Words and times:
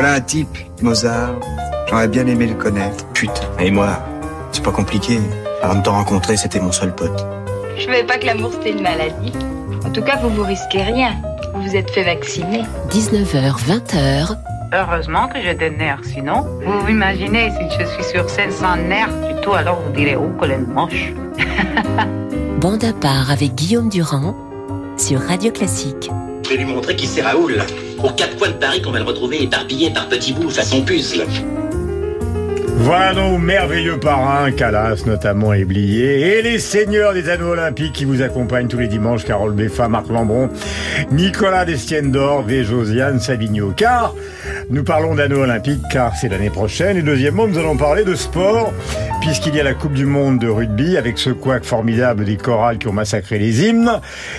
Voilà 0.00 0.12
un 0.12 0.20
type, 0.20 0.56
Mozart. 0.80 1.34
J'aurais 1.88 2.06
bien 2.06 2.24
aimé 2.28 2.46
le 2.46 2.54
connaître. 2.54 3.04
Putain. 3.14 3.42
Et 3.58 3.68
moi, 3.72 3.98
c'est 4.52 4.62
pas 4.62 4.70
compliqué. 4.70 5.18
Avant 5.60 5.74
de 5.74 5.82
te 5.82 5.88
rencontrer, 5.88 6.36
c'était 6.36 6.60
mon 6.60 6.70
seul 6.70 6.94
pote. 6.94 7.26
Je 7.76 7.86
savais 7.86 8.04
pas 8.04 8.16
que 8.16 8.26
l'amour 8.26 8.52
c'était 8.52 8.70
une 8.70 8.82
maladie. 8.82 9.32
En 9.84 9.90
tout 9.90 10.02
cas, 10.02 10.16
vous 10.22 10.28
vous 10.28 10.44
risquez 10.44 10.82
rien. 10.82 11.16
Vous 11.52 11.62
vous 11.62 11.74
êtes 11.74 11.90
fait 11.90 12.04
vacciner. 12.04 12.62
19h, 12.90 13.58
20h. 13.66 14.36
Heureusement 14.72 15.26
que 15.26 15.40
j'ai 15.42 15.54
des 15.54 15.70
nerfs, 15.70 16.04
sinon, 16.04 16.46
vous 16.64 16.78
vous 16.78 16.88
imaginez 16.88 17.50
si 17.50 17.76
je 17.76 17.84
suis 17.84 18.04
sur 18.04 18.30
scène 18.30 18.52
sans 18.52 18.76
nerfs 18.76 19.10
du 19.26 19.40
tout, 19.40 19.54
alors 19.54 19.80
vous 19.80 19.92
direz, 19.96 20.14
oh, 20.14 20.44
est 20.44 20.58
moche. 20.58 21.12
Bande 22.60 22.84
à 22.84 22.92
part 22.92 23.32
avec 23.32 23.56
Guillaume 23.56 23.88
Durand 23.88 24.36
sur 24.96 25.18
Radio 25.22 25.50
Classique. 25.50 26.08
Je 26.44 26.50
vais 26.50 26.58
lui 26.58 26.66
montrer 26.66 26.94
qui 26.94 27.08
c'est 27.08 27.22
Raoul. 27.22 27.64
Aux 28.02 28.10
quatre 28.10 28.36
coins 28.36 28.48
de 28.48 28.54
Paris 28.54 28.80
qu'on 28.80 28.92
va 28.92 28.98
le 29.00 29.04
retrouver 29.04 29.42
éparpillé 29.42 29.90
par 29.90 30.08
petits 30.08 30.32
bouts 30.32 30.50
façon 30.50 30.82
puzzle. 30.82 31.24
Voilà 32.80 33.12
nos 33.12 33.38
merveilleux 33.38 33.98
parrains, 33.98 34.52
Calas 34.52 35.02
notamment 35.04 35.52
et 35.52 35.64
Blier, 35.64 36.38
et 36.38 36.42
les 36.42 36.60
seigneurs 36.60 37.12
des 37.12 37.28
anneaux 37.28 37.48
olympiques 37.48 37.92
qui 37.92 38.04
vous 38.04 38.22
accompagnent 38.22 38.68
tous 38.68 38.78
les 38.78 38.86
dimanches, 38.86 39.24
Carole 39.24 39.52
Beffa, 39.52 39.88
Marc 39.88 40.08
Lambron, 40.08 40.48
Nicolas 41.10 41.64
Destienne 41.64 42.12
d'Orbe 42.12 42.50
et 42.50 42.62
Josiane 42.62 43.18
Savigno. 43.18 43.72
Car 43.76 44.14
nous 44.70 44.84
parlons 44.84 45.14
d'anneaux 45.14 45.40
olympiques, 45.40 45.82
car 45.90 46.14
c'est 46.14 46.28
l'année 46.28 46.50
prochaine, 46.50 46.96
et 46.96 47.02
deuxièmement, 47.02 47.46
nous 47.46 47.58
allons 47.58 47.76
parler 47.76 48.04
de 48.04 48.14
sport, 48.14 48.72
puisqu'il 49.22 49.54
y 49.54 49.60
a 49.60 49.62
la 49.62 49.72
Coupe 49.72 49.94
du 49.94 50.04
Monde 50.04 50.38
de 50.38 50.48
rugby, 50.48 50.96
avec 50.98 51.16
ce 51.16 51.30
couac 51.30 51.64
formidable 51.64 52.24
des 52.24 52.36
chorales 52.36 52.78
qui 52.78 52.86
ont 52.86 52.92
massacré 52.92 53.38
les 53.38 53.66
hymnes. 53.66 53.90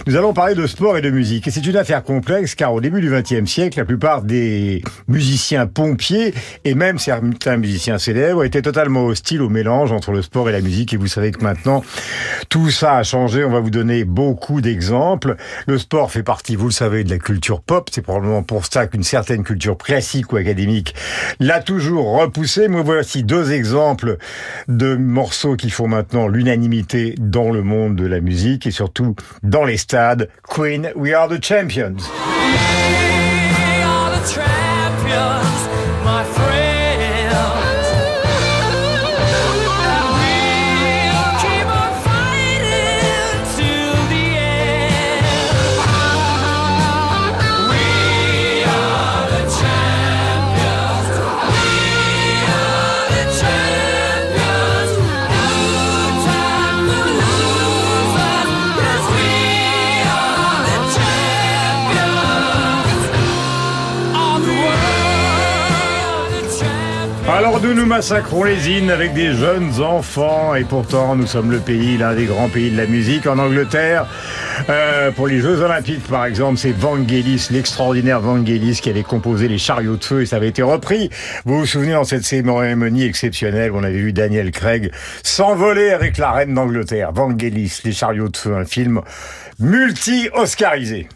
Nous 0.05 0.15
allons 0.15 0.33
parler 0.33 0.53
de 0.53 0.67
sport 0.67 0.97
et 0.97 1.02
de 1.02 1.09
musique, 1.09 1.47
et 1.47 1.52
c'est 1.52 1.65
une 1.65 1.75
affaire 1.75 2.03
complexe, 2.03 2.53
car 2.53 2.73
au 2.73 2.81
début 2.81 3.02
du 3.02 3.09
XXe 3.09 3.49
siècle, 3.49 3.79
la 3.79 3.85
plupart 3.85 4.21
des 4.21 4.83
musiciens 5.07 5.66
pompiers, 5.66 6.33
et 6.63 6.75
même 6.75 7.00
certains 7.00 7.57
musiciens 7.57 7.97
célèbres, 7.97 8.44
était 8.44 8.61
totalement 8.61 9.05
hostile 9.05 9.41
au 9.41 9.50
mélange 9.50 9.91
entre 9.91 10.11
le 10.11 10.22
sport 10.22 10.47
et 10.50 10.52
la 10.52 10.61
musique. 10.61 10.94
Et 10.94 10.97
vous 10.97 11.07
savez 11.07 11.31
que 11.31 11.44
maintenant, 11.44 11.83
tout 12.50 12.69
ça 12.69 12.97
a 12.97 13.03
changé. 13.03 13.44
On 13.44 13.52
va 13.52 13.59
vous 13.59 13.72
donner 13.72 14.03
beaucoup 14.03 14.61
d'exemples. 14.61 15.35
Le 15.67 15.77
sport 15.77 16.11
fait 16.11 16.23
partie, 16.23 16.55
vous 16.55 16.66
le 16.66 16.72
savez, 16.72 17.03
de 17.03 17.09
la 17.09 17.17
culture 17.17 17.61
pop. 17.61 17.89
C'est 17.91 18.02
probablement 18.02 18.44
pour 18.44 18.66
ça 18.66 18.85
qu'une 18.88 19.03
certaine 19.03 19.44
culture 19.44 19.77
classique 19.77 20.19
ou 20.31 20.38
académique 20.38 20.95
l'a 21.39 21.62
toujours 21.62 22.20
repoussé. 22.20 22.67
Mais 22.67 22.81
voici 22.81 23.23
deux 23.23 23.52
exemples 23.52 24.17
de 24.67 24.95
morceaux 24.95 25.56
qui 25.56 25.70
font 25.70 25.88
maintenant 25.88 26.28
l'unanimité 26.28 27.16
dans 27.17 27.52
le 27.52 27.64
monde 27.64 27.95
de 27.95 28.06
la 28.06 28.20
musique 28.20 28.67
et 28.67 28.72
surtout 28.72 29.16
dans 29.44 29.64
les 29.64 29.78
stades. 29.78 30.30
Queen, 30.47 30.92
we 30.95 31.14
are 31.14 31.28
the 31.28 31.44
champions. 31.44 31.97
We 33.59 33.84
are 33.84 34.12
the 34.12 34.25
champions, 34.28 35.69
Alors 67.50 67.64
nous 67.64 67.73
nous 67.73 67.88
massacrons 67.88 68.44
les 68.44 68.69
hymnes 68.69 68.92
avec 68.92 69.16
des 69.16 69.34
jeunes 69.34 69.81
enfants 69.81 70.53
et 70.53 70.63
pourtant 70.63 71.16
nous 71.16 71.25
sommes 71.25 71.50
le 71.50 71.57
pays, 71.57 71.97
l'un 71.97 72.13
des 72.13 72.25
grands 72.25 72.47
pays 72.47 72.69
de 72.69 72.78
la 72.78 72.85
musique 72.85 73.25
en 73.25 73.40
Angleterre. 73.40 74.06
Euh, 74.69 75.09
pour 75.09 75.25
les 75.25 75.40
Jeux 75.40 75.59
Olympiques 75.62 76.07
par 76.07 76.25
exemple, 76.28 76.59
c'est 76.59 76.72
Vangelis, 76.72 77.47
l'extraordinaire 77.50 78.19
Vangelis 78.19 78.79
qui 78.84 78.91
avait 78.91 79.01
composé 79.01 79.47
les 79.47 79.57
chariots 79.57 79.96
de 79.96 80.03
feu 80.03 80.22
et 80.22 80.25
ça 80.28 80.35
avait 80.35 80.50
été 80.50 80.62
repris. 80.62 81.09
Vous 81.46 81.57
vous 81.57 81.66
souvenez 81.66 81.94
dans 81.94 82.03
cette 82.03 82.23
cérémonie 82.23 83.03
exceptionnelle 83.03 83.72
on 83.73 83.84
avait 83.84 83.97
vu 83.97 84.13
Daniel 84.13 84.52
Craig 84.52 84.91
s'envoler 85.23 85.90
avec 85.90 86.19
la 86.19 86.31
reine 86.31 86.53
d'Angleterre. 86.53 87.13
Vangelis, 87.13 87.79
les 87.84 87.94
chariots 87.94 88.29
de 88.29 88.38
feu, 88.38 88.56
un 88.56 88.66
film 88.66 89.02
multi-oscarisé. 89.57 91.09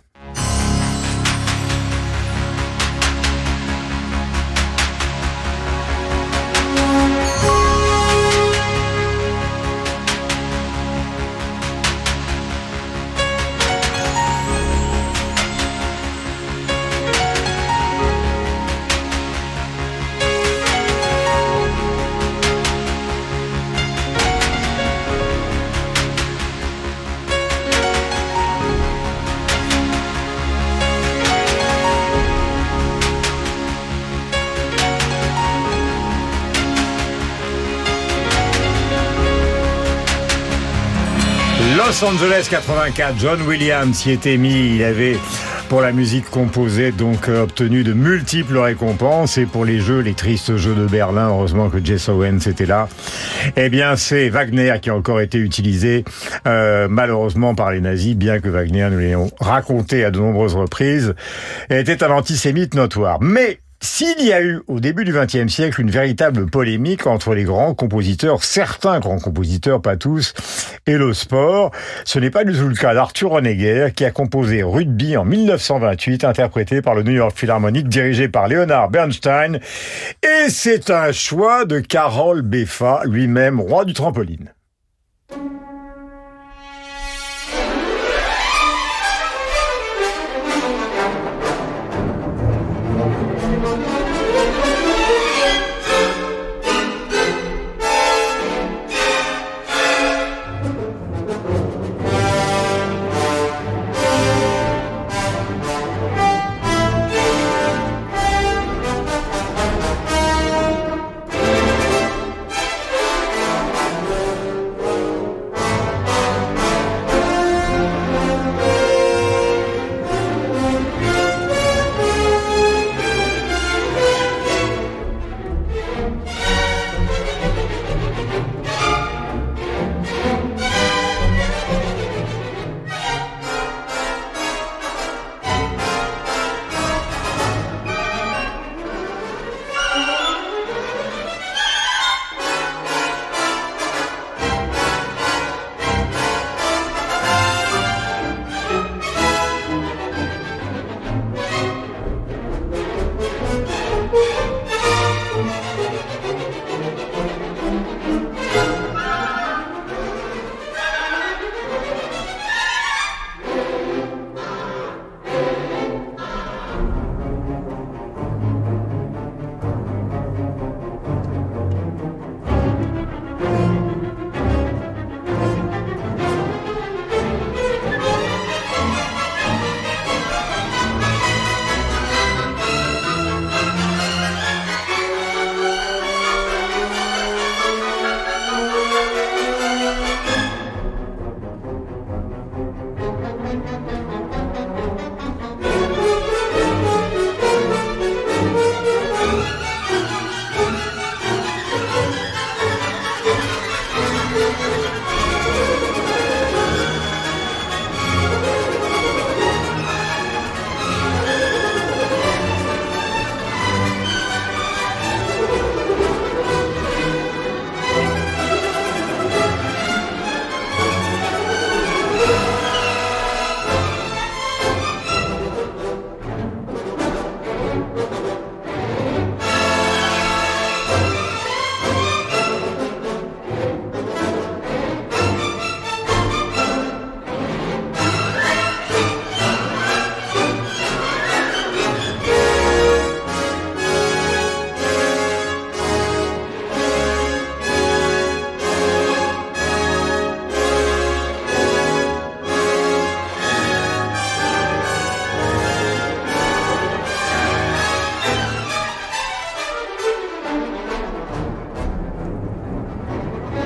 Los 42.04 42.10
Angeles 42.10 42.48
84, 42.50 43.16
John 43.18 43.42
Williams 43.44 43.96
s'y 43.96 44.12
était 44.12 44.36
mis. 44.36 44.76
Il 44.76 44.84
avait, 44.84 45.16
pour 45.70 45.80
la 45.80 45.94
musique 45.94 46.30
composée, 46.30 46.92
donc 46.92 47.30
euh, 47.30 47.44
obtenu 47.44 47.84
de 47.84 47.94
multiples 47.94 48.58
récompenses. 48.58 49.38
Et 49.38 49.46
pour 49.46 49.64
les 49.64 49.80
jeux, 49.80 50.00
les 50.00 50.14
tristes 50.14 50.58
jeux 50.58 50.76
de 50.76 50.86
Berlin, 50.86 51.30
heureusement 51.30 51.70
que 51.70 51.84
Jess 51.84 52.10
Owens 52.10 52.40
était 52.46 52.66
là. 52.66 52.90
Eh 53.56 53.70
bien, 53.70 53.96
c'est 53.96 54.28
Wagner 54.28 54.74
qui 54.82 54.90
a 54.90 54.96
encore 54.96 55.22
été 55.22 55.38
utilisé, 55.38 56.04
euh, 56.46 56.88
malheureusement 56.90 57.56
par 57.56 57.72
les 57.72 57.80
nazis, 57.80 58.16
bien 58.16 58.40
que 58.40 58.50
Wagner, 58.50 58.90
nous 58.92 59.00
l'ayons 59.00 59.32
raconté 59.40 60.04
à 60.04 60.12
de 60.12 60.20
nombreuses 60.20 60.56
reprises, 60.56 61.16
était 61.70 62.04
un 62.04 62.12
antisémite 62.12 62.76
notoire. 62.76 63.20
Mais 63.22 63.60
s'il 63.84 64.26
y 64.26 64.32
a 64.32 64.42
eu 64.42 64.62
au 64.68 64.80
début 64.80 65.04
du 65.04 65.12
XXe 65.12 65.54
siècle 65.54 65.82
une 65.82 65.92
véritable 65.92 66.50
polémique 66.50 67.06
entre 67.06 67.36
les 67.36 67.44
grands 67.44 67.74
compositeurs, 67.76 68.42
certains 68.42 69.02
grands 69.02 69.20
compositeurs, 69.20 69.82
pas 69.82 69.98
tous, 69.98 70.34
et 70.88 70.98
le 70.98 71.14
sport, 71.14 71.72
ce 72.06 72.18
n'est 72.18 72.32
pas 72.32 72.46
du 72.46 72.54
tout 72.54 72.70
le 72.70 72.76
cas 72.76 72.94
d'Arthur 72.94 73.34
Honegger 73.34 73.90
qui 73.94 74.06
a 74.06 74.12
composé 74.12 74.64
Rugby 74.64 75.18
en 75.18 75.26
1928, 75.26 76.24
interprété 76.24 76.82
par 76.82 76.96
le 76.96 77.04
New 77.04 77.12
York 77.12 77.34
Philharmonic, 77.36 77.90
dirigé 77.90 78.30
par 78.30 78.48
Leonard 78.48 78.90
Bernstein, 78.90 79.60
et 80.24 80.50
c'est 80.50 80.90
un 80.90 81.12
choix 81.12 81.66
de 81.66 81.82
Carol 81.82 82.42
Beffa, 82.42 83.02
lui-même 83.04 83.60
roi 83.60 83.84
du 83.84 83.94
trampoline. 83.94 84.54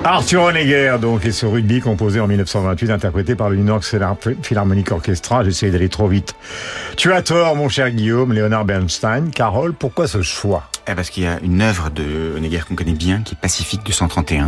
Arthur 0.09 0.43
Honegger, 0.43 0.95
donc, 1.01 1.25
et 1.25 1.33
ce 1.33 1.45
rugby 1.45 1.81
composé 1.81 2.21
en 2.21 2.27
1928, 2.27 2.91
interprété 2.91 3.35
par 3.35 3.49
le 3.49 3.57
New 3.57 3.67
York 3.67 3.83
Philharmonic 4.41 4.89
Orchestra. 4.91 5.43
J'essaie 5.43 5.69
d'aller 5.69 5.89
trop 5.89 6.07
vite. 6.07 6.33
Tu 6.95 7.11
as 7.11 7.21
tort, 7.21 7.57
mon 7.57 7.67
cher 7.67 7.91
Guillaume, 7.91 8.31
Leonard 8.31 8.63
Bernstein. 8.63 9.31
Carole, 9.31 9.73
pourquoi 9.73 10.07
ce 10.07 10.21
choix? 10.21 10.69
Eh, 10.87 10.95
Parce 10.95 11.09
qu'il 11.09 11.23
y 11.23 11.27
a 11.27 11.39
une 11.43 11.61
œuvre 11.61 11.89
de 11.89 12.35
Honegger 12.37 12.61
qu'on 12.65 12.75
connaît 12.75 12.93
bien, 12.93 13.21
qui 13.21 13.33
est 13.35 13.37
Pacifique 13.37 13.81
231. 13.85 14.47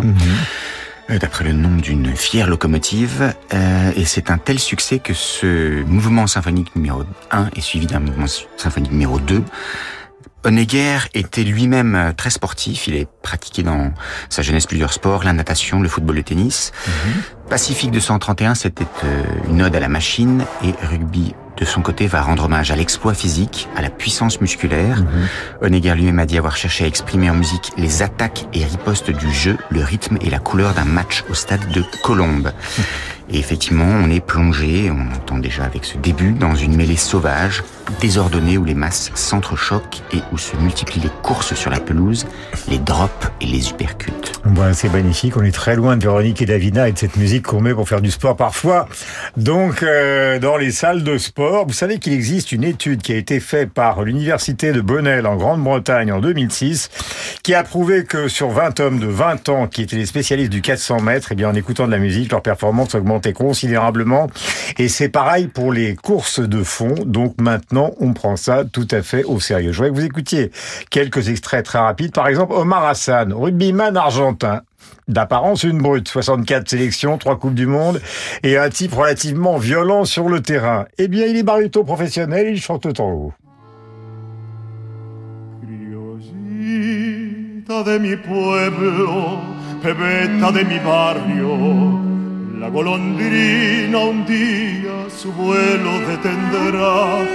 euh, 1.09 1.19
D'après 1.19 1.43
le 1.43 1.51
nom 1.51 1.75
d'une 1.75 2.15
fière 2.15 2.47
locomotive, 2.47 3.33
euh, 3.53 3.91
et 3.97 4.05
c'est 4.05 4.31
un 4.31 4.37
tel 4.37 4.59
succès 4.59 4.99
que 4.99 5.13
ce 5.13 5.83
mouvement 5.83 6.25
symphonique 6.27 6.73
numéro 6.77 7.03
1 7.31 7.49
est 7.55 7.61
suivi 7.61 7.85
d'un 7.85 7.99
mouvement 7.99 8.27
symphonique 8.55 8.91
numéro 8.91 9.19
2. 9.19 9.43
Honegger 10.45 10.99
était 11.13 11.43
lui-même 11.43 11.95
euh, 11.95 12.11
très 12.13 12.29
sportif, 12.29 12.87
il 12.87 13.01
a 13.01 13.05
pratiqué 13.21 13.61
dans 13.61 13.91
sa 14.29 14.41
jeunesse 14.41 14.67
plusieurs 14.67 14.93
sports, 14.93 15.23
la 15.23 15.33
natation, 15.33 15.81
le 15.81 15.89
football, 15.89 16.15
le 16.15 16.23
tennis. 16.23 16.71
Pacifique 17.49 17.91
231, 17.91 18.55
c'était 18.55 18.85
euh, 19.03 19.23
une 19.49 19.61
ode 19.61 19.75
à 19.75 19.79
la 19.79 19.89
machine, 19.89 20.45
et 20.63 20.73
rugby 20.85 21.33
de 21.57 21.65
son 21.65 21.81
côté 21.81 22.07
va 22.07 22.21
rendre 22.21 22.45
hommage 22.45 22.71
à 22.71 22.77
l'exploit 22.77 23.13
physique, 23.13 23.67
à 23.75 23.81
la 23.81 23.89
puissance 23.89 24.39
musculaire. 24.39 25.03
Honegger 25.61 25.93
lui-même 25.93 26.19
a 26.19 26.25
dit 26.25 26.37
avoir 26.37 26.55
cherché 26.55 26.85
à 26.85 26.87
exprimer 26.87 27.29
en 27.29 27.35
musique 27.35 27.73
les 27.75 28.01
attaques 28.01 28.45
et 28.53 28.63
ripostes 28.63 29.11
du 29.11 29.29
jeu, 29.33 29.57
le 29.69 29.83
rythme 29.83 30.17
et 30.21 30.29
la 30.29 30.39
couleur 30.39 30.73
d'un 30.73 30.85
match 30.85 31.25
au 31.29 31.33
stade 31.33 31.69
de 31.73 31.83
Colombes. 32.01 32.53
Et 33.31 33.37
effectivement, 33.37 33.85
on 33.85 34.09
est 34.09 34.25
plongé, 34.25 34.89
on 34.91 35.15
entend 35.15 35.37
déjà 35.37 35.63
avec 35.63 35.85
ce 35.85 35.97
début, 35.97 36.31
dans 36.31 36.55
une 36.55 36.75
mêlée 36.75 36.97
sauvage, 36.97 37.63
désordonnée 38.01 38.57
où 38.57 38.65
les 38.65 38.73
masses 38.73 39.11
s'entrechoquent 39.13 40.01
et 40.13 40.19
où 40.31 40.37
se 40.37 40.55
multiplient 40.57 41.01
les 41.01 41.11
courses 41.21 41.53
sur 41.53 41.69
la 41.69 41.79
pelouse, 41.79 42.25
les 42.67 42.79
drops 42.79 43.29
et 43.41 43.45
les 43.45 43.69
uppercuts. 43.69 44.11
C'est 44.73 44.91
magnifique. 44.91 45.37
On 45.37 45.43
est 45.43 45.51
très 45.51 45.75
loin 45.75 45.97
de 45.97 46.03
Véronique 46.03 46.41
et 46.41 46.45
Davina 46.45 46.89
et 46.89 46.91
de 46.91 46.97
cette 46.97 47.17
musique 47.17 47.47
qu'on 47.47 47.61
met 47.61 47.73
pour 47.73 47.87
faire 47.87 48.01
du 48.01 48.11
sport 48.11 48.35
parfois. 48.35 48.87
Donc, 49.37 49.83
euh, 49.83 50.39
dans 50.39 50.57
les 50.57 50.71
salles 50.71 51.03
de 51.03 51.17
sport, 51.17 51.65
vous 51.67 51.73
savez 51.73 51.99
qu'il 51.99 52.13
existe 52.13 52.51
une 52.51 52.63
étude 52.63 53.01
qui 53.01 53.13
a 53.13 53.15
été 53.15 53.39
faite 53.39 53.71
par 53.71 54.03
l'université 54.03 54.71
de 54.71 54.81
Bonnell 54.81 55.27
en 55.27 55.35
Grande-Bretagne 55.35 56.11
en 56.11 56.19
2006, 56.19 56.89
qui 57.43 57.53
a 57.53 57.63
prouvé 57.63 58.05
que 58.05 58.27
sur 58.27 58.49
20 58.49 58.79
hommes 58.79 58.99
de 58.99 59.07
20 59.07 59.49
ans 59.49 59.67
qui 59.67 59.81
étaient 59.81 59.95
les 59.95 60.05
spécialistes 60.05 60.51
du 60.51 60.61
400 60.61 61.01
mètres, 61.01 61.29
eh 61.31 61.35
bien, 61.35 61.49
en 61.49 61.55
écoutant 61.55 61.85
de 61.85 61.91
la 61.91 61.99
musique, 61.99 62.31
leur 62.31 62.41
performance 62.41 62.95
augmentait 63.19 63.33
considérablement. 63.33 64.27
Et 64.77 64.87
c'est 64.87 65.09
pareil 65.09 65.47
pour 65.47 65.73
les 65.73 65.95
courses 65.95 66.39
de 66.39 66.63
fond. 66.63 66.95
Donc 67.05 67.35
maintenant, 67.39 67.91
on 67.99 68.13
prend 68.13 68.35
ça 68.35 68.63
tout 68.65 68.87
à 68.91 69.01
fait 69.01 69.23
au 69.23 69.39
sérieux. 69.39 69.71
Je 69.71 69.77
voudrais 69.77 69.91
que 69.91 69.95
vous 69.95 70.05
écoutiez 70.05 70.51
quelques 70.89 71.29
extraits 71.29 71.65
très 71.65 71.79
rapides. 71.79 72.13
Par 72.13 72.27
exemple, 72.27 72.53
Omar 72.53 72.85
Hassan, 72.85 73.33
rugbyman 73.33 73.97
argentin. 73.97 74.61
D'apparence 75.07 75.63
une 75.63 75.79
brute, 75.79 76.07
64 76.07 76.69
sélections, 76.69 77.17
3 77.17 77.39
Coupes 77.39 77.55
du 77.55 77.65
Monde, 77.65 77.99
et 78.43 78.57
un 78.57 78.69
type 78.69 78.93
relativement 78.93 79.57
violent 79.57 80.05
sur 80.05 80.29
le 80.29 80.39
terrain. 80.39 80.85
Eh 80.99 81.07
bien, 81.07 81.25
il 81.25 81.35
est 81.35 81.43
baryton 81.43 81.83
professionnel, 81.83 82.47
il 82.51 82.61
chante 82.61 82.93
tango. 82.93 83.33
Criollita 85.63 87.83
de 87.83 87.97
mi 87.97 88.15
pueblo, 88.17 89.39
de 89.83 90.63
mi 90.63 90.79
barrio, 90.79 92.08
la 92.59 92.67
golondrina 92.67 93.99
un 93.99 94.25
día 94.25 95.09
su 95.09 95.31
vuelo 95.31 95.99
detendrá. 96.07 97.25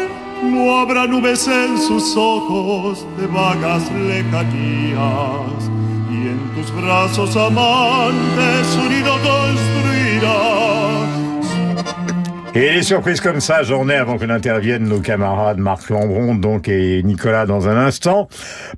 No 0.43 0.79
habrá 0.79 1.07
nubes 1.07 1.49
en 1.49 1.79
sus 1.79 2.15
ojos 2.17 3.07
de 3.19 3.27
vagas 3.27 3.91
lejanías, 3.93 5.71
y 6.11 6.29
en 6.29 6.41
tus 6.55 6.71
brazos 6.75 7.35
amantes 7.37 8.77
un 8.77 8.89
nido 8.91 9.15
construirá. 9.31 11.14
Et 12.57 12.73
les 12.73 12.85
surprises 12.85 13.21
comme 13.21 13.41
ça, 13.41 13.65
j'en 13.65 13.89
ai 13.89 13.97
avant 13.97 14.17
que 14.17 14.25
n'interviennent 14.25 14.85
nos 14.85 15.01
camarades 15.01 15.59
Marc 15.59 15.91
Lambron 15.91 16.37
donc 16.37 16.69
et 16.69 17.03
Nicolas 17.03 17.47
dans 17.47 17.69
un 17.69 17.77
instant. 17.77 18.29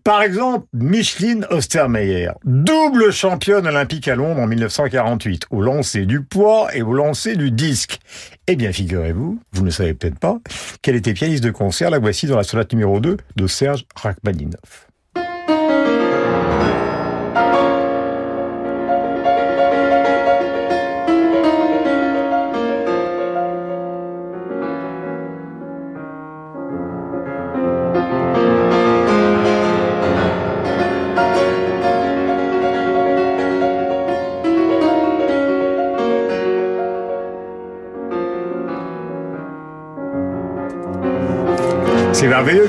Par 0.02 0.22
exemple, 0.22 0.66
Micheline 0.72 1.46
Ostermeyer, 1.50 2.30
double 2.44 3.12
championne 3.12 3.66
olympique 3.66 4.08
à 4.08 4.14
Londres 4.14 4.40
en 4.40 4.46
1948, 4.46 5.48
au 5.50 5.60
lancer 5.60 6.06
du 6.06 6.22
poids 6.22 6.74
et 6.74 6.80
au 6.80 6.94
lancer 6.94 7.36
du 7.36 7.50
disque. 7.50 7.98
Eh 8.46 8.56
bien, 8.56 8.72
figurez-vous, 8.72 9.38
vous 9.52 9.62
ne 9.62 9.70
savez 9.70 9.92
peut-être 9.92 10.18
pas, 10.18 10.38
qu'elle 10.80 10.96
était 10.96 11.12
pianiste 11.12 11.44
de 11.44 11.50
concert, 11.50 11.90
la 11.90 11.98
voici 11.98 12.26
dans 12.26 12.38
la 12.38 12.44
sonate 12.44 12.72
numéro 12.72 12.98
2 12.98 13.18
de 13.36 13.46
Serge 13.46 13.84
Rachmaninoff. 13.94 14.85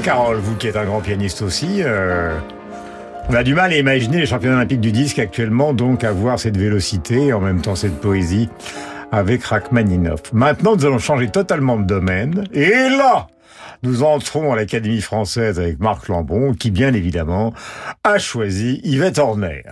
Carole, 0.07 0.37
vous 0.37 0.55
qui 0.55 0.67
êtes 0.67 0.77
un 0.77 0.85
grand 0.85 1.01
pianiste 1.01 1.41
aussi. 1.41 1.81
euh, 1.83 2.39
on 3.27 3.33
a 3.33 3.43
du 3.43 3.53
mal 3.53 3.73
à 3.73 3.75
imaginer 3.77 4.19
les 4.19 4.25
championnats 4.25 4.55
olympiques 4.55 4.79
du 4.79 4.93
disque 4.93 5.19
actuellement, 5.19 5.73
donc 5.73 6.05
avoir 6.05 6.39
cette 6.39 6.55
vélocité 6.55 7.25
et 7.25 7.33
en 7.33 7.41
même 7.41 7.59
temps 7.59 7.75
cette 7.75 7.99
poésie 7.99 8.47
avec 9.11 9.43
Rachmaninoff. 9.43 10.31
Maintenant, 10.31 10.77
nous 10.77 10.85
allons 10.85 10.97
changer 10.97 11.27
totalement 11.27 11.75
de 11.75 11.83
domaine. 11.83 12.45
Et 12.53 12.69
là, 12.69 13.27
nous 13.83 14.01
entrons 14.01 14.53
à 14.53 14.55
l'Académie 14.55 15.01
française 15.01 15.59
avec 15.59 15.81
Marc 15.81 16.07
Lambron, 16.07 16.53
qui 16.53 16.71
bien 16.71 16.93
évidemment 16.93 17.53
a 18.05 18.17
choisi 18.17 18.79
Yvette 18.85 19.19
Horner. 19.19 19.63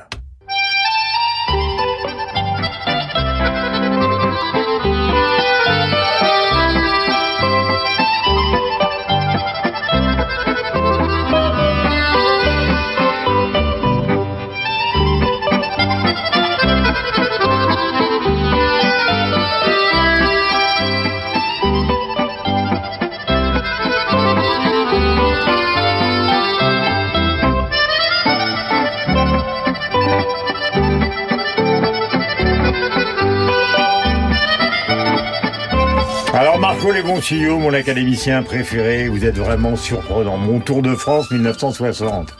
Legoncillo, 37.05 37.59
mon 37.59 37.71
académicien 37.71 38.41
préféré, 38.41 39.09
vous 39.09 39.25
êtes 39.25 39.37
vraiment 39.37 39.75
surprenant. 39.75 40.37
Mon 40.37 40.59
Tour 40.59 40.81
de 40.81 40.95
France 40.95 41.29
1960. 41.29 42.33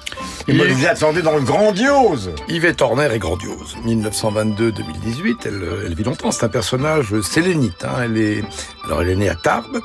Et 0.48 0.54
moi, 0.54 0.66
vous 0.68 0.88
attendais 0.88 1.22
dans 1.22 1.36
le 1.36 1.44
grandiose. 1.44 2.32
Yvette 2.50 2.82
Horner 2.82 3.10
est 3.14 3.20
grandiose. 3.20 3.76
1922-2018, 3.86 5.36
elle, 5.46 5.64
elle 5.86 5.94
vit 5.94 6.04
longtemps. 6.04 6.32
C'est 6.32 6.46
un 6.46 6.50
personnage 6.50 7.22
sélénite. 7.22 7.86
hein. 7.86 8.06
Elle 8.06 8.18
est, 8.18 8.44
alors 8.86 9.04
elle 9.04 9.10
est 9.10 9.16
née 9.16 9.30
à 9.30 9.36
Tarbes. 9.36 9.80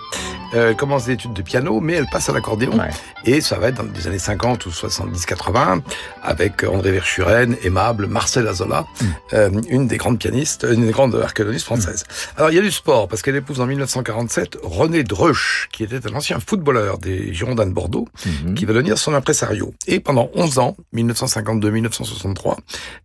Euh, 0.54 0.70
elle 0.70 0.76
commence 0.76 1.06
des 1.06 1.12
études 1.12 1.32
de 1.32 1.42
piano, 1.42 1.80
mais 1.80 1.94
elle 1.94 2.06
passe 2.06 2.28
à 2.28 2.32
l'accordéon. 2.32 2.78
Ouais. 2.78 2.90
Et 3.24 3.40
ça 3.40 3.58
va 3.58 3.68
être 3.68 3.76
dans 3.76 3.92
les 3.92 4.06
années 4.06 4.18
50 4.18 4.66
ou 4.66 4.70
70-80 4.70 5.82
avec 6.22 6.64
André 6.64 6.92
Verschuren, 6.92 7.56
Aimable, 7.62 8.06
Marcel 8.06 8.48
Azola, 8.48 8.86
euh, 9.32 9.50
une 9.68 9.86
des 9.86 9.96
grandes 9.96 10.18
pianistes, 10.18 10.66
une 10.70 10.86
des 10.86 10.92
grandes 10.92 11.14
archéologistes 11.14 11.66
françaises. 11.66 12.04
Alors 12.36 12.50
il 12.50 12.56
y 12.56 12.58
a 12.58 12.62
du 12.62 12.70
sport 12.70 13.08
parce 13.08 13.22
qu'elle 13.22 13.36
épouse 13.36 13.60
en 13.60 13.66
1947 13.66 14.58
René 14.62 15.02
Dreuch, 15.04 15.68
qui 15.72 15.84
était 15.84 16.06
un 16.06 16.14
ancien 16.14 16.38
footballeur 16.40 16.98
des 16.98 17.32
Girondins 17.34 17.66
de 17.66 17.72
Bordeaux, 17.72 18.08
qui 18.56 18.64
va 18.64 18.72
devenir 18.72 18.98
son 18.98 19.14
impresario. 19.14 19.74
Et 19.86 20.00
pendant 20.00 20.30
11 20.34 20.58
ans, 20.58 20.76
1952-1963, 20.94 22.56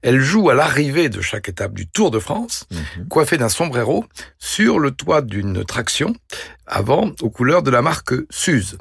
elle 0.01 0.19
joue 0.19 0.49
à 0.49 0.53
l'arrivée 0.53 1.09
de 1.09 1.21
chaque 1.21 1.49
étape 1.49 1.73
du 1.73 1.87
Tour 1.87 2.11
de 2.11 2.19
France, 2.19 2.67
coiffée 3.09 3.37
d'un 3.37 3.49
sombrero, 3.49 4.05
sur 4.39 4.79
le 4.79 4.91
toit 4.91 5.21
d'une 5.21 5.63
traction, 5.65 6.13
avant 6.67 7.11
aux 7.21 7.29
couleurs 7.29 7.63
de 7.63 7.71
la 7.71 7.81
marque 7.81 8.13
Suze. 8.29 8.77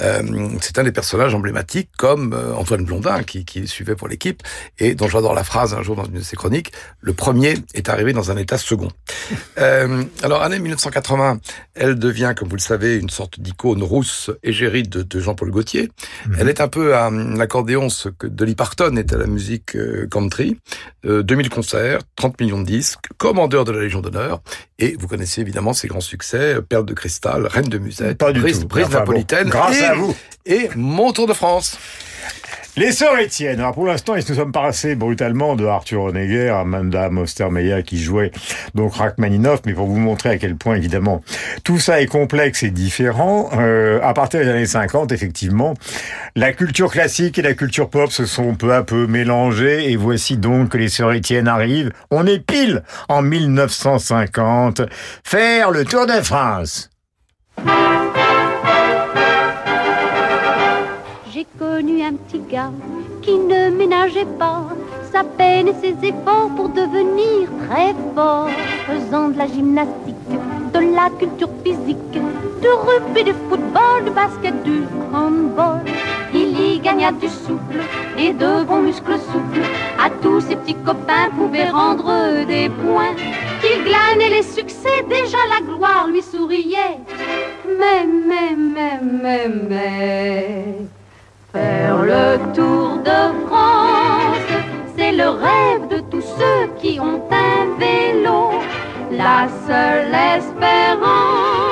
Euh, 0.00 0.48
c'est 0.60 0.78
un 0.78 0.82
des 0.84 0.92
personnages 0.92 1.34
emblématiques 1.34 1.90
comme 1.96 2.32
euh, 2.32 2.54
Antoine 2.54 2.84
Blondin 2.84 3.22
qui, 3.22 3.44
qui 3.44 3.66
suivait 3.68 3.94
pour 3.94 4.08
l'équipe 4.08 4.42
et 4.78 4.94
dont 4.94 5.08
j'adore 5.08 5.34
la 5.34 5.44
phrase 5.44 5.72
un 5.74 5.82
jour 5.82 5.94
dans 5.94 6.04
une 6.04 6.14
de 6.14 6.20
ses 6.20 6.36
chroniques. 6.36 6.72
Le 7.00 7.12
premier 7.12 7.54
est 7.74 7.88
arrivé 7.88 8.12
dans 8.12 8.30
un 8.30 8.36
état 8.36 8.58
second. 8.58 8.88
Euh, 9.56 10.02
alors 10.22 10.42
année 10.42 10.58
1980, 10.58 11.38
elle 11.74 11.96
devient, 11.96 12.34
comme 12.36 12.48
vous 12.48 12.56
le 12.56 12.60
savez, 12.60 12.96
une 12.96 13.08
sorte 13.08 13.38
d'icône 13.38 13.82
rousse 13.82 14.30
égérie 14.42 14.82
de, 14.82 15.02
de 15.02 15.20
Jean-Paul 15.20 15.50
Gaultier. 15.50 15.90
Elle 16.38 16.48
est 16.48 16.60
un 16.60 16.66
peu 16.66 16.96
à 16.96 17.08
l'accordéon 17.10 17.88
ce 17.88 18.08
que 18.08 18.26
Dolly 18.26 18.56
Parton 18.56 18.96
est 18.96 19.12
à 19.12 19.16
la 19.16 19.26
musique 19.26 19.76
country. 20.10 20.58
Euh, 21.06 21.22
2000 21.22 21.50
concerts, 21.50 22.00
30 22.16 22.40
millions 22.40 22.60
de 22.60 22.66
disques, 22.66 23.08
commandeur 23.18 23.64
de 23.64 23.72
la 23.72 23.80
Légion 23.80 24.00
d'honneur. 24.00 24.40
Et 24.78 24.96
vous 24.98 25.06
connaissez 25.06 25.42
évidemment 25.42 25.74
ses 25.74 25.86
grands 25.86 26.00
succès, 26.00 26.56
Perle 26.66 26.86
de 26.86 26.94
cristal, 26.94 27.23
Reine 27.32 27.68
de 27.68 27.78
musette, 27.78 28.18
Pas 28.18 28.32
du 28.32 28.40
Brise, 28.40 28.60
tout. 28.60 28.68
Enfin 28.72 28.88
bon, 28.88 28.98
napolitaine. 28.98 29.48
grâce 29.48 29.80
et, 29.80 29.84
à 29.84 29.94
vous. 29.94 30.14
Et 30.46 30.68
Mon 30.76 31.12
Tour 31.12 31.26
de 31.26 31.32
France. 31.32 31.78
Les 32.76 32.90
sœurs 32.90 33.16
Étienne. 33.20 33.60
Alors 33.60 33.72
pour 33.72 33.86
l'instant, 33.86 34.16
ils 34.16 34.24
nous 34.28 34.34
sommes 34.34 34.50
passés 34.50 34.96
brutalement 34.96 35.54
de 35.54 35.64
Arthur 35.64 36.02
Honegger 36.02 36.48
à 36.48 36.64
Madame 36.64 37.18
Ostermeyer 37.18 37.84
qui 37.84 38.02
jouait 38.02 38.32
donc 38.74 38.96
Rachmaninoff, 38.96 39.60
mais 39.64 39.74
pour 39.74 39.86
vous 39.86 39.96
montrer 39.96 40.30
à 40.30 40.38
quel 40.38 40.56
point 40.56 40.74
évidemment 40.74 41.22
tout 41.62 41.78
ça 41.78 42.00
est 42.00 42.06
complexe 42.06 42.64
et 42.64 42.70
différent. 42.72 43.48
euh, 43.56 44.00
à 44.02 44.12
partir 44.12 44.40
des 44.40 44.48
années 44.48 44.66
50, 44.66 45.12
effectivement, 45.12 45.74
la 46.34 46.52
culture 46.52 46.90
classique 46.90 47.38
et 47.38 47.42
la 47.42 47.54
culture 47.54 47.88
pop 47.90 48.10
se 48.10 48.26
sont 48.26 48.56
peu 48.56 48.74
à 48.74 48.82
peu 48.82 49.06
mélangées 49.06 49.92
et 49.92 49.94
voici 49.94 50.36
donc 50.36 50.70
que 50.70 50.78
les 50.78 50.88
sœurs 50.88 51.12
Étienne 51.12 51.46
arrivent. 51.46 51.92
On 52.10 52.26
est 52.26 52.40
pile 52.40 52.82
en 53.08 53.22
1950. 53.22 54.82
Faire 55.22 55.70
le 55.70 55.84
Tour 55.84 56.06
de 56.06 56.20
France. 56.24 56.90
J'ai 61.32 61.46
connu 61.58 62.02
un 62.02 62.14
petit 62.14 62.40
gars 62.50 62.70
qui 63.22 63.38
ne 63.38 63.70
ménageait 63.70 64.26
pas 64.38 64.64
sa 65.12 65.22
peine 65.24 65.68
et 65.68 65.74
ses 65.74 65.94
efforts 66.08 66.50
pour 66.56 66.68
devenir 66.70 67.48
très 67.68 67.94
fort, 68.14 68.48
faisant 68.86 69.28
de 69.28 69.38
la 69.38 69.46
gymnastique, 69.46 70.14
de 70.72 70.78
la 70.78 71.08
culture 71.18 71.50
physique, 71.64 72.12
du 72.12 72.68
rugby, 72.68 73.24
du 73.24 73.34
football, 73.48 74.04
du 74.04 74.10
basket, 74.10 74.62
du 74.64 74.82
handball. 75.12 75.80
Il 76.34 76.60
y 76.60 76.80
gagna 76.80 77.12
du 77.12 77.28
souffle 77.28 77.80
et 78.18 78.32
de 78.32 78.64
bons 78.64 78.82
muscles 78.82 79.18
souples. 79.30 79.62
À 80.04 80.10
tous 80.10 80.40
ses 80.40 80.56
petits 80.56 80.74
copains 80.74 81.30
pouvaient 81.36 81.70
rendre 81.70 82.44
des 82.46 82.68
points. 82.68 83.14
Il 83.66 83.82
glanait 83.84 84.28
les 84.28 84.42
succès, 84.42 85.02
déjà 85.08 85.38
la 85.48 85.60
gloire 85.64 86.06
lui 86.08 86.22
souriait. 86.22 86.98
Mais, 87.78 88.04
mais, 88.04 88.54
mais, 88.56 89.00
mais, 89.02 89.48
mais. 89.68 90.64
Faire 91.52 92.02
le 92.02 92.52
tour 92.52 92.98
de 92.98 93.46
France, 93.46 94.50
c'est 94.96 95.12
le 95.12 95.28
rêve 95.30 95.88
de 95.88 96.00
tous 96.10 96.20
ceux 96.38 96.68
qui 96.80 97.00
ont 97.00 97.22
un 97.30 97.78
vélo. 97.78 98.50
La 99.10 99.48
seule 99.66 100.14
espérance 100.36 101.64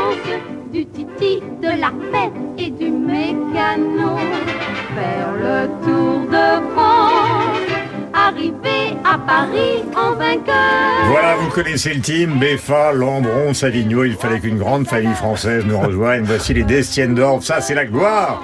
du 0.72 0.87
titi, 0.87 1.42
de 1.61 1.68
la 1.80 1.92
fête 2.11 2.32
et 2.56 2.70
du 2.70 2.90
mécano. 2.90 4.16
Faire 4.94 5.32
le 5.46 5.68
tour 5.84 6.20
de 6.37 6.46
France, 6.72 7.62
Voilà, 11.09 11.37
vous 11.37 11.51
connaissez 11.51 11.93
le 11.95 12.01
team, 12.01 12.39
Beffa, 12.39 12.93
Lambron, 12.93 13.53
Savigno, 13.53 14.05
il 14.05 14.15
fallait 14.15 14.41
qu'une 14.41 14.59
grande 14.59 14.87
famille 14.87 15.15
française 15.15 15.65
nous 15.67 15.79
rejoigne. 15.79 16.23
Voici 16.25 16.55
les 16.55 16.62
Destiendorf, 16.65 17.45
ça 17.45 17.61
c'est 17.61 17.75
la 17.75 17.85
gloire. 17.85 18.43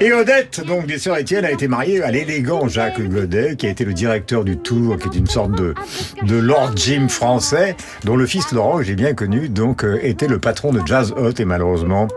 Et 0.00 0.12
Odette, 0.12 0.64
donc 0.66 0.86
des 0.86 0.98
sœurs 0.98 1.18
Étienne, 1.18 1.44
a 1.44 1.50
été 1.50 1.68
mariée 1.68 2.02
à 2.02 2.10
l'élégant 2.10 2.68
Jacques 2.68 3.00
Godet, 3.00 3.56
qui 3.56 3.66
a 3.66 3.70
été 3.70 3.84
le 3.84 3.92
directeur 3.92 4.44
du 4.44 4.56
Tour, 4.56 4.98
qui 4.98 5.08
est 5.08 5.18
une 5.18 5.26
sorte 5.26 5.52
de, 5.52 5.74
de 6.22 6.36
Lord 6.36 6.72
Jim 6.76 7.08
français, 7.08 7.76
dont 8.04 8.16
le 8.16 8.26
fils 8.26 8.52
Laurent, 8.52 8.82
j'ai 8.82 8.96
bien 8.96 9.14
connu, 9.14 9.48
donc 9.48 9.84
euh, 9.84 9.98
était 10.02 10.28
le 10.28 10.38
patron 10.38 10.72
de 10.72 10.80
Jazz 10.84 11.14
Hot 11.16 11.32
et 11.38 11.44
malheureusement, 11.44 12.08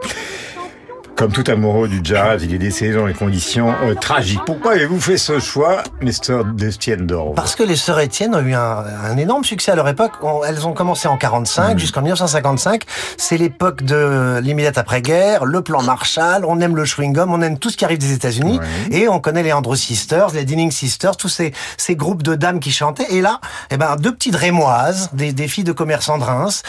comme 1.18 1.32
tout 1.32 1.44
amoureux 1.48 1.88
du 1.88 2.00
jazz, 2.04 2.44
il 2.44 2.54
est 2.54 2.60
décédé 2.60 2.94
dans 2.94 3.08
des 3.08 3.14
conditions 3.16 3.74
euh, 3.84 3.96
tragiques. 3.96 4.40
Pourquoi 4.46 4.74
avez-vous 4.74 5.02
fait 5.02 5.18
ce 5.18 5.40
choix, 5.40 5.82
Mr. 6.02 6.44
Destiendorf 6.54 7.34
Parce 7.34 7.56
que 7.56 7.64
les 7.64 7.76
sœurs 7.76 8.00
Étienne 8.02 8.36
ont 8.36 8.40
eu 8.46 8.54
un, 8.54 8.84
un 9.04 9.18
énorme 9.18 9.44
succès 9.44 9.72
à 9.72 9.76
leur 9.76 9.88
époque. 9.88 10.12
On- 10.22 10.44
elles 10.44 10.68
ont 10.68 10.74
commencé 10.74 11.08
en 11.08 11.18
45 11.18 11.72
Mhm. 11.74 11.80
jusqu'en 11.80 12.02
1955. 12.04 12.84
C'est 13.18 13.38
l'époque 13.38 13.82
de 13.82 14.40
l'immédiate 14.44 14.78
après-guerre, 14.78 15.46
le 15.46 15.62
plan 15.62 15.82
Marshall. 15.82 16.46
On 16.46 16.60
aime 16.62 16.76
le 16.76 16.84
chewing-gum, 16.86 17.32
on 17.32 17.42
aime 17.42 17.58
tout 17.58 17.72
ce 17.72 17.78
qui 17.78 17.86
arrive 17.86 17.98
des 17.98 18.14
États-Unis. 18.14 18.60
Et 18.92 19.08
on 19.08 19.20
connaît 19.20 19.42
les 19.42 19.54
Andrew 19.54 19.76
Sisters, 19.76 20.30
les 20.36 20.46
Dinning 20.46 20.70
Sisters, 20.70 21.18
tous 21.18 21.30
ces, 21.30 21.52
ces 21.78 21.96
groupes 21.96 22.22
de 22.22 22.36
dames 22.36 22.60
qui 22.60 22.72
chantaient. 22.72 23.12
Et 23.12 23.22
là, 23.22 23.42
eh 23.72 23.78
ben, 23.78 23.96
deux 23.96 24.14
petites 24.14 24.36
rémoises, 24.36 25.10
des, 25.14 25.34
des 25.34 25.48
filles 25.48 25.64
de 25.64 25.72
commerçants 25.72 26.20
de 26.20 26.24
Reims. 26.24 26.62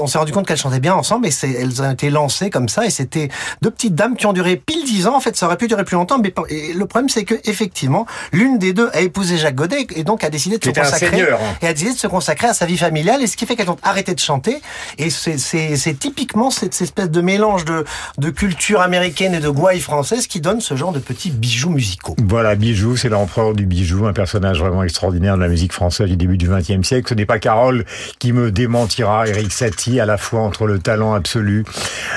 On 0.00 0.06
s'est 0.06 0.16
rendu 0.16 0.32
compte 0.32 0.46
qu'elles 0.46 0.56
chantaient 0.56 0.80
bien 0.80 0.94
ensemble 0.94 1.26
et 1.26 1.32
elles 1.60 1.82
ont 1.82 1.90
été 1.90 2.08
lancées 2.08 2.48
comme 2.48 2.70
ça. 2.70 2.86
Et 2.86 2.90
c'était 2.90 3.28
deux 3.60 3.70
petites 3.70 3.81
dames 3.90 4.16
qui 4.16 4.26
ont 4.26 4.32
duré 4.32 4.56
pile 4.56 4.84
dix 4.84 5.06
ans. 5.06 5.16
En 5.16 5.20
fait, 5.20 5.36
ça 5.36 5.46
aurait 5.46 5.56
pu 5.56 5.68
durer 5.68 5.84
plus 5.84 5.94
longtemps. 5.96 6.18
Mais 6.18 6.32
et 6.48 6.72
le 6.72 6.86
problème, 6.86 7.08
c'est 7.08 7.24
que 7.24 7.34
effectivement, 7.44 8.06
l'une 8.32 8.58
des 8.58 8.72
deux 8.72 8.90
a 8.92 9.00
épousé 9.00 9.36
Jacques 9.38 9.54
Godet 9.54 9.86
et 9.94 10.04
donc 10.04 10.24
a 10.24 10.30
décidé 10.30 10.58
de 10.58 10.64
se 10.64 10.70
consacrer 10.70 11.10
seigneur, 11.10 11.40
hein. 11.42 11.56
et 11.62 11.66
a 11.66 11.72
décidé 11.72 11.92
de 11.92 11.98
se 11.98 12.06
consacrer 12.06 12.48
à 12.48 12.54
sa 12.54 12.66
vie 12.66 12.78
familiale. 12.78 13.22
Et 13.22 13.26
ce 13.26 13.36
qui 13.36 13.46
fait 13.46 13.56
qu'elles 13.56 13.70
ont 13.70 13.76
arrêté 13.82 14.14
de 14.14 14.20
chanter. 14.20 14.60
Et 14.98 15.10
c'est- 15.10 15.98
typiquement 15.98 16.50
cette, 16.50 16.74
cette 16.74 16.88
espèce 16.88 17.10
de 17.10 17.20
mélange 17.20 17.64
de, 17.64 17.84
de 18.18 18.30
culture 18.30 18.80
américaine 18.80 19.34
et 19.34 19.40
de 19.40 19.48
gouaille 19.48 19.80
française 19.80 20.26
qui 20.26 20.40
donne 20.40 20.60
ce 20.60 20.74
genre 20.76 20.92
de 20.92 20.98
petits 20.98 21.30
bijoux 21.30 21.70
musicaux. 21.70 22.16
Voilà, 22.26 22.54
Bijou, 22.54 22.96
c'est 22.96 23.08
l'empereur 23.08 23.54
du 23.54 23.66
bijou, 23.66 24.06
un 24.06 24.12
personnage 24.12 24.58
vraiment 24.60 24.82
extraordinaire 24.82 25.36
de 25.36 25.42
la 25.42 25.48
musique 25.48 25.72
française 25.72 26.08
du 26.08 26.16
début 26.16 26.36
du 26.38 26.48
XXe 26.48 26.86
siècle. 26.86 27.08
Ce 27.08 27.14
n'est 27.14 27.26
pas 27.26 27.38
Carole 27.38 27.84
qui 28.18 28.32
me 28.32 28.50
démentira, 28.50 29.26
Eric 29.28 29.52
Satie, 29.52 30.00
à 30.00 30.06
la 30.06 30.16
fois 30.18 30.40
entre 30.40 30.66
le 30.66 30.78
talent 30.78 31.14
absolu, 31.14 31.64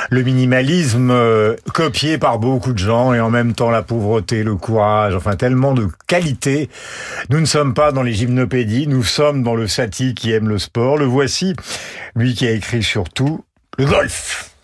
le 0.10 0.24
minimalisme 0.24 1.12
copié 1.74 2.18
par 2.18 2.40
beaucoup 2.40 2.74
de 2.74 2.78
gens 2.78 3.14
et 3.14 3.20
en 3.20 3.30
même 3.30 3.54
temps 3.54 3.70
la 3.70 3.84
pauvreté, 3.84 4.44
le 4.44 4.56
courage, 4.56 5.16
enfin 5.16 5.36
tellement 5.36 5.74
de 5.74 5.88
qualité. 6.08 6.70
Nous 7.30 7.40
ne 7.40 7.46
sommes 7.46 7.74
pas 7.74 7.92
dans 7.92 8.04
les 8.04 8.14
gymnopédies, 8.14 8.88
nous 8.88 9.04
sommes 9.04 9.44
dans 9.44 9.56
le 9.56 9.68
Satie 9.68 10.16
qui 10.16 10.32
aime 10.32 10.50
le 10.50 10.60
sport. 10.60 10.98
Le 10.98 11.06
voici, 11.06 11.56
lui 12.16 12.34
qui 12.34 12.48
a 12.48 12.52
écrit 12.52 12.84
surtout 12.84 13.44
le 13.78 13.86
golf. 13.86 14.55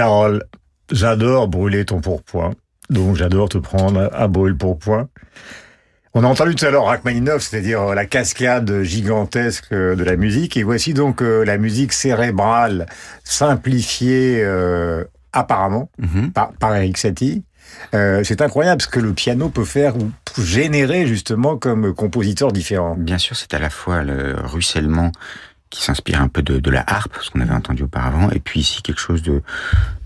Carole, 0.00 0.44
j'adore 0.90 1.46
brûler 1.46 1.84
ton 1.84 2.00
pourpoint. 2.00 2.54
Donc 2.88 3.16
j'adore 3.16 3.50
te 3.50 3.58
prendre 3.58 4.08
à 4.14 4.28
brûle 4.28 4.56
pourpoint. 4.56 5.10
On 6.14 6.24
a 6.24 6.26
entendu 6.26 6.54
tout 6.54 6.64
à 6.64 6.70
l'heure 6.70 6.86
Rachmaninoff, 6.86 7.42
c'est-à-dire 7.42 7.82
euh, 7.82 7.94
la 7.94 8.06
cascade 8.06 8.82
gigantesque 8.82 9.70
euh, 9.72 9.96
de 9.96 10.02
la 10.02 10.16
musique. 10.16 10.56
Et 10.56 10.62
voici 10.62 10.94
donc 10.94 11.20
euh, 11.20 11.44
la 11.44 11.58
musique 11.58 11.92
cérébrale 11.92 12.86
simplifiée 13.24 14.42
euh, 14.42 15.04
apparemment 15.34 15.90
par, 16.32 16.52
par 16.54 16.74
Eric 16.74 16.96
Satie. 16.96 17.44
Euh, 17.94 18.22
c'est 18.24 18.40
incroyable 18.40 18.80
ce 18.80 18.88
que 18.88 19.00
le 19.00 19.12
piano 19.12 19.50
peut 19.50 19.66
faire 19.66 19.98
ou 19.98 20.10
générer 20.40 21.06
justement 21.06 21.58
comme 21.58 21.94
compositeur 21.94 22.52
différent. 22.52 22.96
Bien 22.96 23.18
sûr, 23.18 23.36
c'est 23.36 23.52
à 23.52 23.58
la 23.58 23.68
fois 23.68 24.02
le 24.02 24.34
ruissellement 24.44 25.12
qui 25.70 25.82
s'inspire 25.82 26.20
un 26.20 26.28
peu 26.28 26.42
de, 26.42 26.58
de 26.58 26.70
la 26.70 26.84
harpe, 26.86 27.16
ce 27.22 27.30
qu'on 27.30 27.40
avait 27.40 27.54
entendu 27.54 27.84
auparavant, 27.84 28.30
et 28.30 28.40
puis 28.40 28.60
ici 28.60 28.82
quelque 28.82 29.00
chose 29.00 29.22
de, 29.22 29.40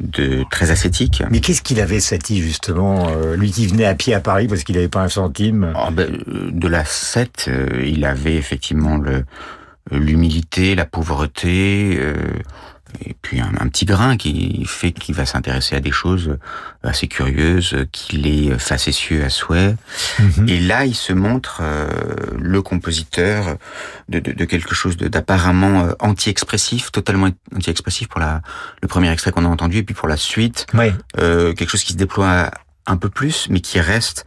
de 0.01 0.45
très 0.51 0.71
ascétique. 0.71 1.23
Mais 1.31 1.41
qu'est-ce 1.41 1.63
qu'il 1.63 1.81
avait 1.81 2.01
Satie 2.01 2.43
justement, 2.43 3.09
euh, 3.09 3.35
lui 3.35 3.51
qui 3.51 3.67
venait 3.67 3.87
à 3.87 3.95
pied 3.95 4.15
à 4.15 4.21
Paris 4.21 4.47
parce 4.47 4.63
qu'il 4.63 4.75
n'avait 4.75 4.89
pas 4.89 5.03
un 5.03 5.09
centime? 5.09 5.73
Oh, 5.75 5.91
ben, 5.91 6.11
euh, 6.29 6.51
de 6.53 6.69
la 6.69 6.85
7, 6.85 7.47
euh, 7.49 7.83
il 7.85 8.05
avait 8.05 8.37
effectivement 8.37 8.99
le 8.99 9.25
l'humilité, 9.91 10.75
la 10.75 10.87
pauvreté, 10.87 11.97
euh, 11.99 12.15
et 13.05 13.15
puis 13.23 13.41
un, 13.41 13.51
un 13.59 13.69
petit 13.69 13.85
grain 13.87 14.17
qui 14.17 14.65
fait 14.67 14.93
qu'il 14.93 15.15
va 15.15 15.27
s'intéresser 15.27 15.75
à 15.75 15.81
des 15.81 15.91
choses 15.91 16.39
assez 16.83 17.09
curieuses, 17.09 17.77
qu'il 17.93 18.27
est 18.27 18.59
facétieux 18.59 19.25
à 19.25 19.31
souhait. 19.31 19.75
Mhm. 20.21 20.49
Et 20.49 20.61
là, 20.61 20.85
il 20.87 20.95
se 20.95 21.13
montre 21.13 21.59
euh, 21.63 21.89
le 22.39 22.63
compositeur 22.63 23.57
de, 24.09 24.21
de, 24.21 24.33
de 24.33 24.45
quelque 24.45 24.75
chose 24.75 24.97
d'apparemment 24.97 25.85
euh, 25.87 25.93
anti-expressif, 26.01 26.93
totalement 26.93 27.31
anti-expressif 27.55 28.09
pour 28.09 28.21
la, 28.21 28.43
le 28.83 28.89
premier 28.89 29.11
extrait 29.11 29.33
qu'on 29.33 29.45
a 29.45 29.49
entendu, 29.49 29.79
et 29.79 29.83
puis 29.83 29.95
pour 29.95 30.09
la 30.09 30.17
suite, 30.17 30.67
Oui. 30.75 30.93
euh, 31.19 31.53
quelque 31.55 31.71
chose 31.71 31.85
qui 31.85 31.95
se 31.95 31.99
déploie 31.99 32.51
un 32.87 32.97
peu 32.99 33.09
plus, 33.09 33.49
mais 33.51 33.61
qui 33.61 33.81
reste 33.81 34.27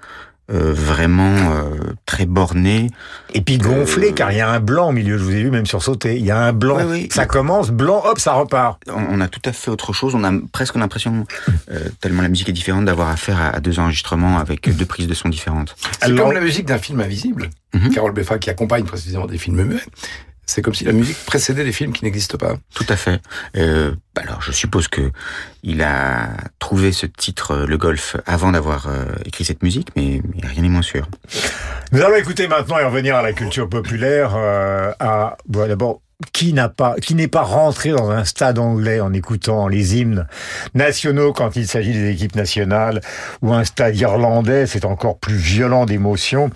euh, 0.50 0.74
vraiment 0.74 1.51
euh, 1.51 1.75
très 2.06 2.25
borné. 2.25 2.89
Et 3.34 3.42
puis 3.42 3.58
gonflé, 3.58 4.13
car 4.13 4.32
il 4.32 4.38
y 4.38 4.42
a 4.42 4.50
un 4.50 4.62
blanc 4.62 4.89
au 4.89 4.92
milieu, 4.94 5.18
je 5.18 5.24
vous 5.24 5.32
ai 5.32 5.44
vu 5.44 5.51
même 5.51 5.66
sursauter. 5.66 6.18
Il 6.18 6.25
y 6.25 6.32
a 6.32 6.39
un 6.39 6.54
blanc. 6.54 6.77
Oui, 6.77 6.86
oui. 6.89 7.10
Ça 7.12 7.25
commence, 7.25 7.70
blanc, 7.70 8.01
hop, 8.06 8.18
ça 8.18 8.34
repart. 8.34 8.82
On, 8.88 9.20
a 9.20 9.27
tout 9.27 9.42
à 9.44 9.51
fait 9.51 9.70
autre 9.70 9.92
chose. 9.92 10.15
On 10.15 10.24
a 10.24 10.32
presque 10.54 10.76
l'impression, 10.76 11.26
euh, 11.69 11.89
tellement 12.00 12.22
la 12.22 12.30
musique 12.30 12.48
est 12.48 12.54
différente, 12.54 12.86
d'avoir 12.86 13.10
affaire 13.10 13.41
à, 13.41 13.50
à 13.50 13.60
deux 13.60 13.80
enregistrements 13.80 14.39
avec 14.39 14.74
deux 14.74 14.86
prises 14.86 15.08
de 15.08 15.13
son 15.13 15.28
différentes. 15.28 15.76
C'est 16.02 16.15
comme 16.15 16.32
la 16.32 16.41
musique 16.41 16.65
d'un 16.65 16.78
film 16.78 17.02
invisible. 17.02 17.50
Mhm. 17.74 17.93
Carole 17.93 18.13
Beffa 18.13 18.38
qui 18.38 18.50
accompagne 18.50 18.86
précisément 18.86 19.26
des 19.26 19.38
films 19.38 19.62
muets. 19.63 19.82
C'est 20.50 20.62
comme 20.62 20.74
si 20.74 20.86
la 20.86 20.94
musique 20.94 21.18
précédait 21.26 21.66
des 21.66 21.74
films 21.74 21.92
qui 21.92 22.06
n'existent 22.06 22.38
pas. 22.38 22.56
Tout 22.74 22.86
à 22.88 22.96
fait. 22.96 23.22
Euh, 23.58 23.94
alors, 24.16 24.42
je 24.42 24.54
suppose 24.54 24.88
que 24.88 25.12
il 25.62 25.82
a 25.84 26.30
trouvé 26.58 26.94
ce 26.94 27.06
titre, 27.06 27.52
euh, 27.52 27.66
le 27.68 27.78
golf, 27.78 28.16
avant 28.26 28.54
d'avoir 28.54 28.88
euh, 28.88 29.04
écrit 29.26 29.44
cette 29.44 29.62
musique, 29.62 29.90
mais, 29.98 30.22
mais 30.34 30.48
rien 30.48 30.62
n'est 30.62 30.70
moins 30.70 30.82
sûr. 30.82 31.10
Nous 31.92 32.02
allons 32.02 32.16
écouter 32.16 32.48
maintenant 32.48 32.80
et 32.80 32.86
revenir 32.86 33.18
à 33.18 33.22
la 33.22 33.34
culture 33.34 33.68
populaire. 33.70 34.34
euh, 34.38 34.92
à 35.00 35.38
bon, 35.48 35.68
d'abord. 35.68 36.02
Qui 36.34 36.51
n'a 36.51 36.67
pas, 36.67 36.95
qui 36.95 37.13
n'est 37.13 37.27
pas 37.27 37.43
rentré 37.43 37.91
dans 37.91 38.10
un 38.10 38.25
stade 38.25 38.58
anglais 38.58 38.99
en 38.99 39.13
écoutant 39.13 39.67
les 39.67 39.97
hymnes 39.97 40.25
nationaux 40.73 41.32
quand 41.32 41.56
il 41.56 41.67
s'agit 41.67 41.93
des 41.93 42.10
équipes 42.10 42.36
nationales 42.36 43.01
ou 43.43 43.53
un 43.53 43.63
stade 43.63 43.95
irlandais, 43.97 44.65
c'est 44.65 44.86
encore 44.86 45.19
plus 45.19 45.36
violent 45.36 45.86
d'émotion. 45.86 46.49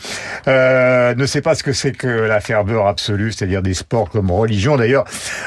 Euh, 0.48 1.14
ne 1.14 1.26
sait 1.28 1.44
pas 1.44 1.54
ce 1.54 1.62
que 1.62 1.74
c'est 1.74 1.92
que 1.92 2.08
la 2.08 2.40
ferveur 2.40 2.88
absolue, 2.88 3.32
c'est-à-dire 3.32 3.62
des 3.62 3.76
sports 3.76 4.10
comme 4.10 4.32
religion. 4.32 4.78
D'ailleurs, 4.78 5.04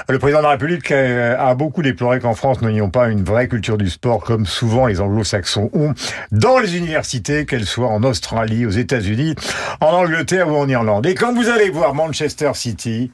le 0.09 0.21
président 0.21 0.39
de 0.39 0.45
la 0.45 0.51
République 0.51 0.93
euh, 0.93 1.37
a 1.37 1.57
beaucoup 1.57 1.83
déploré 1.83 2.21
qu'en 2.21 2.35
France 2.35 2.63
nous 2.63 2.69
n'ayons 2.69 2.91
pas 2.91 3.09
une 3.09 3.25
vraie 3.25 3.49
culture 3.49 3.79
du 3.79 3.91
sport 3.91 4.23
comme 4.23 4.47
souvent 4.47 4.87
les 4.87 5.01
anglo-saxons 5.01 5.71
ont 5.73 5.93
dans 6.31 6.61
les 6.61 6.77
universités, 6.77 7.47
qu'elles 7.47 7.67
soient 7.67 7.89
en 7.89 8.05
Australie, 8.05 8.65
aux 8.65 8.71
États-Unis, 8.71 9.35
en 9.81 9.89
Angleterre 9.89 10.51
ou 10.51 10.55
en 10.55 10.69
Irlande. 10.69 11.05
Et 11.05 11.17
quand 11.17 11.35
vous 11.35 11.49
allez 11.49 11.71
voir 11.71 11.95
Manchester 11.95 12.53
City, 12.55 13.11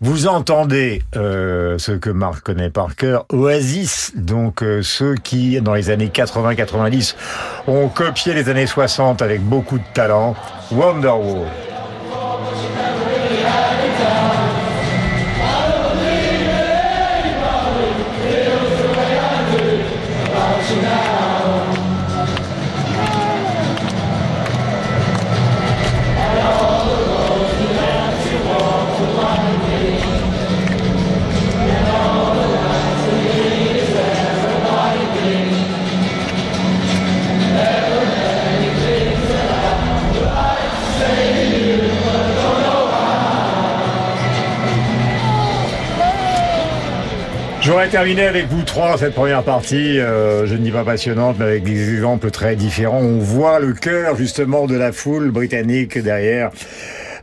vous 0.00 0.29
entendez 0.30 1.02
euh, 1.16 1.78
ce 1.78 1.92
que 1.92 2.10
Marc 2.10 2.42
connaît 2.42 2.70
par 2.70 2.94
cœur, 2.94 3.26
Oasis, 3.32 4.12
donc 4.14 4.62
euh, 4.62 4.82
ceux 4.82 5.14
qui, 5.14 5.60
dans 5.60 5.74
les 5.74 5.90
années 5.90 6.08
80-90, 6.08 7.14
ont 7.66 7.88
copié 7.88 8.34
les 8.34 8.48
années 8.48 8.66
60 8.66 9.22
avec 9.22 9.42
beaucoup 9.42 9.78
de 9.78 9.84
talent, 9.92 10.36
Wonderwall. 10.70 11.48
Terminé 47.90 48.22
avec 48.26 48.46
vous 48.46 48.62
trois 48.62 48.96
cette 48.98 49.14
première 49.14 49.42
partie, 49.42 49.98
euh, 49.98 50.46
je 50.46 50.54
ne 50.54 50.58
dis 50.58 50.70
pas 50.70 50.84
passionnante, 50.84 51.36
mais 51.40 51.46
avec 51.46 51.64
des 51.64 51.92
exemples 51.92 52.30
très 52.30 52.54
différents. 52.54 53.00
On 53.00 53.18
voit 53.18 53.58
le 53.58 53.72
cœur 53.72 54.14
justement 54.14 54.66
de 54.68 54.76
la 54.76 54.92
foule 54.92 55.32
britannique 55.32 55.98
derrière 55.98 56.50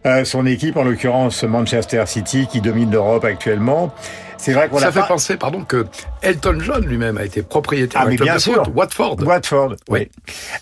euh, 0.05 0.25
son 0.25 0.45
équipe, 0.45 0.75
en 0.75 0.83
l'occurrence 0.83 1.43
Manchester 1.43 2.03
City, 2.05 2.47
qui 2.51 2.59
domine 2.59 2.91
l'Europe 2.91 3.23
actuellement. 3.23 3.93
C'est 4.37 4.53
vrai 4.53 4.69
qu'on 4.69 4.77
Ça 4.79 4.91
fait 4.91 4.99
pas... 4.99 5.07
penser, 5.07 5.35
pardon, 5.37 5.63
que 5.63 5.85
Elton 6.21 6.57
John 6.59 6.85
lui-même 6.85 7.17
a 7.17 7.23
été 7.25 7.41
propriétaire 7.41 8.01
Ah, 8.03 8.05
d'un 8.09 8.15
club 8.15 8.27
bien 8.27 8.35
de 8.35 8.39
sûr. 8.39 8.63
foot, 8.65 8.73
Watford. 8.75 9.17
Watford, 9.23 9.75
oui. 9.89 10.09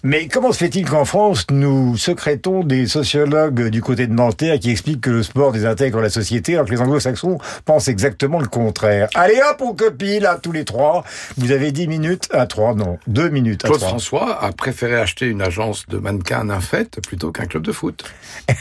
Mais 0.04 0.28
comment 0.28 0.52
se 0.52 0.58
fait-il 0.60 0.90
qu'en 0.90 1.06
France, 1.06 1.46
nous 1.52 1.98
secrétons 1.98 2.64
des 2.64 2.88
sociologues 2.88 3.68
du 3.70 3.82
côté 3.82 4.08
de 4.08 4.14
Nanterre 4.14 4.60
qui 4.60 4.70
expliquent 4.72 5.02
que 5.02 5.10
le 5.10 5.24
sport 5.24 5.52
désintègre 5.52 6.00
la 6.02 6.10
société, 6.10 6.54
alors 6.56 6.66
que 6.66 6.72
les 6.72 6.82
anglo-saxons 6.82 7.38
pensent 7.66 7.88
exactement 7.88 8.40
le 8.40 8.48
contraire? 8.48 9.10
Allez 9.16 9.40
hop, 9.52 9.58
on 9.62 9.74
copie, 9.74 10.20
là, 10.20 10.40
tous 10.42 10.52
les 10.52 10.66
trois. 10.66 11.04
Vous 11.38 11.52
avez 11.52 11.72
10 11.72 11.88
minutes 11.88 12.30
à 12.32 12.48
trois, 12.48 12.74
non, 12.76 12.98
deux 13.08 13.30
minutes 13.30 13.66
à 13.66 13.68
Claude 13.68 13.80
trois. 13.80 13.90
François 13.90 14.44
a 14.44 14.52
préféré 14.52 14.96
acheter 15.00 15.26
une 15.28 15.42
agence 15.42 15.86
de 15.88 15.98
mannequins 15.98 16.44
nymphètes 16.46 17.00
plutôt 17.06 17.32
qu'un 17.32 17.46
club 17.46 17.64
de 17.64 17.72
foot. 17.72 18.04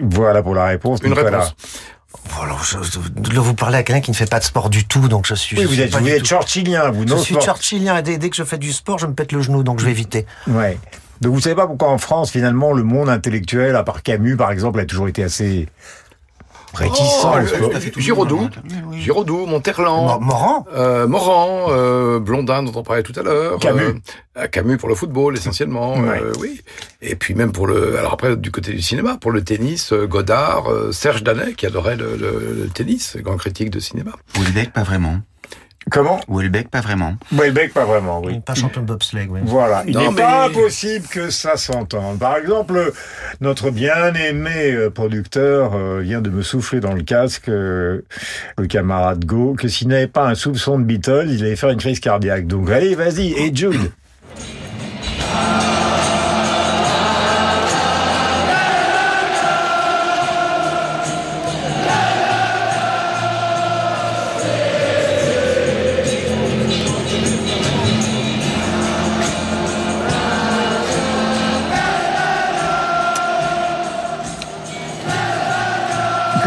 voilà 0.00 0.42
pour 0.42 0.54
la 0.54 0.64
réponse. 0.66 1.00
Une 1.02 1.10
Nicolas. 1.10 1.30
réponse. 1.40 1.54
Voilà, 2.30 2.56
je, 2.62 2.78
je- 2.82 3.34
là, 3.34 3.40
vous 3.40 3.54
parlez 3.54 3.78
à 3.78 3.82
quelqu'un 3.82 4.00
qui 4.00 4.10
ne 4.10 4.16
fait 4.16 4.28
pas 4.30 4.38
de 4.38 4.44
sport 4.44 4.70
du 4.70 4.84
tout, 4.86 5.08
donc 5.08 5.26
je 5.26 5.34
suis. 5.34 5.56
Oui, 5.56 5.62
je 5.62 5.68
vous 5.68 5.74
suis 5.74 5.82
êtes, 5.82 5.92
pas 5.92 5.98
vous 5.98 6.08
êtes 6.08 6.24
churchillien, 6.24 6.90
vous, 6.90 7.02
Je 7.06 7.14
non 7.14 7.18
suis 7.18 7.34
sport. 7.34 7.44
churchillien 7.44 7.98
et 7.98 8.02
dès, 8.02 8.18
dès 8.18 8.30
que 8.30 8.36
je 8.36 8.44
fais 8.44 8.58
du 8.58 8.72
sport, 8.72 8.98
je 8.98 9.06
me 9.06 9.14
pète 9.14 9.32
le 9.32 9.40
genou, 9.42 9.62
donc 9.62 9.80
je 9.80 9.84
vais 9.84 9.90
éviter. 9.90 10.26
Ouais. 10.46 10.78
Donc 11.20 11.32
vous 11.34 11.40
savez 11.40 11.54
pas 11.54 11.66
pourquoi 11.66 11.88
en 11.90 11.98
France, 11.98 12.30
finalement, 12.30 12.72
le 12.72 12.82
monde 12.82 13.08
intellectuel, 13.08 13.76
à 13.76 13.82
part 13.84 14.02
Camus, 14.02 14.36
par 14.36 14.50
exemple, 14.50 14.80
a 14.80 14.84
toujours 14.84 15.08
été 15.08 15.22
assez 15.22 15.68
réticent. 16.74 17.22
Oh, 17.24 17.28
au 17.34 17.38
le- 17.38 17.46
sport. 17.46 17.70
Giraudoux, 17.96 18.48
Giraudoux, 18.92 19.46
Monterland, 19.46 20.20
Mo- 20.20 20.26
Morand 20.26 20.66
euh, 20.74 21.06
Morand, 21.06 21.66
euh, 21.70 22.18
Blondin 22.18 22.62
dont 22.62 22.72
on 22.74 22.82
parlait 22.82 23.02
tout 23.02 23.12
à 23.16 23.22
l'heure, 23.22 23.58
Camus. 23.58 24.00
euh, 24.38 24.46
Camus 24.48 24.76
pour 24.76 24.88
le 24.88 24.94
football 24.94 25.36
essentiellement, 25.36 25.94
Ouais. 25.94 26.20
euh, 26.22 26.32
oui. 26.40 26.60
Et 27.02 27.14
puis 27.16 27.34
même 27.34 27.52
pour 27.52 27.66
le, 27.66 27.98
alors 27.98 28.12
après 28.14 28.36
du 28.36 28.50
côté 28.50 28.72
du 28.72 28.82
cinéma, 28.82 29.16
pour 29.20 29.30
le 29.30 29.42
tennis, 29.42 29.92
Godard, 29.92 30.70
euh, 30.70 30.92
Serge 30.92 31.22
Danet 31.22 31.54
qui 31.54 31.66
adorait 31.66 31.96
le, 31.96 32.16
le- 32.16 32.56
le 32.62 32.68
tennis, 32.68 33.16
grand 33.20 33.36
critique 33.36 33.70
de 33.70 33.80
cinéma. 33.80 34.12
Houellebecq, 34.38 34.72
pas 34.72 34.82
vraiment. 34.82 35.18
Comment? 35.90 36.18
Houellebecq, 36.28 36.68
pas 36.70 36.80
vraiment. 36.80 37.14
Welbeck, 37.30 37.72
pas 37.74 37.84
vraiment, 37.84 38.20
oui. 38.24 38.40
Pas 38.40 38.54
champion 38.54 38.80
de 38.80 38.86
bobsleigh, 38.86 39.26
oui. 39.30 39.40
Voilà, 39.44 39.84
il 39.86 39.96
n'est 39.96 40.08
mais- 40.10 40.16
pas 40.16 40.46
impossible 40.46 41.06
que 41.08 41.30
ça 41.30 41.56
s'entende. 41.56 42.18
Par 42.18 42.36
exemple, 42.38 42.92
notre 43.40 43.70
bien-aimé 43.70 44.72
euh, 44.72 44.90
producteur 44.90 45.72
euh, 45.74 46.00
vient 46.00 46.20
de 46.22 46.30
me 46.30 46.42
souffler 46.42 46.80
dans 46.80 46.94
le 46.94 47.02
casque, 47.02 47.48
euh, 47.48 48.00
le 48.56 48.66
camarade 48.66 49.24
Go, 49.24 49.54
que 49.58 49.68
s'il 49.68 49.88
n'avait 49.88 50.06
pas 50.06 50.26
un 50.26 50.34
soupçon 50.34 50.78
de 50.78 50.84
Beatles, 50.84 51.26
il 51.28 51.42
allait 51.44 51.56
faire 51.56 51.70
une 51.70 51.78
crise 51.78 52.00
cardiaque. 52.00 52.46
Donc 52.46 52.70
allez, 52.70 52.94
vas-y, 52.94 53.32
et 53.34 53.54
Jude 53.54 53.90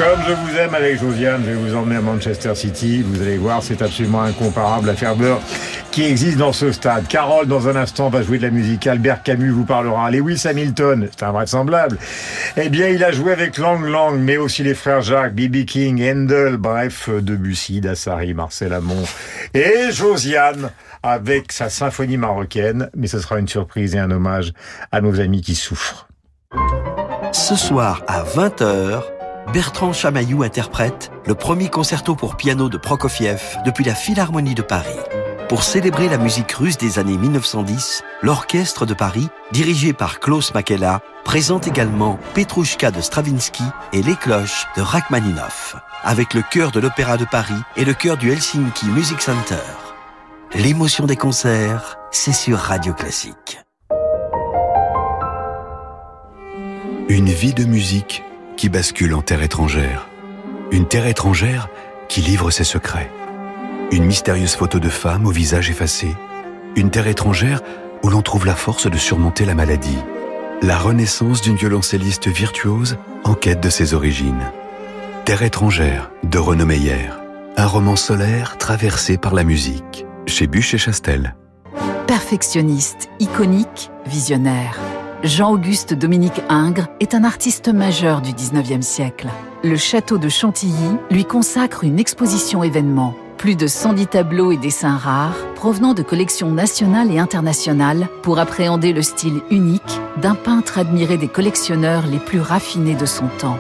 Comme 0.08 0.22
je 0.26 0.32
vous 0.32 0.58
aime 0.58 0.74
avec 0.74 1.02
Josiane, 1.02 1.42
je 1.44 1.50
vais 1.50 1.56
vous 1.56 1.76
emmener 1.76 1.98
à 1.98 2.02
Manchester 2.02 2.56
City. 2.56 3.04
Vous 3.06 3.22
allez 3.22 3.38
voir, 3.38 3.62
c'est 3.62 3.82
absolument 3.82 4.22
incomparable 4.22 4.88
la 4.88 4.96
ferveur 4.96 5.42
qui 5.92 6.06
existe 6.06 6.38
dans 6.38 6.54
ce 6.54 6.72
stade. 6.72 7.10
Carole, 7.10 7.46
dans 7.46 7.68
un 7.68 7.76
instant, 7.76 8.08
va 8.08 8.22
jouer 8.22 8.38
de 8.38 8.44
la 8.44 8.50
musique. 8.50 8.88
Albert 8.88 9.22
Camus 9.22 9.50
vous 9.50 9.66
parlera. 9.66 10.10
Lewis 10.10 10.44
Hamilton, 10.48 11.10
c'est 11.12 11.26
invraisemblable. 11.26 11.98
Eh 12.56 12.70
bien, 12.70 12.88
il 12.88 13.04
a 13.04 13.12
joué 13.12 13.34
avec 13.34 13.58
Lang 13.58 13.84
Lang, 13.84 14.18
mais 14.18 14.38
aussi 14.38 14.64
les 14.64 14.76
frères 14.76 15.02
Jacques, 15.02 15.36
B.B. 15.36 15.66
King, 15.66 16.02
Handel, 16.02 16.56
bref, 16.56 17.10
Debussy, 17.10 17.82
Dassari, 17.82 18.34
Marcel 18.34 18.72
Amont 18.72 19.04
et 19.54 19.92
Josiane 19.92 20.70
avec 21.04 21.52
sa 21.52 21.68
symphonie 21.70 22.16
marocaine. 22.16 22.90
Mais 22.96 23.08
ce 23.08 23.20
sera 23.20 23.40
une 23.40 23.50
surprise 23.50 23.94
et 23.94 24.00
un 24.00 24.12
hommage 24.12 24.54
à 24.94 25.02
nos 25.02 25.20
amis 25.20 25.42
qui 25.42 25.56
souffrent. 25.56 26.08
Ce 27.34 27.58
soir 27.58 28.04
à 28.08 28.24
20h, 28.24 29.04
Bertrand 29.54 29.94
Chamaillou 29.94 30.44
interprète 30.44 31.10
le 31.26 31.34
premier 31.34 31.70
concerto 31.70 32.16
pour 32.16 32.36
piano 32.36 32.68
de 32.68 32.76
Prokofiev 32.76 33.42
depuis 33.64 33.86
la 33.86 33.96
Philharmonie 33.96 34.56
de 34.56 34.62
Paris. 34.62 35.00
Pour 35.48 35.64
célébrer 35.64 36.10
la 36.10 36.18
musique 36.18 36.52
russe 36.52 36.78
des 36.78 37.00
années 37.00 37.18
1910, 37.18 38.04
l'Orchestre 38.22 38.86
de 38.86 38.94
Paris, 38.94 39.30
dirigé 39.54 39.94
par 39.94 40.20
Klaus 40.20 40.54
Makela, 40.54 41.00
présente 41.24 41.66
également 41.66 42.20
Petrouchka 42.34 42.92
de 42.92 43.00
Stravinsky 43.00 43.64
et 43.94 44.04
Les 44.04 44.16
Cloches 44.16 44.68
de 44.76 44.82
Rachmaninoff, 44.82 45.78
avec 46.04 46.34
le 46.34 46.42
chœur 46.42 46.72
de 46.72 46.82
l'Opéra 46.82 47.16
de 47.16 47.26
Paris 47.26 47.62
et 47.78 47.86
le 47.86 47.94
chœur 47.94 48.18
du 48.18 48.30
Helsinki 48.30 48.88
Music 48.88 49.22
Center. 49.22 49.56
L'émotion 50.56 51.06
des 51.06 51.16
concerts, 51.16 51.98
c'est 52.12 52.34
sur 52.34 52.58
Radio 52.58 52.94
Classique. 52.94 53.62
Une 57.08 57.30
vie 57.30 57.54
de 57.54 57.64
musique 57.64 58.24
qui 58.58 58.68
bascule 58.70 59.14
en 59.14 59.22
terre 59.22 59.44
étrangère. 59.44 60.10
Une 60.72 60.88
terre 60.88 61.06
étrangère 61.06 61.70
qui 62.10 62.22
livre 62.22 62.52
ses 62.52 62.64
secrets. 62.64 63.10
Une 63.92 64.04
mystérieuse 64.04 64.56
photo 64.56 64.80
de 64.80 64.90
femme 64.90 65.26
au 65.26 65.32
visage 65.32 65.70
effacé. 65.70 66.14
Une 66.76 66.90
terre 66.90 67.08
étrangère 67.08 67.62
où 68.04 68.10
l'on 68.10 68.22
trouve 68.22 68.46
la 68.46 68.56
force 68.56 68.90
de 68.90 68.98
surmonter 68.98 69.46
la 69.46 69.56
maladie. 69.56 69.98
La 70.62 70.78
renaissance 70.78 71.42
d'une 71.42 71.56
violoncelliste 71.56 72.28
virtuose 72.28 72.98
en 73.24 73.36
quête 73.36 73.62
de 73.62 73.70
ses 73.70 73.94
origines. 73.94 74.52
Terre 75.24 75.44
étrangère 75.44 76.10
de 76.24 76.40
Renaud 76.40 76.66
Meyer. 76.66 77.10
Un 77.58 77.68
roman 77.68 77.96
solaire 77.96 78.58
traversé 78.58 79.18
par 79.18 79.34
la 79.34 79.44
musique. 79.44 80.06
Chez 80.26 80.48
Bûche 80.48 80.74
et 80.74 80.78
Chastel. 80.78 81.36
Perfectionniste, 82.08 83.10
iconique, 83.20 83.92
visionnaire. 84.06 84.80
Jean-Auguste 85.24 85.96
Dominique 85.96 86.44
Ingres 86.48 86.88
est 87.00 87.16
un 87.16 87.24
artiste 87.24 87.70
majeur 87.70 88.22
du 88.22 88.34
19e 88.34 88.84
siècle. 88.84 89.30
Le 89.64 89.76
château 89.76 90.20
de 90.20 90.30
Chantilly 90.30 90.96
lui 91.10 91.26
consacre 91.26 91.84
une 91.84 91.98
exposition 91.98 92.64
événement. 92.64 93.16
Plus 93.38 93.56
de 93.56 93.66
110 93.66 94.08
tableaux 94.08 94.52
et 94.52 94.58
dessins 94.58 94.96
rares 94.96 95.36
provenant 95.56 95.96
de 95.96 96.04
collections 96.04 96.52
nationales 96.52 97.12
et 97.12 97.18
internationales 97.18 98.08
pour 98.22 98.38
appréhender 98.38 98.94
le 98.94 99.02
style 99.02 99.42
unique 99.50 100.00
d'un 100.22 100.36
peintre 100.36 100.78
admiré 100.78 101.18
des 101.18 101.28
collectionneurs 101.28 102.06
les 102.06 102.20
plus 102.20 102.40
raffinés 102.40 102.96
de 102.96 103.06
son 103.08 103.28
temps. 103.40 103.58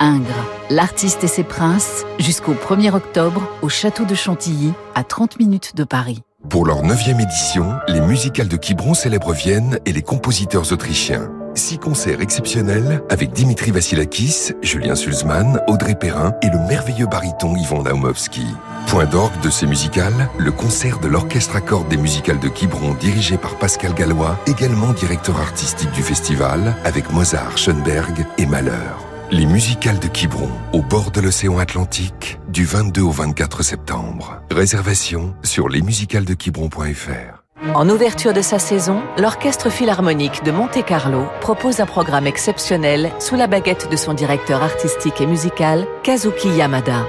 Ingres, 0.00 0.46
l'artiste 0.68 1.22
et 1.22 1.28
ses 1.28 1.44
princes, 1.44 2.04
jusqu'au 2.18 2.54
1er 2.54 2.92
octobre 2.92 3.42
au 3.62 3.68
château 3.68 4.04
de 4.04 4.16
Chantilly, 4.16 4.72
à 4.96 5.04
30 5.04 5.38
minutes 5.38 5.76
de 5.76 5.84
Paris. 5.84 6.22
Pour 6.48 6.64
leur 6.64 6.82
neuvième 6.82 7.20
édition, 7.20 7.74
les 7.88 8.00
musicales 8.00 8.48
de 8.48 8.56
Quiberon 8.56 8.94
célèbrent 8.94 9.32
Vienne 9.32 9.78
et 9.84 9.92
les 9.92 10.02
compositeurs 10.02 10.72
autrichiens. 10.72 11.30
Six 11.54 11.78
concerts 11.78 12.22
exceptionnels 12.22 13.02
avec 13.10 13.32
Dimitri 13.32 13.70
Vassilakis, 13.70 14.52
Julien 14.62 14.94
Sulzmann, 14.94 15.60
Audrey 15.66 15.94
Perrin 15.94 16.32
et 16.40 16.48
le 16.48 16.58
merveilleux 16.68 17.06
baryton 17.06 17.54
Yvon 17.56 17.82
Naumovski. 17.82 18.46
Point 18.86 19.06
d'orgue 19.06 19.40
de 19.42 19.50
ces 19.50 19.66
musicales, 19.66 20.30
le 20.38 20.52
concert 20.52 21.00
de 21.00 21.08
l'orchestre 21.08 21.56
à 21.56 21.60
cordes 21.60 21.88
des 21.88 21.98
musicales 21.98 22.40
de 22.40 22.48
Quiberon 22.48 22.94
dirigé 22.94 23.36
par 23.36 23.56
Pascal 23.58 23.92
Gallois, 23.92 24.38
également 24.46 24.92
directeur 24.92 25.38
artistique 25.40 25.90
du 25.90 26.02
festival, 26.02 26.76
avec 26.84 27.12
Mozart, 27.12 27.58
Schoenberg 27.58 28.24
et 28.38 28.46
Malheur. 28.46 29.07
Les 29.30 29.44
musicales 29.44 29.98
de 29.98 30.06
Quiberon, 30.06 30.48
au 30.72 30.80
bord 30.80 31.10
de 31.10 31.20
l'océan 31.20 31.58
Atlantique, 31.58 32.38
du 32.48 32.64
22 32.64 33.02
au 33.02 33.10
24 33.10 33.62
septembre. 33.62 34.40
Réservation 34.50 35.34
sur 35.42 35.68
lesmusicalesdequiberon.fr. 35.68 37.42
En 37.74 37.90
ouverture 37.90 38.32
de 38.32 38.40
sa 38.40 38.58
saison, 38.58 39.02
l'Orchestre 39.18 39.68
Philharmonique 39.68 40.42
de 40.44 40.50
Monte-Carlo 40.50 41.26
propose 41.42 41.80
un 41.80 41.84
programme 41.84 42.26
exceptionnel 42.26 43.10
sous 43.18 43.34
la 43.34 43.46
baguette 43.46 43.90
de 43.90 43.96
son 43.96 44.14
directeur 44.14 44.62
artistique 44.62 45.20
et 45.20 45.26
musical, 45.26 45.86
Kazuki 46.02 46.48
Yamada. 46.48 47.04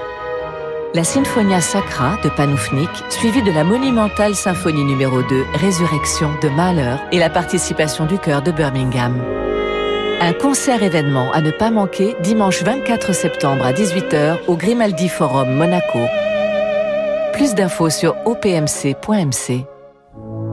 La 0.93 1.05
Sinfonia 1.05 1.62
Sacra 1.62 2.17
de 2.21 2.29
Panufnik, 2.29 2.89
suivie 3.08 3.43
de 3.43 3.51
la 3.51 3.63
monumentale 3.63 4.36
symphonie 4.36 4.84
numéro 4.84 5.21
2, 5.21 5.45
Résurrection 5.53 6.32
de 6.41 6.49
Mahler 6.49 6.97
et 7.13 7.19
la 7.19 7.29
participation 7.29 8.05
du 8.05 8.17
chœur 8.17 8.41
de 8.41 8.51
Birmingham. 8.51 9.23
Un 10.21 10.34
concert 10.34 10.84
événement 10.84 11.32
à 11.32 11.39
ne 11.39 11.49
pas 11.49 11.71
manquer 11.71 12.13
dimanche 12.21 12.62
24 12.62 13.13
septembre 13.13 13.65
à 13.65 13.71
18h 13.71 14.39
au 14.47 14.58
Grimaldi 14.58 15.08
Forum 15.08 15.55
Monaco. 15.55 15.99
Plus 17.32 17.55
d'infos 17.55 17.89
sur 17.89 18.17
opmc.mc. 18.25 19.65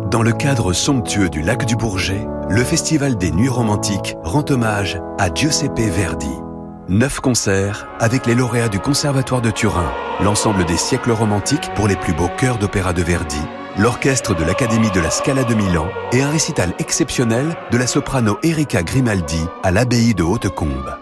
Dans 0.09 0.23
le 0.23 0.33
cadre 0.33 0.73
somptueux 0.73 1.29
du 1.29 1.43
lac 1.43 1.67
du 1.67 1.75
Bourget, 1.75 2.29
le 2.49 2.63
Festival 2.63 3.17
des 3.17 3.33
Nuits 3.33 3.49
Romantiques 3.49 4.15
rend 4.23 4.45
hommage 4.51 5.01
à 5.19 5.35
Giuseppe 5.35 5.81
Verdi. 5.81 6.46
Neuf 6.89 7.19
concerts 7.19 7.89
avec 7.99 8.27
les 8.27 8.37
lauréats 8.37 8.69
du 8.69 8.79
Conservatoire 8.79 9.43
de 9.43 9.51
Turin, 9.51 9.93
l'ensemble 10.23 10.65
des 10.67 10.77
siècles 10.77 11.11
romantiques 11.11 11.69
pour 11.75 11.89
les 11.89 11.97
plus 11.97 12.13
beaux 12.13 12.31
chœurs 12.39 12.59
d'opéra 12.59 12.93
de 12.93 13.03
Verdi, 13.03 13.41
l'orchestre 13.77 14.37
de 14.37 14.45
l'Académie 14.45 14.93
de 14.93 15.01
la 15.01 15.11
Scala 15.11 15.43
de 15.43 15.55
Milan 15.55 15.89
et 16.13 16.23
un 16.23 16.31
récital 16.31 16.73
exceptionnel 16.79 17.57
de 17.73 17.77
la 17.77 17.89
soprano 17.89 18.39
Erika 18.45 18.85
Grimaldi 18.85 19.41
à 19.65 19.73
l'abbaye 19.73 20.15
de 20.15 20.23
Hautecombe. 20.23 20.97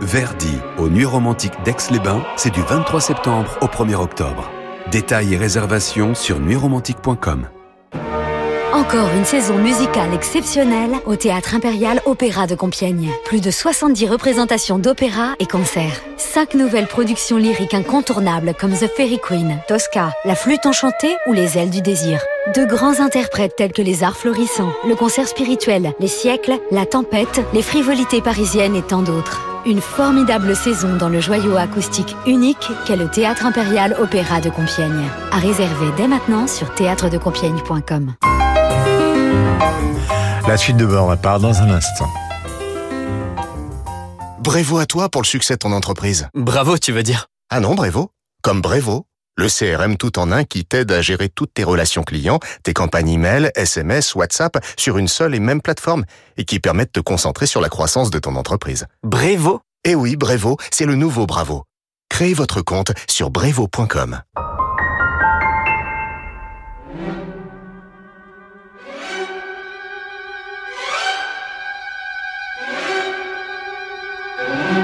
Verdi 0.00 0.56
aux 0.78 0.88
Nuits 0.88 1.04
Romantiques 1.04 1.62
d'Aix-les-Bains, 1.66 2.24
c'est 2.36 2.54
du 2.54 2.62
23 2.62 3.02
septembre 3.02 3.58
au 3.60 3.66
1er 3.66 3.96
octobre. 3.96 4.50
Détails 4.90 5.34
et 5.34 5.36
réservations 5.36 6.14
sur 6.14 6.40
nuitsromantiques.com. 6.40 7.48
Encore 8.76 9.08
une 9.16 9.24
saison 9.24 9.56
musicale 9.56 10.12
exceptionnelle 10.12 10.90
au 11.06 11.16
Théâtre 11.16 11.54
Impérial 11.54 12.02
Opéra 12.04 12.46
de 12.46 12.54
Compiègne. 12.54 13.10
Plus 13.24 13.40
de 13.40 13.50
70 13.50 14.06
représentations 14.06 14.78
d'opéra 14.78 15.34
et 15.40 15.46
concerts. 15.46 16.02
Cinq 16.18 16.52
nouvelles 16.52 16.86
productions 16.86 17.38
lyriques 17.38 17.72
incontournables 17.72 18.52
comme 18.52 18.74
The 18.74 18.86
Fairy 18.86 19.18
Queen, 19.18 19.58
Tosca, 19.66 20.12
La 20.26 20.34
Flûte 20.34 20.66
Enchantée 20.66 21.16
ou 21.26 21.32
Les 21.32 21.56
Ailes 21.56 21.70
du 21.70 21.80
Désir. 21.80 22.20
De 22.54 22.66
grands 22.66 23.00
interprètes 23.00 23.56
tels 23.56 23.72
que 23.72 23.80
les 23.80 24.04
Arts 24.04 24.18
Florissants, 24.18 24.74
le 24.86 24.94
concert 24.94 25.26
spirituel, 25.26 25.94
les 25.98 26.06
siècles, 26.06 26.58
la 26.70 26.84
tempête, 26.84 27.40
les 27.54 27.62
frivolités 27.62 28.20
parisiennes 28.20 28.76
et 28.76 28.82
tant 28.82 29.00
d'autres. 29.00 29.40
Une 29.64 29.80
formidable 29.80 30.54
saison 30.54 30.96
dans 30.96 31.08
le 31.08 31.20
joyau 31.20 31.56
acoustique 31.56 32.14
unique 32.26 32.68
qu'est 32.84 32.96
le 32.96 33.08
Théâtre 33.08 33.46
Impérial 33.46 33.96
Opéra 33.98 34.42
de 34.42 34.50
Compiègne. 34.50 35.08
À 35.32 35.38
réserver 35.38 35.86
dès 35.96 36.08
maintenant 36.08 36.46
sur 36.46 36.74
théâtredecompiègne.com. 36.74 38.12
La 40.48 40.56
suite 40.56 40.76
de 40.76 40.86
bord 40.86 41.16
part 41.18 41.40
dans 41.40 41.60
un 41.60 41.70
instant. 41.70 42.08
Brévo 44.40 44.78
à 44.78 44.86
toi 44.86 45.08
pour 45.08 45.22
le 45.22 45.26
succès 45.26 45.54
de 45.54 45.58
ton 45.58 45.72
entreprise. 45.72 46.28
Bravo, 46.34 46.78
tu 46.78 46.92
veux 46.92 47.02
dire? 47.02 47.26
Ah 47.50 47.60
non, 47.60 47.74
Brévo. 47.74 48.12
Comme 48.42 48.60
Brévo, 48.60 49.06
le 49.36 49.48
CRM 49.48 49.96
tout 49.96 50.18
en 50.18 50.30
un 50.30 50.44
qui 50.44 50.64
t'aide 50.64 50.92
à 50.92 51.02
gérer 51.02 51.28
toutes 51.28 51.52
tes 51.52 51.64
relations 51.64 52.04
clients, 52.04 52.38
tes 52.62 52.72
campagnes 52.72 53.08
email, 53.08 53.50
SMS, 53.56 54.14
WhatsApp 54.14 54.64
sur 54.78 54.98
une 54.98 55.08
seule 55.08 55.34
et 55.34 55.40
même 55.40 55.60
plateforme 55.60 56.04
et 56.36 56.44
qui 56.44 56.60
permet 56.60 56.84
de 56.84 56.90
te 56.90 57.00
concentrer 57.00 57.46
sur 57.46 57.60
la 57.60 57.68
croissance 57.68 58.10
de 58.10 58.18
ton 58.18 58.36
entreprise. 58.36 58.86
Brévo 59.02 59.60
Eh 59.84 59.94
oui, 59.94 60.16
Brévo, 60.16 60.56
c'est 60.70 60.86
le 60.86 60.94
nouveau 60.94 61.26
Bravo. 61.26 61.64
Créez 62.08 62.34
votre 62.34 62.62
compte 62.62 62.92
sur 63.08 63.30
brevo.com. 63.30 64.20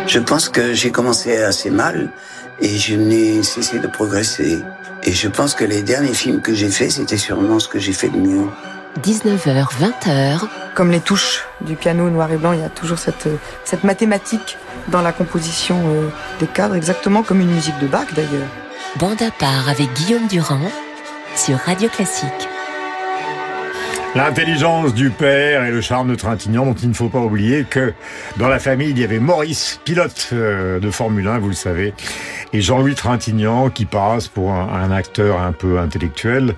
Je 0.06 0.18
pense 0.18 0.48
que 0.48 0.74
j'ai 0.74 0.90
commencé 0.90 1.36
assez 1.42 1.70
mal 1.70 2.10
et 2.60 2.78
je 2.78 2.94
n'ai 2.94 3.42
cessé 3.42 3.78
de 3.78 3.86
progresser. 3.86 4.62
Et 5.04 5.12
je 5.12 5.28
pense 5.28 5.54
que 5.54 5.64
les 5.64 5.82
derniers 5.82 6.14
films 6.14 6.40
que 6.40 6.54
j'ai 6.54 6.68
faits, 6.68 6.92
c'était 6.92 7.16
sûrement 7.16 7.58
ce 7.58 7.68
que 7.68 7.78
j'ai 7.78 7.92
fait 7.92 8.08
de 8.08 8.18
mieux. 8.18 8.46
19h, 9.02 9.66
20h. 9.80 10.48
Comme 10.74 10.90
les 10.90 11.00
touches 11.00 11.44
du 11.60 11.76
piano 11.76 12.08
noir 12.10 12.30
et 12.30 12.36
blanc, 12.36 12.52
il 12.52 12.60
y 12.60 12.64
a 12.64 12.68
toujours 12.68 12.98
cette, 12.98 13.28
cette 13.64 13.84
mathématique 13.84 14.58
dans 14.88 15.02
la 15.02 15.12
composition 15.12 15.80
euh, 15.86 16.08
des 16.40 16.46
cadres, 16.46 16.74
exactement 16.74 17.22
comme 17.22 17.40
une 17.40 17.52
musique 17.52 17.78
de 17.80 17.86
Bach 17.86 18.06
d'ailleurs. 18.14 18.48
Bande 18.96 19.22
à 19.22 19.30
part 19.30 19.68
avec 19.68 19.92
Guillaume 19.94 20.28
Durand 20.28 20.60
sur 21.34 21.56
Radio 21.58 21.88
Classique. 21.88 22.48
L'intelligence 24.14 24.92
du 24.92 25.08
père 25.08 25.64
et 25.64 25.70
le 25.70 25.80
charme 25.80 26.10
de 26.10 26.14
Trintignant 26.14 26.66
dont 26.66 26.74
il 26.74 26.90
ne 26.90 26.94
faut 26.94 27.08
pas 27.08 27.20
oublier 27.20 27.64
que 27.64 27.94
dans 28.36 28.48
la 28.48 28.58
famille 28.58 28.90
il 28.90 28.98
y 28.98 29.04
avait 29.04 29.18
Maurice, 29.18 29.80
pilote 29.86 30.28
euh, 30.34 30.78
de 30.80 30.90
Formule 30.90 31.26
1, 31.26 31.38
vous 31.38 31.48
le 31.48 31.54
savez, 31.54 31.94
et 32.52 32.60
Jean-Louis 32.60 32.94
Trintignant 32.94 33.70
qui 33.70 33.86
passe 33.86 34.28
pour 34.28 34.52
un, 34.52 34.68
un 34.68 34.90
acteur 34.90 35.40
un 35.40 35.52
peu 35.52 35.78
intellectuel 35.78 36.54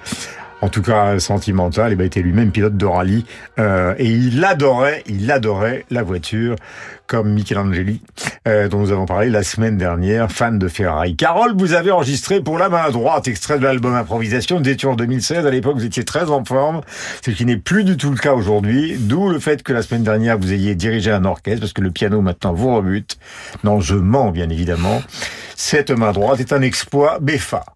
en 0.65 0.71
tout 0.71 0.81
cas 0.81 1.19
sentimental, 1.19 1.95
ben 1.95 2.07
était 2.07 2.23
lui-même 2.23 2.51
pilote 2.51 2.79
de 2.79 2.87
rallye 2.87 3.27
euh, 3.59 3.95
et 3.99 4.09
il 4.09 4.43
adorait, 4.43 5.03
il 5.07 5.31
adorait 5.31 5.85
la 5.91 6.03
voiture 6.03 6.57
comme 7.07 7.35
Michelangeli 7.35 8.01
euh, 8.49 8.67
dont 8.69 8.79
nous 8.79 8.91
avons 8.91 9.05
parlé 9.05 9.29
la 9.29 9.43
semaine 9.43 9.77
dernière, 9.77 10.33
fan 10.33 10.59
de 10.59 10.69
Ferrari. 10.69 11.17
Carole, 11.17 11.53
vous 11.55 11.75
avez 11.75 11.91
enregistré 11.91 12.41
pour 12.41 12.57
la 12.57 12.71
main 12.71 12.89
droite 12.89 13.29
extrait 13.29 13.59
de 13.59 13.65
l'album 13.65 13.95
Improvisation, 13.95 14.59
vous 14.59 14.87
en 14.87 14.95
2016, 14.95 15.45
à 15.45 15.51
l'époque 15.51 15.77
vous 15.77 15.85
étiez 15.85 16.05
très 16.05 16.31
en 16.31 16.43
forme, 16.47 16.81
ce 17.23 17.31
qui 17.31 17.45
n'est 17.45 17.59
plus 17.59 17.85
du 17.85 17.99
tout 17.99 18.11
le 18.11 18.17
cas 18.17 18.33
aujourd'hui, 18.33 18.97
d'où 18.99 19.29
le 19.29 19.41
fait 19.41 19.63
que 19.63 19.75
la 19.75 19.83
semaine 19.83 20.03
dernière 20.03 20.39
vous 20.39 20.51
ayez 20.51 20.75
dirigé 20.75 21.11
un 21.11 21.27
orchestre 21.27 21.61
parce 21.61 21.75
que 21.75 21.83
le 21.83 21.91
piano 21.91 22.23
maintenant 22.23 22.55
vous 22.55 22.75
rebute. 22.75 23.19
Non, 23.65 23.81
je 23.81 23.97
mens 23.97 24.31
bien 24.31 24.49
évidemment. 24.49 25.03
Cette 25.57 25.91
main 25.91 26.13
droite 26.13 26.41
est 26.41 26.55
un 26.55 26.63
exploit 26.63 27.19
BFA. 27.21 27.67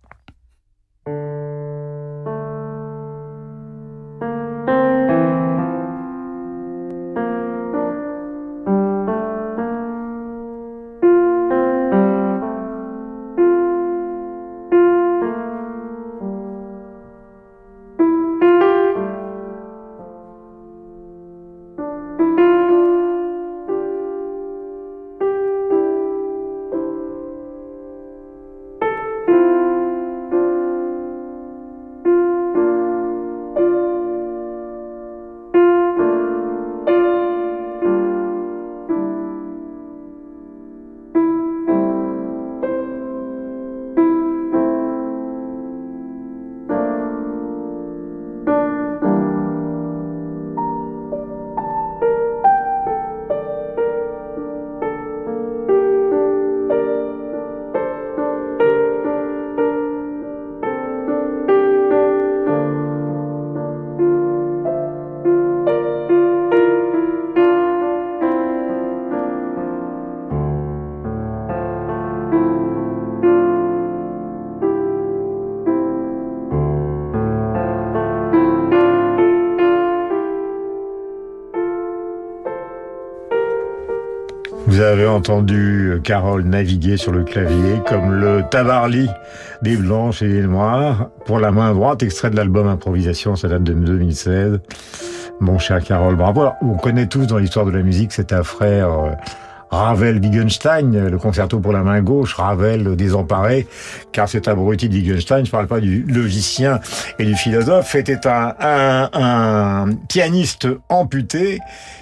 Avez 84.81 85.07
entendu 85.07 86.01
Carole 86.05 86.45
naviguer 86.45 86.97
sur 86.97 87.13
le 87.13 87.25
clavier 87.25 87.81
comme 87.87 88.13
le 88.13 88.43
Tabarly 88.51 89.09
des 89.63 89.77
Blanches 89.77 90.23
et 90.23 90.29
des 90.29 90.43
Noirs 90.43 91.09
pour 91.27 91.41
la 91.41 91.51
main 91.51 91.73
droite, 91.73 92.03
extrait 92.03 92.31
de 92.31 92.37
l'album 92.37 92.69
Improvisation, 92.69 93.35
ça 93.35 93.49
date 93.49 93.65
de 93.65 93.73
2016. 93.73 94.61
Mon 95.41 95.59
cher 95.59 95.83
Carole, 95.83 96.17
bravo. 96.17 96.43
Alors, 96.43 96.57
on 96.63 96.75
connaît 96.75 97.07
tous 97.07 97.27
dans 97.27 97.39
l'histoire 97.39 97.67
de 97.67 97.71
la 97.71 97.83
musique 97.83 98.13
cet 98.13 98.35
frère 98.43 98.91
euh, 98.91 99.11
Ravel 99.71 100.19
Wittgenstein, 100.19 101.09
le 101.09 101.19
concerto 101.19 101.61
pour 101.61 101.73
la 101.73 101.83
main 101.83 102.01
gauche, 102.01 102.35
Ravel 102.35 102.97
désemparé, 102.97 103.67
car 104.13 104.29
cet 104.29 104.49
abruti 104.49 104.89
de 104.89 104.95
Wittgenstein, 104.95 105.45
je 105.45 105.51
parle 105.51 105.67
pas 105.67 105.81
du 105.81 106.03
logicien 106.03 106.81
et 107.19 107.25
du 107.25 107.35
philosophe, 107.35 107.95
était 107.95 108.27
un, 108.27 108.55
un, 108.61 109.11
un 109.13 109.95
pianiste 110.09 110.69
amputé 110.89 111.59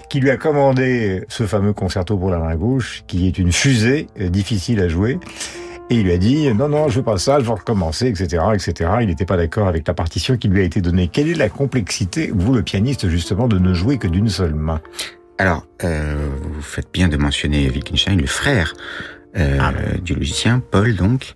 qui 0.08 0.20
lui 0.20 0.30
a 0.30 0.36
commandé 0.36 1.24
ce 1.28 1.44
fameux 1.46 1.72
concerto 1.72 2.16
pour 2.16 2.30
la 2.30 2.38
main 2.38 2.54
gauche, 2.54 3.02
qui 3.06 3.26
est 3.26 3.38
une 3.38 3.52
fusée 3.52 4.06
euh, 4.20 4.28
difficile 4.28 4.80
à 4.80 4.88
jouer. 4.88 5.18
Et 5.88 5.96
il 5.96 6.02
lui 6.02 6.12
a 6.12 6.18
dit 6.18 6.52
non 6.52 6.68
non 6.68 6.88
je 6.88 6.96
veux 6.96 7.04
pas 7.04 7.16
ça, 7.16 7.38
je 7.38 7.44
veux 7.44 7.52
recommencer, 7.52 8.08
etc., 8.08 8.42
etc. 8.54 8.90
Il 9.02 9.06
n'était 9.06 9.24
pas 9.24 9.36
d'accord 9.36 9.68
avec 9.68 9.86
la 9.86 9.94
partition 9.94 10.36
qui 10.36 10.48
lui 10.48 10.60
a 10.60 10.64
été 10.64 10.80
donnée. 10.80 11.06
Quelle 11.06 11.28
est 11.28 11.34
la 11.34 11.48
complexité, 11.48 12.32
vous 12.34 12.52
le 12.52 12.62
pianiste 12.62 13.08
justement, 13.08 13.46
de 13.46 13.58
ne 13.58 13.72
jouer 13.72 13.96
que 13.96 14.08
d'une 14.08 14.28
seule 14.28 14.54
main? 14.54 14.80
Alors, 15.38 15.66
euh, 15.84 16.28
vous 16.40 16.62
faites 16.62 16.88
bien 16.92 17.08
de 17.08 17.16
mentionner 17.16 17.68
Wittgenstein, 17.68 18.18
le 18.18 18.26
frère 18.26 18.74
euh, 19.36 19.98
du 19.98 20.14
logicien, 20.14 20.60
Paul 20.70 20.94
donc, 20.94 21.34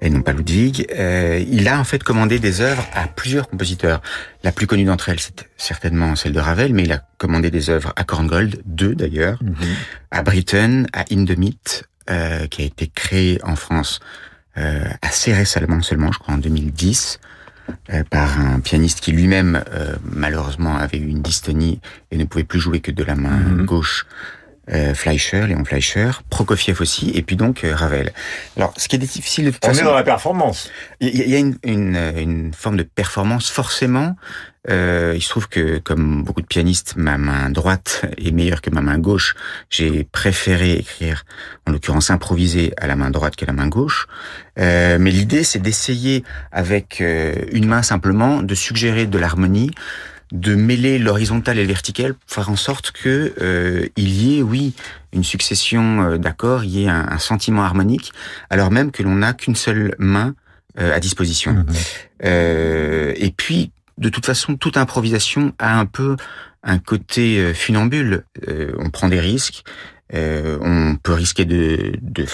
et 0.00 0.10
non 0.10 0.22
pas 0.22 0.32
Ludwig. 0.32 0.86
Euh, 0.96 1.44
il 1.48 1.68
a 1.68 1.78
en 1.78 1.84
fait 1.84 2.02
commandé 2.02 2.40
des 2.40 2.60
œuvres 2.60 2.84
à 2.92 3.06
plusieurs 3.06 3.48
compositeurs. 3.48 4.02
La 4.42 4.50
plus 4.50 4.66
connue 4.66 4.84
d'entre 4.84 5.10
elles, 5.10 5.20
c'est 5.20 5.48
certainement 5.56 6.16
celle 6.16 6.32
de 6.32 6.40
Ravel, 6.40 6.74
mais 6.74 6.82
il 6.82 6.92
a 6.92 7.02
commandé 7.18 7.52
des 7.52 7.70
œuvres 7.70 7.92
à 7.94 8.02
Korngold, 8.02 8.62
deux 8.64 8.96
d'ailleurs, 8.96 9.38
à 10.10 10.22
Britten, 10.22 10.88
à 10.92 11.04
Hindemith, 11.12 11.84
euh, 12.10 12.46
qui 12.48 12.62
a 12.62 12.64
été 12.64 12.88
créé 12.88 13.38
en 13.44 13.54
France 13.54 14.00
euh, 14.58 14.88
assez 15.02 15.32
récemment 15.32 15.82
seulement, 15.82 16.12
je 16.12 16.18
crois 16.18 16.34
en 16.34 16.38
2010, 16.38 17.20
euh, 17.20 17.35
par 18.10 18.40
un 18.40 18.60
pianiste 18.60 19.00
qui 19.00 19.12
lui-même 19.12 19.62
euh, 19.72 19.96
malheureusement 20.04 20.76
avait 20.76 20.98
eu 20.98 21.06
une 21.06 21.22
dystonie 21.22 21.80
et 22.10 22.16
ne 22.16 22.24
pouvait 22.24 22.44
plus 22.44 22.60
jouer 22.60 22.80
que 22.80 22.90
de 22.90 23.02
la 23.02 23.14
main 23.14 23.64
gauche. 23.64 24.06
Euh, 24.72 24.94
Fleischer, 24.94 25.46
Léon 25.46 25.64
Fleischer, 25.64 26.10
Prokofiev 26.28 26.80
aussi, 26.80 27.10
et 27.14 27.22
puis 27.22 27.36
donc 27.36 27.62
euh, 27.62 27.74
Ravel. 27.74 28.12
Alors, 28.56 28.72
ce 28.76 28.88
qui 28.88 28.96
est 28.96 28.98
difficile 28.98 29.44
de 29.44 29.50
toute 29.50 29.64
On 29.64 29.72
est 29.72 29.82
dans 29.82 29.94
la 29.94 30.02
performance. 30.02 30.70
il 31.00 31.14
y, 31.14 31.36
a 31.36 31.38
une, 31.38 31.56
une, 31.62 31.96
une 32.16 32.52
forme 32.52 32.76
de 32.76 32.82
performance 32.82 33.48
forcément. 33.48 34.16
Euh, 34.68 35.12
il 35.14 35.22
se 35.22 35.28
trouve 35.28 35.48
que, 35.48 35.78
comme 35.78 36.24
beaucoup 36.24 36.40
de 36.40 36.46
pianistes, 36.46 36.94
ma 36.96 37.18
main 37.18 37.50
droite 37.50 38.04
est 38.18 38.32
meilleure 38.32 38.60
que 38.60 38.70
ma 38.70 38.80
main 38.80 38.98
gauche. 38.98 39.34
J'ai 39.70 40.04
préféré 40.04 40.72
écrire, 40.72 41.24
en 41.66 41.72
l'occurrence 41.72 42.10
improviser 42.10 42.72
à 42.76 42.86
la 42.86 42.96
main 42.96 43.10
droite 43.10 43.36
qu'à 43.36 43.46
la 43.46 43.52
main 43.52 43.68
gauche. 43.68 44.06
Euh, 44.58 44.98
mais 45.00 45.10
l'idée, 45.10 45.44
c'est 45.44 45.60
d'essayer 45.60 46.24
avec 46.50 47.00
euh, 47.00 47.34
une 47.52 47.66
main 47.66 47.82
simplement 47.82 48.42
de 48.42 48.54
suggérer 48.54 49.06
de 49.06 49.18
l'harmonie, 49.18 49.70
de 50.32 50.54
mêler 50.54 50.98
l'horizontal 50.98 51.58
et 51.58 51.62
le 51.62 51.68
vertical, 51.68 52.14
pour 52.14 52.30
faire 52.30 52.50
en 52.50 52.56
sorte 52.56 52.90
que 52.90 53.34
euh, 53.40 53.86
il 53.96 54.08
y 54.08 54.38
ait, 54.38 54.42
oui, 54.42 54.74
une 55.12 55.24
succession 55.24 56.02
euh, 56.02 56.18
d'accords, 56.18 56.64
il 56.64 56.70
y 56.70 56.84
ait 56.84 56.88
un, 56.88 57.06
un 57.08 57.18
sentiment 57.18 57.62
harmonique, 57.62 58.12
alors 58.50 58.70
même 58.70 58.90
que 58.90 59.02
l'on 59.02 59.16
n'a 59.16 59.32
qu'une 59.32 59.54
seule 59.54 59.94
main 59.98 60.34
euh, 60.80 60.94
à 60.94 61.00
disposition. 61.00 61.64
Euh, 62.24 63.12
et 63.16 63.30
puis, 63.30 63.70
de 63.98 64.08
toute 64.08 64.26
façon, 64.26 64.56
toute 64.56 64.76
improvisation 64.76 65.54
a 65.58 65.78
un 65.78 65.86
peu 65.86 66.16
un 66.62 66.78
côté 66.78 67.38
euh, 67.38 67.54
funambule. 67.54 68.24
Euh, 68.48 68.72
on 68.78 68.90
prend 68.90 69.08
des 69.08 69.20
risques, 69.20 69.62
euh, 70.12 70.58
on 70.60 70.96
peut 70.96 71.12
risquer 71.12 71.44
de, 71.44 71.92
de 72.02 72.26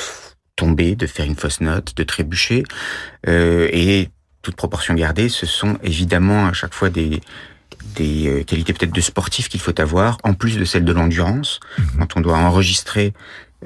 tomber, 0.56 0.96
de 0.96 1.06
faire 1.06 1.26
une 1.26 1.36
fausse 1.36 1.60
note, 1.60 1.94
de 1.96 2.02
trébucher, 2.02 2.64
euh, 3.28 3.68
et 3.70 4.08
toute 4.42 4.56
proportion 4.56 4.94
gardée, 4.94 5.28
ce 5.28 5.46
sont 5.46 5.78
évidemment 5.84 6.46
à 6.46 6.52
chaque 6.52 6.74
fois 6.74 6.90
des 6.90 7.20
des 7.94 8.28
euh, 8.28 8.44
qualités 8.44 8.72
peut-être 8.72 8.94
de 8.94 9.00
sportif 9.00 9.48
qu'il 9.48 9.60
faut 9.60 9.78
avoir, 9.80 10.18
en 10.24 10.34
plus 10.34 10.56
de 10.56 10.64
celles 10.64 10.84
de 10.84 10.92
l'endurance, 10.92 11.60
quand 11.98 12.16
on 12.16 12.20
doit 12.20 12.38
enregistrer 12.38 13.12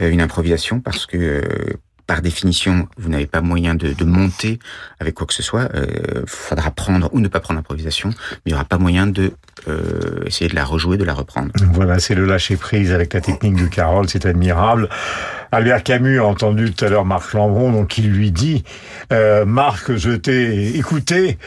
euh, 0.01 0.11
une 0.11 0.21
improvisation, 0.21 0.81
parce 0.81 1.07
que 1.07 1.17
euh, 1.17 1.43
par 2.07 2.23
définition, 2.23 2.89
vous 2.97 3.09
n'avez 3.09 3.27
pas 3.27 3.41
moyen 3.41 3.75
de, 3.75 3.93
de 3.93 4.05
monter 4.05 4.59
avec 5.01 5.15
quoi 5.15 5.27
que 5.27 5.35
ce 5.35 5.43
soit. 5.43 5.69
Il 5.75 6.23
faudra 6.27 6.71
prendre 6.71 7.09
ou 7.13 7.21
ne 7.21 7.29
pas 7.29 7.41
prendre 7.41 7.59
l'improvisation, 7.59 8.11
mais 8.11 8.47
il 8.47 8.49
n'y 8.51 8.55
aura 8.55 8.65
pas 8.65 8.79
moyen 8.79 9.07
de 9.07 9.33
euh, 9.69 10.23
essayer 10.27 10.49
de 10.49 10.55
la 10.55 10.65
rejouer, 10.65 10.97
de 10.97 11.05
la 11.05 11.15
reprendre. 11.15 11.51
Voilà, 11.73 11.99
c'est 11.99 12.15
le 12.15 12.25
lâcher 12.27 12.57
prise 12.57 12.93
avec 12.93 13.15
la 13.15 13.21
technique 13.21 13.57
de 13.57 13.67
Carole, 13.67 14.09
c'est 14.09 14.27
admirable. 14.27 14.89
Albert 15.51 15.83
Camus 15.83 16.19
a 16.19 16.25
entendu 16.25 16.73
tout 16.73 16.85
à 16.85 16.89
l'heure 16.89 17.05
Marc 17.05 17.33
Lambron, 17.33 17.73
donc 17.73 17.99
il 17.99 18.11
lui 18.11 18.31
dit 18.31 18.65
euh, 19.13 19.45
Marc, 19.45 19.97
je 19.97 20.11
t'ai 20.13 20.77
écouté. 20.77 21.39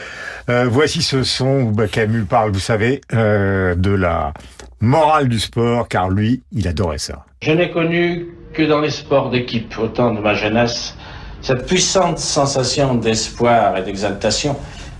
Euh, 0.48 0.66
voici 0.68 1.02
ce 1.02 1.22
son 1.22 1.60
où 1.62 1.70
bah, 1.70 1.86
Camus 1.86 2.24
parle, 2.24 2.50
vous 2.50 2.58
savez, 2.58 3.00
euh, 3.14 3.74
de 3.74 3.90
la 3.90 4.32
morale 4.80 5.28
du 5.28 5.38
sport, 5.38 5.88
car 5.88 6.10
lui, 6.10 6.42
il 6.52 6.66
adorait 6.66 6.98
ça. 6.98 7.24
Je 7.42 7.52
n'ai 7.52 7.70
connu 7.70 8.26
que 8.52 8.62
dans 8.62 8.80
les 8.80 8.90
sports 8.90 9.30
d'équipe, 9.30 9.78
au 9.78 9.88
temps 9.88 10.12
de 10.12 10.20
ma 10.20 10.34
jeunesse, 10.34 10.94
cette 11.42 11.66
puissante 11.66 12.18
sensation 12.18 12.94
d'espoir 12.94 13.76
et 13.76 13.82
d'exaltation 13.82 14.56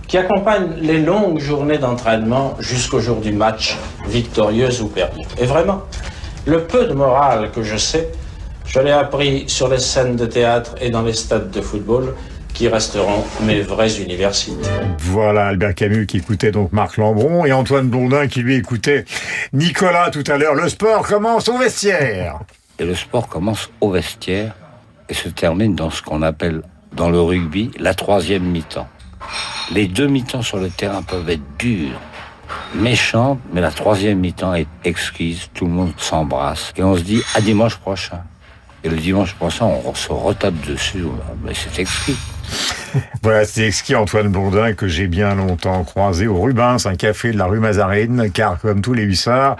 qui 0.07 0.17
accompagne 0.17 0.73
les 0.81 0.99
longues 0.99 1.39
journées 1.39 1.77
d'entraînement 1.77 2.55
jusqu'au 2.59 2.99
jour 2.99 3.21
du 3.21 3.31
match, 3.31 3.77
victorieuse 4.07 4.81
ou 4.81 4.87
perdue. 4.87 5.21
Et 5.39 5.45
vraiment, 5.45 5.83
le 6.45 6.63
peu 6.63 6.85
de 6.85 6.93
morale 6.93 7.51
que 7.51 7.63
je 7.63 7.77
sais, 7.77 8.09
je 8.65 8.79
l'ai 8.79 8.91
appris 8.91 9.45
sur 9.47 9.67
les 9.67 9.79
scènes 9.79 10.15
de 10.15 10.25
théâtre 10.25 10.75
et 10.81 10.89
dans 10.89 11.01
les 11.01 11.13
stades 11.13 11.51
de 11.51 11.61
football 11.61 12.15
qui 12.53 12.67
resteront 12.67 13.23
mes 13.43 13.61
vraies 13.61 14.01
universités. 14.01 14.67
Voilà 14.99 15.47
Albert 15.47 15.75
Camus 15.75 16.05
qui 16.05 16.17
écoutait 16.17 16.51
donc 16.51 16.73
Marc 16.73 16.97
Lambron 16.97 17.45
et 17.45 17.53
Antoine 17.53 17.87
Blondin 17.87 18.27
qui 18.27 18.41
lui 18.41 18.55
écoutait 18.55 19.05
Nicolas 19.53 20.09
tout 20.09 20.23
à 20.27 20.37
l'heure. 20.37 20.55
Le 20.55 20.67
sport 20.67 21.07
commence 21.07 21.47
au 21.47 21.57
vestiaire. 21.57 22.39
Et 22.81 22.83
le 22.83 22.95
sport 22.95 23.27
commence 23.27 23.69
au 23.79 23.91
vestiaire 23.91 24.55
et 25.07 25.13
se 25.13 25.29
termine 25.29 25.75
dans 25.75 25.91
ce 25.91 26.01
qu'on 26.01 26.23
appelle 26.23 26.63
dans 26.93 27.11
le 27.11 27.21
rugby 27.21 27.69
la 27.77 27.93
troisième 27.93 28.41
mi-temps. 28.41 28.87
Les 29.71 29.85
deux 29.85 30.07
mi-temps 30.07 30.41
sur 30.41 30.57
le 30.57 30.71
terrain 30.71 31.03
peuvent 31.03 31.29
être 31.29 31.43
dures, 31.59 32.01
méchantes, 32.73 33.39
mais 33.53 33.61
la 33.61 33.69
troisième 33.69 34.17
mi-temps 34.17 34.55
est 34.55 34.65
exquise, 34.83 35.49
tout 35.53 35.65
le 35.65 35.71
monde 35.73 35.93
s'embrasse 35.97 36.73
et 36.75 36.81
on 36.81 36.95
se 36.97 37.01
dit 37.01 37.21
à 37.35 37.41
dimanche 37.41 37.77
prochain. 37.77 38.23
Et 38.83 38.89
le 38.89 38.97
dimanche 38.97 39.35
prochain, 39.35 39.67
on 39.85 39.93
se 39.93 40.11
retape 40.11 40.59
dessus, 40.65 41.05
mais 41.43 41.53
c'est 41.53 41.79
exquis. 41.79 42.17
Voilà, 43.21 43.45
c'est 43.45 43.67
exquis 43.67 43.95
Antoine 43.95 44.29
Blondin 44.29 44.73
que 44.73 44.87
j'ai 44.87 45.07
bien 45.07 45.35
longtemps 45.35 45.83
croisé 45.83 46.27
au 46.27 46.41
Rubens, 46.41 46.85
un 46.85 46.95
café 46.95 47.31
de 47.31 47.37
la 47.37 47.45
rue 47.45 47.59
Mazarine, 47.59 48.31
car 48.33 48.59
comme 48.59 48.81
tous 48.81 48.93
les 48.93 49.03
hussards, 49.03 49.55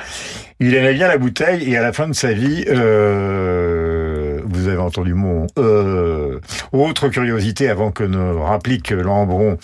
il 0.62 0.76
aimait 0.76 0.94
bien 0.94 1.08
la 1.08 1.18
bouteille 1.18 1.68
et 1.72 1.76
à 1.76 1.82
la 1.82 1.92
fin 1.92 2.08
de 2.08 2.14
sa 2.14 2.34
vie, 2.34 2.66
euh, 2.68 4.40
vous 4.46 4.68
avez 4.68 4.78
entendu 4.78 5.16
mon 5.16 5.48
euh, 5.58 6.40
autre 6.72 7.10
curiosité 7.10 7.68
avant 7.68 7.90
que 7.90 8.04
ne 8.04 8.36
rapplique 8.36 8.92
Lambron 8.92 9.58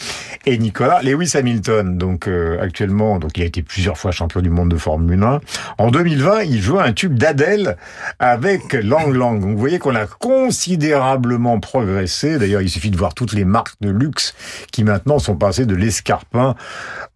et 0.48 0.58
Nicolas, 0.58 1.04
Lewis 1.04 1.34
Hamilton, 1.36 2.00
donc 2.00 2.28
euh, 2.28 2.60
actuellement, 2.60 3.20
donc 3.20 3.38
il 3.38 3.44
a 3.44 3.46
été 3.46 3.62
plusieurs 3.62 3.96
fois 3.96 4.10
champion 4.10 4.42
du 4.42 4.50
monde 4.50 4.70
de 4.70 4.76
Formule 4.76 5.22
1. 5.22 5.40
En 5.78 5.92
2020, 5.92 6.42
il 6.42 6.60
joue 6.60 6.80
un 6.80 6.94
tube 6.94 7.14
d'Adèle 7.14 7.78
avec 8.18 8.74
Lang 8.74 9.14
Lang. 9.14 9.40
Donc 9.40 9.52
vous 9.52 9.58
voyez 9.60 9.78
qu'on 9.78 9.96
a 9.96 10.08
considérablement 10.08 11.60
progressé. 11.60 12.40
D'ailleurs, 12.40 12.64
il 12.64 12.70
suffit 12.70 12.90
de 12.90 12.98
voir 12.98 13.14
toutes 13.14 13.34
les 13.34 13.46
marques 13.46 13.80
de 13.82 13.92
luxe 13.92 14.34
qui 14.72 14.84
maintenant 14.84 15.20
sont 15.20 15.36
passées 15.36 15.68
de 15.68 15.76
l'escarpin 15.76 16.56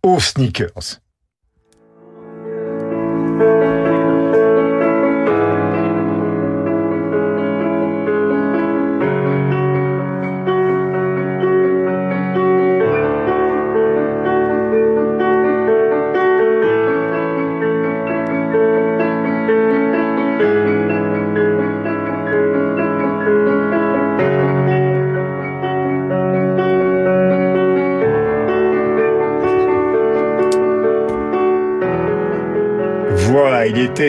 aux 0.04 0.20
sneakers. 0.20 1.02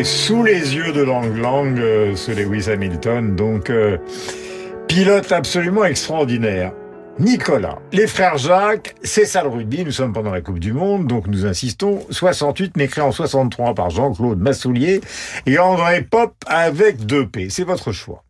Sous 0.04 0.42
les 0.42 0.74
yeux 0.74 0.92
de 0.92 1.02
Lang 1.02 1.36
Lang, 1.36 1.78
euh, 1.78 2.16
ce 2.16 2.32
Lewis 2.32 2.70
Hamilton, 2.70 3.36
donc 3.36 3.68
euh, 3.68 3.98
pilote 4.88 5.30
absolument 5.30 5.84
extraordinaire. 5.84 6.72
Nicolas, 7.18 7.78
les 7.92 8.06
frères 8.06 8.38
Jacques, 8.38 8.94
c'est 9.02 9.26
ça 9.26 9.42
le 9.42 9.50
rugby, 9.50 9.84
nous 9.84 9.92
sommes 9.92 10.14
pendant 10.14 10.30
la 10.30 10.40
Coupe 10.40 10.58
du 10.58 10.72
Monde, 10.72 11.06
donc 11.06 11.26
nous 11.26 11.44
insistons, 11.44 12.00
68, 12.08 12.72
mais 12.78 12.88
créé 12.88 13.04
en 13.04 13.12
63 13.12 13.74
par 13.74 13.90
Jean-Claude 13.90 14.40
Massoulier 14.40 15.02
et 15.44 15.58
André 15.58 16.00
Pop 16.00 16.32
avec 16.46 16.98
2P. 17.04 17.50
C'est 17.50 17.64
votre 17.64 17.92
choix. 17.92 18.24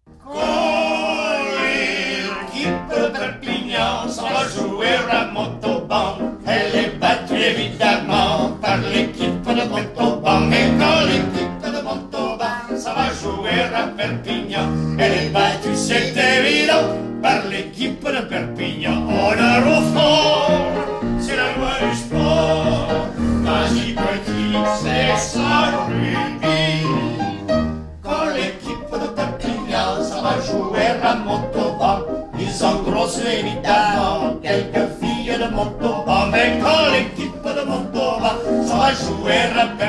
Perpignan, 14.02 14.98
elle 14.98 15.12
est 15.12 15.28
battue, 15.28 15.76
c'est 15.76 16.12
évident, 16.16 16.88
par 17.22 17.46
l'équipe 17.48 18.04
de 18.04 18.20
Perpignan. 18.22 19.06
Honneur 19.06 19.62
au 19.64 19.82
fort, 19.94 20.50
c'est 21.20 21.36
la 21.36 21.52
loi 21.54 21.70
du 21.80 21.96
sport. 21.96 22.88
Vas-y 23.44 23.92
petit, 23.92 24.56
c'est 24.82 25.16
ça 25.16 25.70
le 25.70 25.78
rugby. 25.86 26.82
Quand 28.02 28.26
l'équipe 28.34 28.90
de 28.90 29.06
Perpignan 29.18 30.02
ça 30.02 30.20
va 30.20 30.34
jouer 30.50 30.88
à 31.00 31.14
Montauban, 31.14 31.98
ils 32.40 32.64
engrossent 32.64 33.20
évidemment 33.24 34.34
quelques 34.42 34.88
filles 34.98 35.38
de 35.38 35.48
Montauban. 35.54 36.26
Mais 36.32 36.58
quand 36.60 36.90
l'équipe 36.92 37.44
de 37.44 37.64
Montauban 37.70 38.34
ça 38.66 38.74
va 38.74 38.90
jouer 38.94 39.42
à 39.56 39.66
Perpignan, 39.66 39.81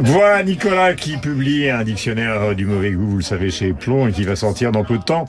Voilà 0.00 0.42
Nicolas 0.42 0.94
qui 0.94 1.16
publie 1.16 1.70
un 1.70 1.82
dictionnaire 1.82 2.54
du 2.54 2.66
mauvais 2.66 2.92
goût, 2.92 3.06
vous 3.06 3.16
le 3.16 3.22
savez, 3.22 3.50
chez 3.50 3.72
Plomb, 3.72 4.08
et 4.08 4.12
qui 4.12 4.24
va 4.24 4.36
sortir 4.36 4.72
dans 4.72 4.84
peu 4.84 4.98
de 4.98 5.02
temps. 5.02 5.28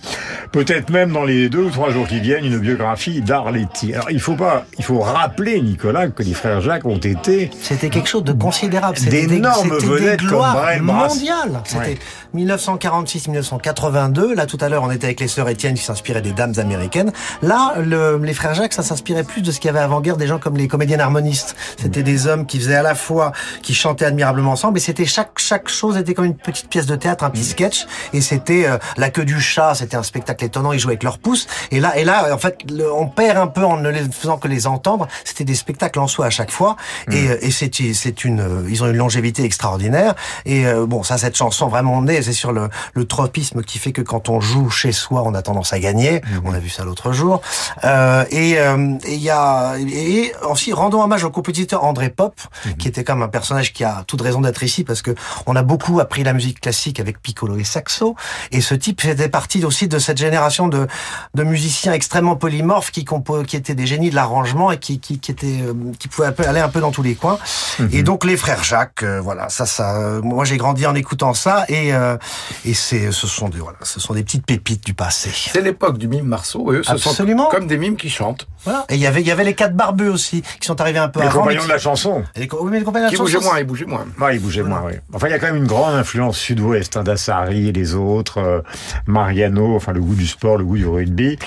Peut-être 0.51 0.89
même 0.89 1.11
dans 1.11 1.25
les 1.25 1.47
deux 1.49 1.65
ou 1.65 1.69
trois 1.69 1.91
jours 1.91 2.07
qui 2.07 2.19
viennent, 2.19 2.43
une 2.45 2.57
biographie 2.57 3.21
d'Arletty. 3.21 3.93
Alors 3.93 4.09
il 4.09 4.19
faut 4.19 4.35
pas, 4.35 4.65
il 4.79 4.83
faut 4.83 4.99
rappeler 4.99 5.61
Nicolas 5.61 6.07
que 6.07 6.23
les 6.23 6.33
frères 6.33 6.59
Jacques 6.61 6.85
ont 6.85 6.97
été 6.97 7.51
C'était 7.61 7.89
quelque 7.89 8.09
chose 8.09 8.23
de 8.23 8.33
considérable. 8.33 8.97
C'était 8.97 9.21
des- 9.21 9.27
d'énormes 9.27 9.77
des 9.79 9.85
vedettes 9.85 10.19
comme 10.21 10.29
gloires 10.29 10.53
Brass. 10.81 11.13
mondiales. 11.13 11.61
C'était 11.65 11.79
Ouais. 11.79 11.97
1946-1982. 12.35 14.33
Là, 14.35 14.45
tout 14.45 14.57
à 14.61 14.69
l'heure, 14.69 14.83
on 14.83 14.91
était 14.91 15.05
avec 15.05 15.19
les 15.19 15.27
sœurs 15.27 15.49
Étienne 15.49 15.75
qui 15.75 15.83
s'inspiraient 15.83 16.21
des 16.21 16.31
dames 16.31 16.53
américaines. 16.57 17.11
Là, 17.41 17.75
le- 17.83 18.19
les 18.23 18.33
frères 18.33 18.53
Jacques, 18.53 18.73
ça 18.73 18.83
s'inspirait 18.83 19.23
plus 19.23 19.41
de 19.41 19.51
ce 19.51 19.59
qu'il 19.59 19.67
y 19.67 19.69
avait 19.69 19.79
avant-guerre, 19.79 20.17
des 20.17 20.27
gens 20.27 20.39
comme 20.39 20.57
les 20.57 20.67
comédiens 20.67 20.99
harmonistes. 20.99 21.55
C'était 21.77 22.03
des 22.03 22.27
hommes 22.27 22.45
qui 22.45 22.59
faisaient 22.59 22.75
à 22.75 22.83
la 22.83 22.95
fois, 22.95 23.31
qui 23.61 23.73
chantaient 23.73 24.05
admirablement 24.05 24.51
ensemble, 24.51 24.77
et 24.77 24.81
c'était 24.81 25.05
chaque 25.05 25.31
chaque 25.37 25.69
chose 25.69 25.97
était 25.97 26.13
comme 26.13 26.25
une 26.25 26.37
petite 26.37 26.69
pièce 26.69 26.85
de 26.85 26.95
théâtre, 26.95 27.23
un 27.23 27.29
petit 27.29 27.43
sketch. 27.43 27.85
Et 28.13 28.21
c'était 28.21 28.65
euh, 28.67 28.77
la 28.97 29.09
queue 29.09 29.25
du 29.25 29.39
chat. 29.39 29.73
C'était 29.75 29.97
un 29.97 30.03
spectacle 30.03 30.38
étonnant. 30.43 30.71
Ils 30.73 30.79
jouaient 30.79 30.91
avec 30.93 31.03
leurs 31.03 31.19
pouces. 31.19 31.47
Et 31.71 31.79
là, 31.79 31.97
et 31.97 32.03
là, 32.03 32.33
en 32.33 32.37
fait, 32.37 32.59
le- 32.69 32.91
on 32.91 33.07
perd 33.07 33.37
un 33.37 33.47
peu 33.47 33.63
en 33.65 33.77
ne 33.77 33.89
les 33.89 34.03
faisant 34.11 34.37
que 34.37 34.47
les 34.47 34.67
entendre. 34.67 35.07
C'était 35.23 35.43
des 35.43 35.55
spectacles 35.55 35.99
en 35.99 36.07
soi 36.07 36.25
à 36.27 36.29
chaque 36.29 36.51
fois. 36.51 36.75
Et, 37.11 37.29
euh, 37.29 37.37
et 37.41 37.51
c'est 37.51 37.69
c'est 37.93 38.23
une, 38.25 38.39
euh, 38.41 38.67
ils 38.69 38.83
ont 38.83 38.87
une 38.87 38.97
longévité 38.97 39.43
extraordinaire. 39.43 40.15
Et 40.45 40.65
euh, 40.65 40.85
bon, 40.85 41.03
ça, 41.03 41.17
cette 41.17 41.37
chanson 41.37 41.67
vraiment 41.67 42.01
née, 42.01 42.21
c'est 42.21 42.33
sur 42.33 42.51
le, 42.51 42.69
le 42.93 43.05
tropisme 43.05 43.61
qui 43.63 43.77
fait 43.77 43.91
que 43.91 44.01
quand 44.01 44.29
on 44.29 44.39
joue 44.41 44.69
chez 44.69 44.91
soi, 44.91 45.23
on 45.25 45.33
a 45.33 45.41
tendance 45.41 45.73
à 45.73 45.79
gagner. 45.79 46.21
On 46.45 46.53
a 46.53 46.59
vu 46.59 46.69
ça 46.69 46.83
l'autre 46.83 47.11
jour. 47.13 47.41
Euh, 47.83 48.25
et 48.31 48.59
euh, 48.59 48.95
il 49.07 49.15
y 49.21 49.29
a 49.29 49.75
et 49.79 50.31
aussi 50.49 50.73
rendons 50.73 51.01
hommage 51.01 51.23
au 51.23 51.29
compositeur 51.29 51.83
André 51.83 52.09
Pop, 52.09 52.39
qui 52.77 52.87
était 52.87 53.03
comme 53.03 53.21
un 53.21 53.27
personnage 53.27 53.73
qui 53.73 53.83
a 53.83 54.03
toute 54.07 54.21
raison 54.21 54.41
d'être 54.41 54.63
ici 54.63 54.83
parce 54.83 55.01
que 55.01 55.15
on 55.45 55.55
a 55.55 55.63
beaucoup 55.63 55.99
appris 55.99 56.23
la 56.23 56.33
musique 56.33 56.59
classique 56.61 56.99
avec 56.99 57.21
piccolo 57.21 57.57
et 57.57 57.63
saxo. 57.63 58.15
Et 58.51 58.61
ce 58.61 58.75
type 58.75 59.01
faisait 59.01 59.29
partie 59.29 59.63
aussi 59.65 59.87
de 59.87 59.99
cette 59.99 60.17
génération 60.17 60.28
de, 60.69 60.87
de 61.35 61.43
musiciens 61.43 61.93
extrêmement 61.93 62.35
polymorphes 62.35 62.91
qui 62.91 63.05
compo, 63.05 63.43
qui 63.43 63.55
étaient 63.55 63.75
des 63.75 63.87
génies 63.87 64.09
de 64.09 64.15
l'arrangement 64.15 64.71
et 64.71 64.77
qui 64.77 64.99
qui, 64.99 65.19
qui 65.19 65.31
étaient 65.31 65.59
euh, 65.61 65.73
qui 65.99 66.07
pouvaient 66.07 66.33
aller 66.45 66.59
un 66.59 66.69
peu 66.69 66.79
dans 66.81 66.91
tous 66.91 67.03
les 67.03 67.15
coins. 67.15 67.37
Et 67.91 68.03
donc 68.03 68.25
les 68.25 68.37
frères 68.37 68.63
Jacques, 68.63 69.03
euh, 69.03 69.21
voilà, 69.21 69.49
ça 69.49 69.65
ça. 69.65 69.97
euh, 69.97 70.21
moi 70.21 70.45
j'ai 70.45 70.57
grandi 70.57 70.85
en 70.85 70.95
écoutant 70.95 71.33
ça 71.33 71.65
et 71.69 71.93
euh, 71.93 72.17
et 72.65 72.73
c'est 72.73 73.11
ce 73.11 73.27
sont 73.27 73.49
des 73.49 73.59
voilà, 73.59 73.77
ce 73.83 73.99
sont 73.99 74.13
des 74.13 74.23
petites 74.23 74.45
pépites 74.45 74.85
du 74.85 74.93
passé. 74.93 75.29
C'est 75.33 75.61
l'époque 75.61 75.97
du 75.97 76.07
mime 76.07 76.25
Marceau, 76.25 76.71
et 76.73 76.77
eux, 76.77 76.83
ce 76.83 76.91
Absolument. 76.91 77.45
sont 77.49 77.55
comme 77.57 77.67
des 77.67 77.77
mimes 77.77 77.95
qui 77.97 78.09
chantent. 78.09 78.47
Voilà. 78.65 78.85
Et 78.89 78.95
il 78.95 79.01
y 79.01 79.07
avait 79.07 79.21
il 79.21 79.27
y 79.27 79.31
avait 79.31 79.43
les 79.45 79.55
quatre 79.55 79.75
barbeux 79.75 80.09
aussi 80.09 80.41
qui 80.59 80.67
sont 80.67 80.79
arrivés 80.81 80.99
un 80.99 81.07
peu 81.09 81.21
les 81.21 81.27
avant. 81.27 81.39
compagnons 81.41 81.61
qui- 81.61 81.67
de 81.67 81.71
la 81.71 81.79
chanson. 81.79 82.23
Et 82.35 82.41
les 82.41 82.47
co- 82.47 82.59
oui, 82.61 82.69
mais 82.71 82.79
les 82.79 82.85
compagnons 82.85 83.05
de 83.05 83.09
Qui 83.11 83.15
la 83.17 83.21
bougeaient 83.23 83.33
chanson, 83.35 83.49
moins, 83.49 83.59
ils 83.59 83.65
bougeaient 83.65 83.85
moins. 83.85 84.05
Ouais, 84.19 84.35
il 84.35 84.41
bougeait 84.41 84.63
moins, 84.63 84.81
oui. 84.85 84.93
Enfin, 85.13 85.27
il 85.27 85.31
y 85.31 85.33
a 85.33 85.39
quand 85.39 85.47
même 85.47 85.55
une 85.55 85.67
grande 85.67 85.95
influence 85.95 86.37
sud-ouest, 86.37 86.97
hein, 86.97 87.03
d'Assari 87.03 87.69
et 87.69 87.71
les 87.71 87.95
autres, 87.95 88.37
euh, 88.39 88.61
Mariano, 89.07 89.75
enfin, 89.75 89.91
le 89.93 90.01
goût 90.01 90.13
du 90.19 90.27
sport, 90.27 90.57
le 90.57 90.65
goût 90.65 90.77
du 90.77 90.85
rugby. 90.85 91.37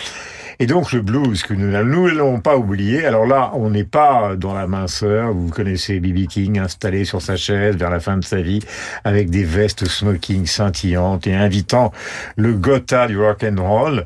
Et 0.58 0.66
donc, 0.66 0.92
le 0.92 1.00
blues, 1.00 1.42
que 1.42 1.54
nous 1.54 1.70
l'avons 1.72 2.38
pas 2.38 2.56
oublié. 2.56 3.04
Alors 3.04 3.26
là, 3.26 3.50
on 3.54 3.70
n'est 3.70 3.84
pas 3.84 4.36
dans 4.36 4.54
la 4.54 4.68
minceur. 4.68 5.32
Vous 5.32 5.48
connaissez 5.48 5.98
B.B. 5.98 6.28
King 6.28 6.58
installé 6.58 7.04
sur 7.04 7.20
sa 7.20 7.36
chaise 7.36 7.76
vers 7.76 7.90
la 7.90 7.98
fin 7.98 8.16
de 8.16 8.24
sa 8.24 8.40
vie 8.40 8.60
avec 9.02 9.28
des 9.28 9.42
vestes 9.42 9.86
smoking 9.86 10.46
scintillantes 10.46 11.26
et 11.26 11.34
invitant 11.34 11.90
le 12.36 12.52
Gotha 12.54 13.08
du 13.08 13.18
rock 13.18 13.44
and 13.44 13.60
roll. 13.60 14.04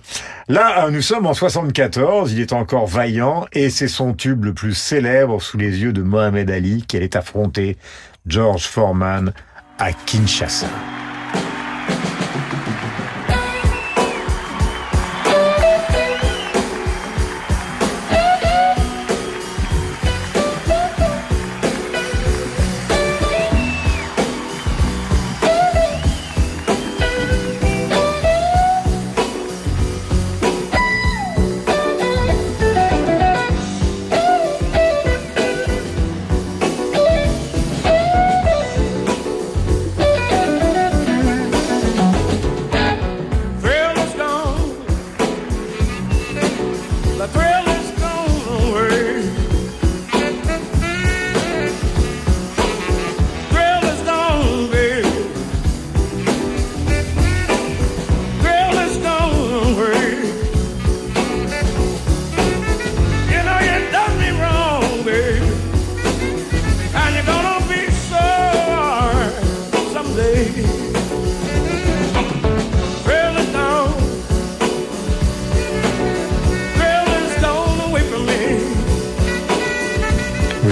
Là, 0.48 0.86
euh, 0.86 0.90
nous 0.90 1.02
sommes 1.02 1.26
en 1.26 1.34
74. 1.34 2.32
Il 2.32 2.40
est 2.40 2.54
encore 2.54 2.86
vaillant 2.86 3.46
et 3.52 3.68
c'est 3.68 3.88
son 3.88 4.14
tube 4.14 4.44
le 4.44 4.54
plus 4.54 4.74
célèbre 4.74 5.42
sous 5.42 5.58
les 5.58 5.82
yeux 5.82 5.92
de 5.92 6.02
Mohamed 6.02 6.50
Ali 6.50 6.84
qu'elle 6.88 7.02
est 7.02 7.16
affrontée 7.16 7.76
George 8.26 8.66
Foreman 8.66 9.32
à 9.78 9.92
Kinshasa. 9.92 10.68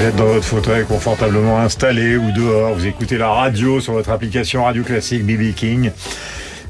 Êtes 0.05 0.17
dans 0.17 0.27
votre 0.27 0.45
fauteuil 0.45 0.85
confortablement 0.85 1.61
installé 1.61 2.17
ou 2.17 2.31
dehors, 2.33 2.75
vous 2.75 2.87
écoutez 2.87 3.17
la 3.17 3.31
radio 3.31 3.81
sur 3.81 3.95
votre 3.95 4.11
application 4.11 4.65
Radio 4.65 4.83
Classique 4.83 5.25
BB 5.25 5.55
King. 5.55 5.93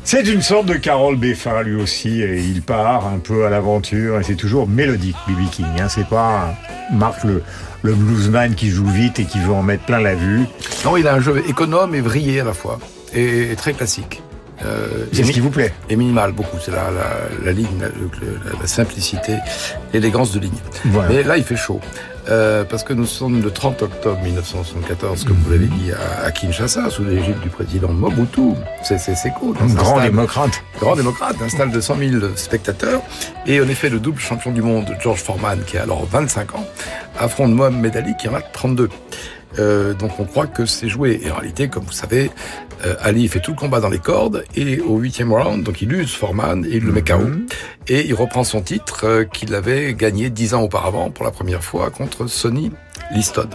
C'est 0.05 0.23
une 0.29 0.43
sorte 0.43 0.67
de 0.67 0.75
Carole 0.75 1.17
Beffin 1.17 1.63
lui 1.63 1.75
aussi, 1.75 2.23
et 2.23 2.39
il 2.39 2.63
part 2.63 3.09
un 3.09 3.19
peu 3.19 3.45
à 3.45 3.51
l'aventure, 3.51 4.21
et 4.21 4.23
c'est 4.23 4.37
toujours 4.37 4.69
mélodique 4.69 5.17
BB 5.27 5.51
King. 5.51 5.67
Hein. 5.81 5.89
C'est 5.89 6.07
pas 6.07 6.55
Marc 6.93 7.25
le, 7.25 7.43
le 7.83 7.95
bluesman 7.95 8.55
qui 8.55 8.69
joue 8.69 8.87
vite 8.87 9.19
et 9.19 9.25
qui 9.25 9.41
veut 9.41 9.53
en 9.53 9.63
mettre 9.63 9.85
plein 9.85 10.01
la 10.01 10.15
vue. 10.15 10.45
Non, 10.85 10.97
il 10.97 11.09
a 11.09 11.15
un 11.15 11.21
jeu 11.21 11.43
économe 11.49 11.95
et 11.95 12.01
vrillé 12.01 12.41
à 12.41 12.45
la 12.45 12.53
fois, 12.53 12.79
et 13.15 13.55
très 13.57 13.73
classique. 13.73 14.23
Euh, 14.65 15.07
C'est 15.13 15.25
ce 15.25 15.33
qui 15.33 15.41
vous 15.41 15.51
plaît 15.51 15.75
Et 15.91 15.97
minimal, 15.97 16.33
beaucoup. 16.33 16.57
C'est 16.61 16.71
la, 16.71 16.85
la, 16.91 17.45
la 17.45 17.53
ligne, 17.53 17.67
la, 17.81 17.89
la- 17.89 18.61
la 18.61 18.67
simplicité, 18.67 19.37
l'élégance 19.93 20.33
de 20.33 20.41
ligne. 20.41 20.53
Voilà. 20.87 21.09
Mais 21.09 21.23
là, 21.23 21.37
il 21.37 21.45
fait 21.45 21.57
chaud. 21.57 21.81
euh, 22.31 22.65
parce 22.65 22.85
que 22.85 22.95
nous 22.95 23.05
sommes 23.05 23.43
le 23.43 23.51
30 23.51 23.83
octobre 23.83 24.19
1974, 24.23 25.25
comme 25.25 25.37
vous 25.45 25.51
l'avez 25.51 25.67
dit, 25.67 25.91
à, 25.93 26.25
à 26.27 26.31
Kinshasa, 26.31 26.89
sous 26.89 27.05
l'égide 27.05 27.39
du 27.41 27.49
président 27.51 27.89
Mobutu. 27.93 28.53
C'est 28.83 28.99
Seko. 28.99 29.55
Un 29.61 29.67
grand 29.75 30.01
démocrate. 30.01 30.63
Grand 30.81 30.97
démocrate, 30.97 31.37
installe 31.43 31.71
200 31.71 31.97
000 31.99 32.23
spectateurs. 32.37 33.03
Et 33.47 33.61
en 33.61 33.69
effet, 33.69 33.91
le 33.91 33.99
double 33.99 34.21
champion 34.21 34.53
du 34.53 34.63
monde, 34.63 34.87
George 35.01 35.21
Foreman, 35.21 35.61
qui 35.67 35.77
a 35.77 35.83
alors 35.83 36.07
25 36.07 36.55
ans, 36.55 36.67
affronte 37.19 37.51
Mohamed 37.53 37.95
Ali, 37.97 38.15
qui 38.19 38.29
en 38.29 38.35
a 38.35 38.41
32. 38.41 38.89
Euh, 39.59 39.95
donc 39.95 40.19
on 40.19 40.25
croit 40.25 40.47
que 40.47 40.67
c'est 40.67 40.89
joué. 40.89 41.21
Et 41.23 41.31
en 41.31 41.37
réalité, 41.37 41.69
comme 41.69 41.85
vous 41.85 41.93
savez, 41.93 42.31
euh, 42.85 42.95
Ali 43.01 43.29
fait 43.29 43.41
tout 43.41 43.53
le 43.53 43.57
combat 43.57 43.81
dans 43.81 43.89
les 43.89 43.99
cordes 43.99 44.45
et 44.57 44.81
au 44.81 44.99
huitième 44.99 45.33
round, 45.33 45.63
donc 45.63 45.81
il 45.81 45.93
use 45.93 46.13
Foreman 46.15 46.65
et 46.65 46.77
il 46.77 46.85
le 46.85 46.93
met 46.93 47.03
KO. 47.03 47.21
Et 47.89 48.07
il 48.07 48.15
reprend 48.15 48.45
son 48.45 48.61
titre 48.61 49.05
euh, 49.05 49.25
qu'il 49.25 49.55
avait 49.55 49.95
gagné 49.95 50.29
dix 50.29 50.55
ans 50.55 50.63
auparavant 50.63 51.11
pour 51.11 51.25
la 51.25 51.31
première 51.31 51.63
fois 51.63 51.91
contre 51.91 52.27
Sonny 52.27 52.73
Liston. 53.13 53.49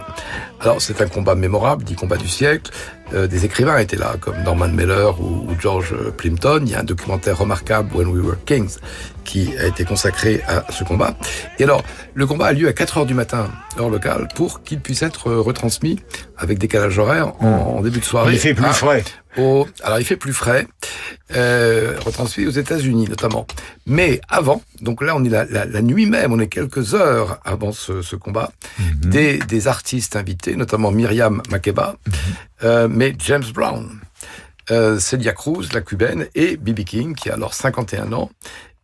Alors 0.60 0.80
c'est 0.80 1.00
un 1.00 1.06
combat 1.06 1.34
mémorable, 1.34 1.84
dit 1.84 1.94
combat 1.94 2.16
du 2.16 2.28
siècle. 2.28 2.72
Euh, 3.12 3.26
des 3.26 3.44
écrivains 3.44 3.78
étaient 3.78 3.96
là, 3.96 4.14
comme 4.20 4.40
Norman 4.42 4.68
Mailer 4.68 5.10
ou, 5.20 5.50
ou 5.50 5.60
George 5.60 5.94
Plimpton. 6.16 6.60
Il 6.64 6.70
y 6.70 6.74
a 6.74 6.80
un 6.80 6.84
documentaire 6.84 7.38
remarquable, 7.38 7.94
When 7.94 8.08
We 8.08 8.24
Were 8.24 8.38
Kings, 8.46 8.78
qui 9.24 9.56
a 9.58 9.66
été 9.66 9.84
consacré 9.84 10.42
à 10.46 10.64
ce 10.72 10.84
combat. 10.84 11.14
Et 11.58 11.64
alors, 11.64 11.82
le 12.14 12.26
combat 12.26 12.46
a 12.46 12.52
lieu 12.52 12.68
à 12.68 12.72
4 12.72 12.98
heures 12.98 13.06
du 13.06 13.14
matin, 13.14 13.48
heure 13.78 13.90
locale, 13.90 14.28
pour 14.34 14.62
qu'il 14.62 14.80
puisse 14.80 15.02
être 15.02 15.32
retransmis 15.32 16.00
avec 16.36 16.58
décalage 16.58 16.98
horaire 16.98 17.32
en, 17.42 17.46
en 17.78 17.80
début 17.82 18.00
de 18.00 18.04
soirée. 18.04 18.32
Il 18.32 18.38
fait 18.38 18.54
plus 18.54 18.64
à- 18.64 18.72
frais. 18.72 19.04
au- 19.36 19.66
alors 19.84 19.98
il 19.98 20.04
fait 20.04 20.16
plus 20.16 20.32
frais, 20.32 20.66
euh, 21.36 21.96
retransmis 22.04 22.46
aux 22.46 22.50
États-Unis 22.50 23.06
notamment. 23.08 23.46
Mais 23.86 24.20
avant, 24.28 24.62
donc 24.80 25.02
là 25.02 25.14
on 25.16 25.24
est 25.24 25.28
la, 25.28 25.44
la- 25.44 25.64
la 25.66 25.82
nuit 25.82 26.06
même, 26.06 26.32
on 26.32 26.40
est 26.40 26.48
quelques 26.48 26.94
heures 26.94 27.38
avant 27.44 27.72
ce, 27.72 28.02
ce 28.02 28.16
combat, 28.16 28.52
des, 28.96 29.38
des 29.38 29.68
artistes 29.68 30.16
invités, 30.16 30.56
notamment 30.56 30.90
Myriam 30.90 31.42
Makeba, 31.50 31.96
euh, 32.64 32.88
mais 32.90 33.14
James 33.18 33.44
Brown, 33.54 34.00
euh, 34.70 34.98
Celia 34.98 35.32
Cruz, 35.32 35.68
la 35.72 35.80
cubaine, 35.80 36.26
et 36.34 36.56
B.B. 36.56 36.80
King, 36.84 37.14
qui 37.14 37.30
a 37.30 37.34
alors 37.34 37.54
51 37.54 38.12
ans, 38.12 38.30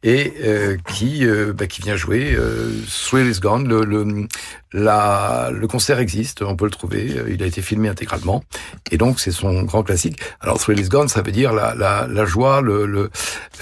et 0.07 0.33
euh, 0.43 0.77
qui 0.89 1.27
euh, 1.27 1.53
bah, 1.53 1.67
qui 1.67 1.83
vient 1.83 1.97
jouer 1.97 2.35
euh, 2.35 2.71
Thrill 3.07 3.29
is 3.29 3.41
Gone. 3.41 3.69
Le, 3.69 3.85
le, 3.85 4.27
la, 4.73 5.51
le 5.53 5.67
concert 5.67 5.99
existe, 5.99 6.43
on 6.43 6.55
peut 6.55 6.65
le 6.65 6.71
trouver. 6.71 7.15
euh, 7.19 7.29
Il 7.35 7.43
a 7.43 7.47
été 7.47 7.61
filmé 7.61 7.89
intégralement, 7.89 8.45
et 8.93 8.99
donc 8.99 9.19
c'est 9.21 9.33
son 9.33 9.65
grand 9.65 9.83
classique. 9.83 10.19
Alors 10.41 10.59
Thrill 10.59 10.79
is 10.79 10.89
Gone, 10.89 11.09
ça 11.09 11.23
veut 11.23 11.33
dire 11.33 11.53
la, 11.53 11.75
la, 11.75 12.07
la 12.07 12.25
joie, 12.25 12.61
le, 12.63 12.87
le, 12.87 13.11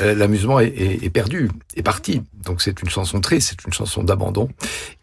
euh, 0.00 0.14
l'amusement 0.14 0.60
est, 0.60 0.68
est 1.02 1.10
perdu, 1.10 1.50
est 1.76 1.82
parti. 1.82 2.22
Donc 2.44 2.62
c'est 2.62 2.80
une 2.82 2.90
chanson 2.90 3.20
triste, 3.20 3.50
c'est 3.50 3.66
une 3.66 3.72
chanson 3.72 4.02
d'abandon, 4.02 4.48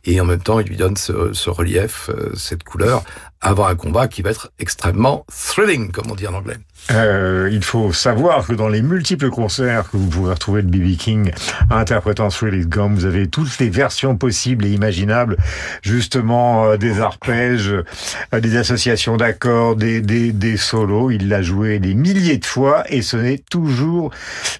et 0.05 0.19
en 0.21 0.25
même 0.25 0.41
temps 0.41 0.59
il 0.59 0.67
lui 0.67 0.77
donne 0.77 0.97
ce, 0.97 1.33
ce 1.33 1.49
relief, 1.49 2.09
euh, 2.09 2.33
cette 2.35 2.63
couleur 2.63 3.03
avant 3.41 3.65
un 3.65 3.75
combat 3.75 4.07
qui 4.07 4.21
va 4.21 4.29
être 4.29 4.51
extrêmement 4.59 5.25
thrilling, 5.27 5.91
comme 5.91 6.11
on 6.11 6.15
dit 6.15 6.27
en 6.27 6.33
anglais. 6.35 6.57
Euh, 6.91 7.49
il 7.51 7.63
faut 7.63 7.93
savoir 7.93 8.47
que 8.47 8.53
dans 8.53 8.67
les 8.67 8.81
multiples 8.81 9.29
concerts 9.29 9.89
que 9.89 9.97
vous 9.97 10.07
pourrez 10.09 10.33
retrouver 10.33 10.61
de 10.63 10.67
B.B. 10.67 10.97
King 10.97 11.31
interprétant 11.69 12.29
Thrill 12.29 12.55
Is 12.55 12.65
Gone, 12.65 12.95
vous 12.95 13.05
avez 13.05 13.27
toutes 13.27 13.59
les 13.59 13.69
versions 13.69 14.15
possibles 14.15 14.65
et 14.65 14.71
imaginables, 14.71 15.37
justement 15.83 16.65
euh, 16.65 16.77
des 16.77 16.99
arpèges, 16.99 17.73
euh, 18.33 18.39
des 18.39 18.57
associations 18.57 19.17
d'accords, 19.17 19.75
des, 19.75 20.01
des, 20.01 20.31
des 20.31 20.57
solos. 20.57 21.11
Il 21.11 21.27
l'a 21.27 21.41
joué 21.41 21.79
des 21.79 21.93
milliers 21.93 22.37
de 22.37 22.45
fois 22.45 22.83
et 22.89 23.01
ce 23.01 23.17
n'est 23.17 23.37
toujours 23.37 24.11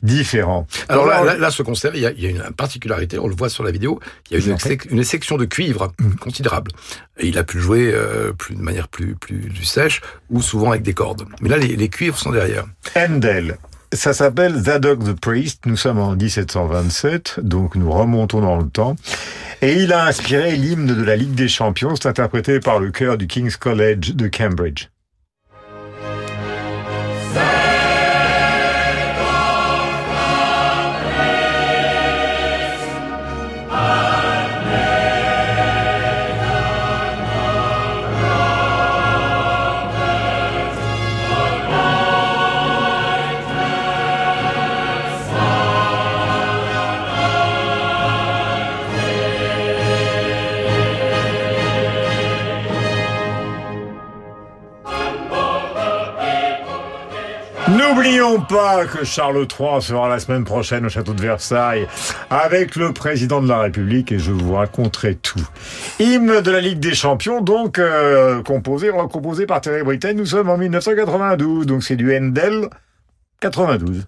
différent. 0.03 0.67
Alors 0.89 1.05
là, 1.05 1.23
là, 1.23 1.37
là, 1.37 1.51
ce 1.51 1.63
concert, 1.63 1.91
il 1.95 2.01
y, 2.01 2.05
a, 2.05 2.11
il 2.11 2.23
y 2.23 2.27
a 2.27 2.29
une 2.29 2.41
particularité, 2.71 3.19
on 3.19 3.27
le 3.27 3.35
voit 3.35 3.49
sur 3.49 3.65
la 3.65 3.71
vidéo, 3.71 3.99
il 4.29 4.39
y 4.39 4.41
a 4.41 4.51
une, 4.51 4.57
sec- 4.57 4.87
une 4.89 5.03
section 5.03 5.35
de 5.35 5.43
cuivre 5.43 5.91
considérable. 6.21 6.71
Et 7.19 7.27
il 7.27 7.37
a 7.37 7.43
pu 7.43 7.59
jouer 7.59 7.91
euh, 7.93 8.31
plus, 8.31 8.55
de 8.55 8.61
manière 8.61 8.87
plus, 8.87 9.15
plus, 9.15 9.49
plus 9.49 9.65
sèche 9.65 9.99
ou 10.29 10.41
souvent 10.41 10.69
avec 10.71 10.83
des 10.83 10.93
cordes. 10.93 11.25
Mais 11.41 11.49
là, 11.49 11.57
les, 11.57 11.75
les 11.75 11.89
cuivres 11.89 12.17
sont 12.17 12.31
derrière. 12.31 12.65
Handel. 12.95 13.57
Ça 13.93 14.13
s'appelle 14.13 14.55
Zadok 14.57 15.03
the 15.03 15.19
Priest. 15.19 15.65
Nous 15.65 15.75
sommes 15.75 15.99
en 15.99 16.15
1727, 16.15 17.41
donc 17.43 17.75
nous 17.75 17.91
remontons 17.91 18.39
dans 18.39 18.57
le 18.57 18.69
temps. 18.69 18.95
Et 19.61 19.73
il 19.73 19.91
a 19.91 20.05
inspiré 20.05 20.55
l'hymne 20.55 20.85
de 20.95 21.03
la 21.03 21.17
Ligue 21.17 21.35
des 21.35 21.49
Champions. 21.49 21.93
C'est 21.97 22.07
interprété 22.07 22.61
par 22.61 22.79
le 22.79 22.91
chœur 22.91 23.17
du 23.17 23.27
King's 23.27 23.57
College 23.57 24.15
de 24.15 24.29
Cambridge. 24.29 24.87
N'oublions 57.77 58.41
pas 58.41 58.85
que 58.85 59.05
Charles 59.05 59.47
III 59.47 59.81
sera 59.81 60.09
la 60.09 60.19
semaine 60.19 60.43
prochaine 60.43 60.85
au 60.85 60.89
château 60.89 61.13
de 61.13 61.21
Versailles 61.21 61.87
avec 62.29 62.75
le 62.75 62.91
président 62.91 63.41
de 63.41 63.47
la 63.47 63.59
République 63.59 64.11
et 64.11 64.19
je 64.19 64.31
vous 64.31 64.55
raconterai 64.55 65.15
tout. 65.15 65.47
Hymne 65.99 66.41
de 66.41 66.51
la 66.51 66.59
Ligue 66.59 66.79
des 66.79 66.93
Champions, 66.93 67.39
donc 67.39 67.79
euh, 67.79 68.43
composé, 68.43 68.89
recomposé 68.89 69.45
par 69.45 69.61
Terry 69.61 69.83
Britten. 69.83 70.17
Nous 70.17 70.25
sommes 70.25 70.49
en 70.49 70.57
1992, 70.57 71.65
donc 71.65 71.83
c'est 71.83 71.95
du 71.95 72.13
Handel 72.15 72.67
92. 73.39 74.05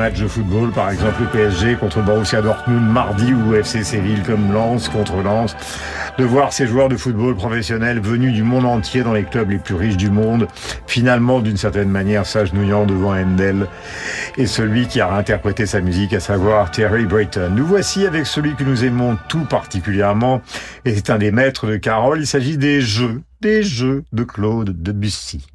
Matchs 0.00 0.20
de 0.20 0.28
football, 0.28 0.70
par 0.70 0.90
exemple 0.90 1.20
le 1.20 1.26
PSG 1.26 1.74
contre 1.74 2.00
Borussia 2.00 2.40
Dortmund 2.40 2.90
mardi 2.90 3.34
ou 3.34 3.54
FC 3.54 3.84
Séville 3.84 4.22
comme 4.22 4.50
Lens 4.50 4.88
contre 4.88 5.16
Lens, 5.16 5.54
de 6.16 6.24
voir 6.24 6.54
ces 6.54 6.66
joueurs 6.66 6.88
de 6.88 6.96
football 6.96 7.36
professionnels 7.36 8.00
venus 8.00 8.32
du 8.32 8.42
monde 8.42 8.64
entier 8.64 9.02
dans 9.02 9.12
les 9.12 9.24
clubs 9.24 9.50
les 9.50 9.58
plus 9.58 9.74
riches 9.74 9.98
du 9.98 10.08
monde, 10.08 10.48
finalement 10.86 11.40
d'une 11.40 11.58
certaine 11.58 11.90
manière 11.90 12.24
s'agenouillant 12.24 12.86
devant 12.86 13.12
Handel 13.12 13.66
et 14.38 14.46
celui 14.46 14.86
qui 14.86 15.02
a 15.02 15.12
interprété 15.12 15.66
sa 15.66 15.82
musique, 15.82 16.14
à 16.14 16.20
savoir 16.20 16.70
Terry 16.70 17.04
Brayton. 17.04 17.52
Nous 17.54 17.66
voici 17.66 18.06
avec 18.06 18.24
celui 18.24 18.54
que 18.54 18.64
nous 18.64 18.86
aimons 18.86 19.18
tout 19.28 19.44
particulièrement, 19.44 20.40
et 20.86 20.94
c'est 20.94 21.10
un 21.10 21.18
des 21.18 21.30
maîtres 21.30 21.66
de 21.66 21.76
Carole, 21.76 22.20
il 22.20 22.26
s'agit 22.26 22.56
des 22.56 22.80
jeux, 22.80 23.20
des 23.42 23.62
jeux 23.62 24.04
de 24.14 24.24
Claude 24.24 24.82
Debussy. 24.82 25.46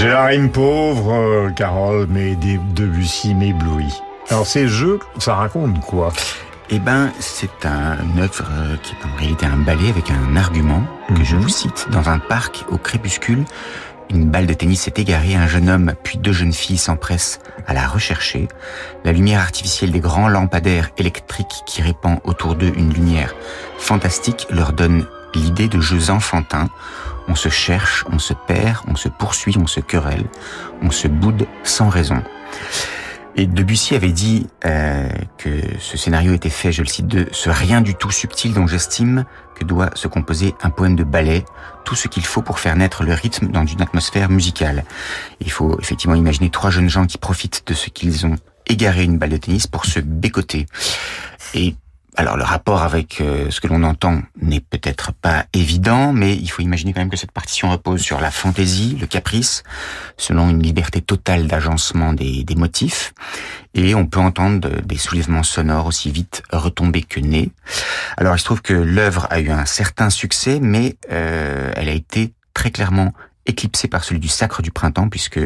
J'ai 0.00 0.08
la 0.08 0.24
rime 0.24 0.50
pauvre, 0.50 1.12
euh, 1.12 1.50
Carole, 1.50 2.06
mais 2.08 2.34
des 2.34 2.56
Debussy 2.74 3.34
m'éblouit. 3.34 4.00
Alors 4.30 4.46
ces 4.46 4.66
jeux, 4.66 4.98
ça 5.18 5.34
raconte 5.34 5.78
quoi? 5.82 6.10
Eh 6.70 6.78
ben, 6.78 7.12
c'est 7.18 7.66
un, 7.66 7.98
une 8.02 8.20
œuvre 8.20 8.48
euh, 8.50 8.76
qui 8.82 8.94
est 8.94 9.06
en 9.06 9.14
réalité 9.18 9.44
un 9.44 9.58
ballet 9.58 9.90
avec 9.90 10.10
un 10.10 10.36
argument 10.36 10.82
que 11.14 11.22
je 11.22 11.36
vous 11.36 11.50
cite. 11.50 11.86
Dans 11.90 12.08
un 12.08 12.18
parc 12.18 12.64
au 12.70 12.78
crépuscule, 12.78 13.44
une 14.08 14.30
balle 14.30 14.46
de 14.46 14.54
tennis 14.54 14.80
s'est 14.80 14.94
égarée, 14.96 15.34
un 15.34 15.46
jeune 15.46 15.68
homme 15.68 15.92
puis 16.02 16.16
deux 16.16 16.32
jeunes 16.32 16.54
filles 16.54 16.78
s'empressent 16.78 17.38
à 17.66 17.74
la 17.74 17.86
rechercher. 17.86 18.48
La 19.04 19.12
lumière 19.12 19.40
artificielle 19.40 19.92
des 19.92 20.00
grands 20.00 20.28
lampadaires 20.28 20.88
électriques 20.96 21.62
qui 21.66 21.82
répand 21.82 22.20
autour 22.24 22.54
d'eux 22.54 22.72
une 22.74 22.94
lumière 22.94 23.34
fantastique 23.76 24.46
leur 24.48 24.72
donne 24.72 25.04
l'idée 25.34 25.68
de 25.68 25.78
jeux 25.78 26.08
enfantins. 26.08 26.70
On 27.30 27.36
se 27.36 27.48
cherche, 27.48 28.04
on 28.10 28.18
se 28.18 28.34
perd, 28.34 28.78
on 28.88 28.96
se 28.96 29.08
poursuit, 29.08 29.54
on 29.56 29.68
se 29.68 29.78
querelle, 29.78 30.24
on 30.82 30.90
se 30.90 31.06
boude 31.06 31.46
sans 31.62 31.88
raison. 31.88 32.24
Et 33.36 33.46
Debussy 33.46 33.94
avait 33.94 34.10
dit 34.10 34.48
euh, 34.64 35.08
que 35.38 35.60
ce 35.78 35.96
scénario 35.96 36.32
était 36.32 36.50
fait, 36.50 36.72
je 36.72 36.82
le 36.82 36.88
cite, 36.88 37.06
de 37.06 37.28
ce 37.30 37.48
rien 37.48 37.82
du 37.82 37.94
tout 37.94 38.10
subtil 38.10 38.52
dont 38.52 38.66
j'estime 38.66 39.24
que 39.54 39.64
doit 39.64 39.90
se 39.94 40.08
composer 40.08 40.56
un 40.60 40.70
poème 40.70 40.96
de 40.96 41.04
ballet, 41.04 41.44
tout 41.84 41.94
ce 41.94 42.08
qu'il 42.08 42.26
faut 42.26 42.42
pour 42.42 42.58
faire 42.58 42.74
naître 42.74 43.04
le 43.04 43.14
rythme 43.14 43.46
dans 43.46 43.64
une 43.64 43.80
atmosphère 43.80 44.28
musicale. 44.28 44.84
Il 45.38 45.52
faut 45.52 45.78
effectivement 45.80 46.16
imaginer 46.16 46.50
trois 46.50 46.70
jeunes 46.70 46.90
gens 46.90 47.06
qui 47.06 47.16
profitent 47.16 47.62
de 47.66 47.74
ce 47.74 47.90
qu'ils 47.90 48.26
ont 48.26 48.34
égaré 48.66 49.04
une 49.04 49.18
balle 49.18 49.30
de 49.30 49.36
tennis 49.36 49.68
pour 49.68 49.84
se 49.84 50.00
bécoter. 50.00 50.66
Et 51.54 51.76
alors 52.20 52.36
le 52.36 52.44
rapport 52.44 52.82
avec 52.82 53.22
euh, 53.22 53.50
ce 53.50 53.62
que 53.62 53.66
l'on 53.66 53.82
entend 53.82 54.20
n'est 54.42 54.60
peut-être 54.60 55.14
pas 55.14 55.46
évident, 55.54 56.12
mais 56.12 56.36
il 56.36 56.48
faut 56.48 56.60
imaginer 56.60 56.92
quand 56.92 57.00
même 57.00 57.08
que 57.08 57.16
cette 57.16 57.32
partition 57.32 57.70
repose 57.70 58.02
sur 58.02 58.20
la 58.20 58.30
fantaisie, 58.30 58.94
le 59.00 59.06
caprice, 59.06 59.62
selon 60.18 60.50
une 60.50 60.62
liberté 60.62 61.00
totale 61.00 61.46
d'agencement 61.46 62.12
des, 62.12 62.44
motifs, 62.56 63.14
et 63.72 63.94
on 63.94 64.04
peut 64.04 64.20
entendre 64.20 64.68
des 64.82 64.98
soulèvements 64.98 65.42
sonores 65.42 65.86
aussi 65.86 66.10
vite 66.10 66.42
retombés 66.52 67.04
que 67.04 67.20
nés. 67.20 67.52
Alors 68.18 68.36
il 68.36 68.38
se 68.38 68.44
trouve 68.44 68.60
que 68.60 68.74
l'œuvre 68.74 69.26
a 69.30 69.40
eu 69.40 69.50
un 69.50 69.64
certain 69.64 70.10
succès, 70.10 70.58
mais 70.60 70.96
euh, 71.10 71.72
elle 71.74 71.88
a 71.88 71.92
été 71.92 72.34
très 72.52 72.70
clairement 72.70 73.14
éclipsée 73.46 73.88
par 73.88 74.04
celui 74.04 74.20
du 74.20 74.28
Sacre 74.28 74.60
du 74.60 74.70
Printemps, 74.70 75.08
puisque 75.08 75.40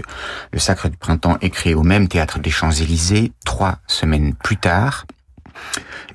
le 0.52 0.58
Sacre 0.58 0.88
du 0.88 0.96
Printemps 0.96 1.38
est 1.40 1.50
créé 1.50 1.74
au 1.74 1.84
même 1.84 2.08
théâtre 2.08 2.40
des 2.40 2.50
Champs-Élysées 2.50 3.30
trois 3.44 3.78
semaines 3.86 4.34
plus 4.34 4.56
tard. 4.56 5.06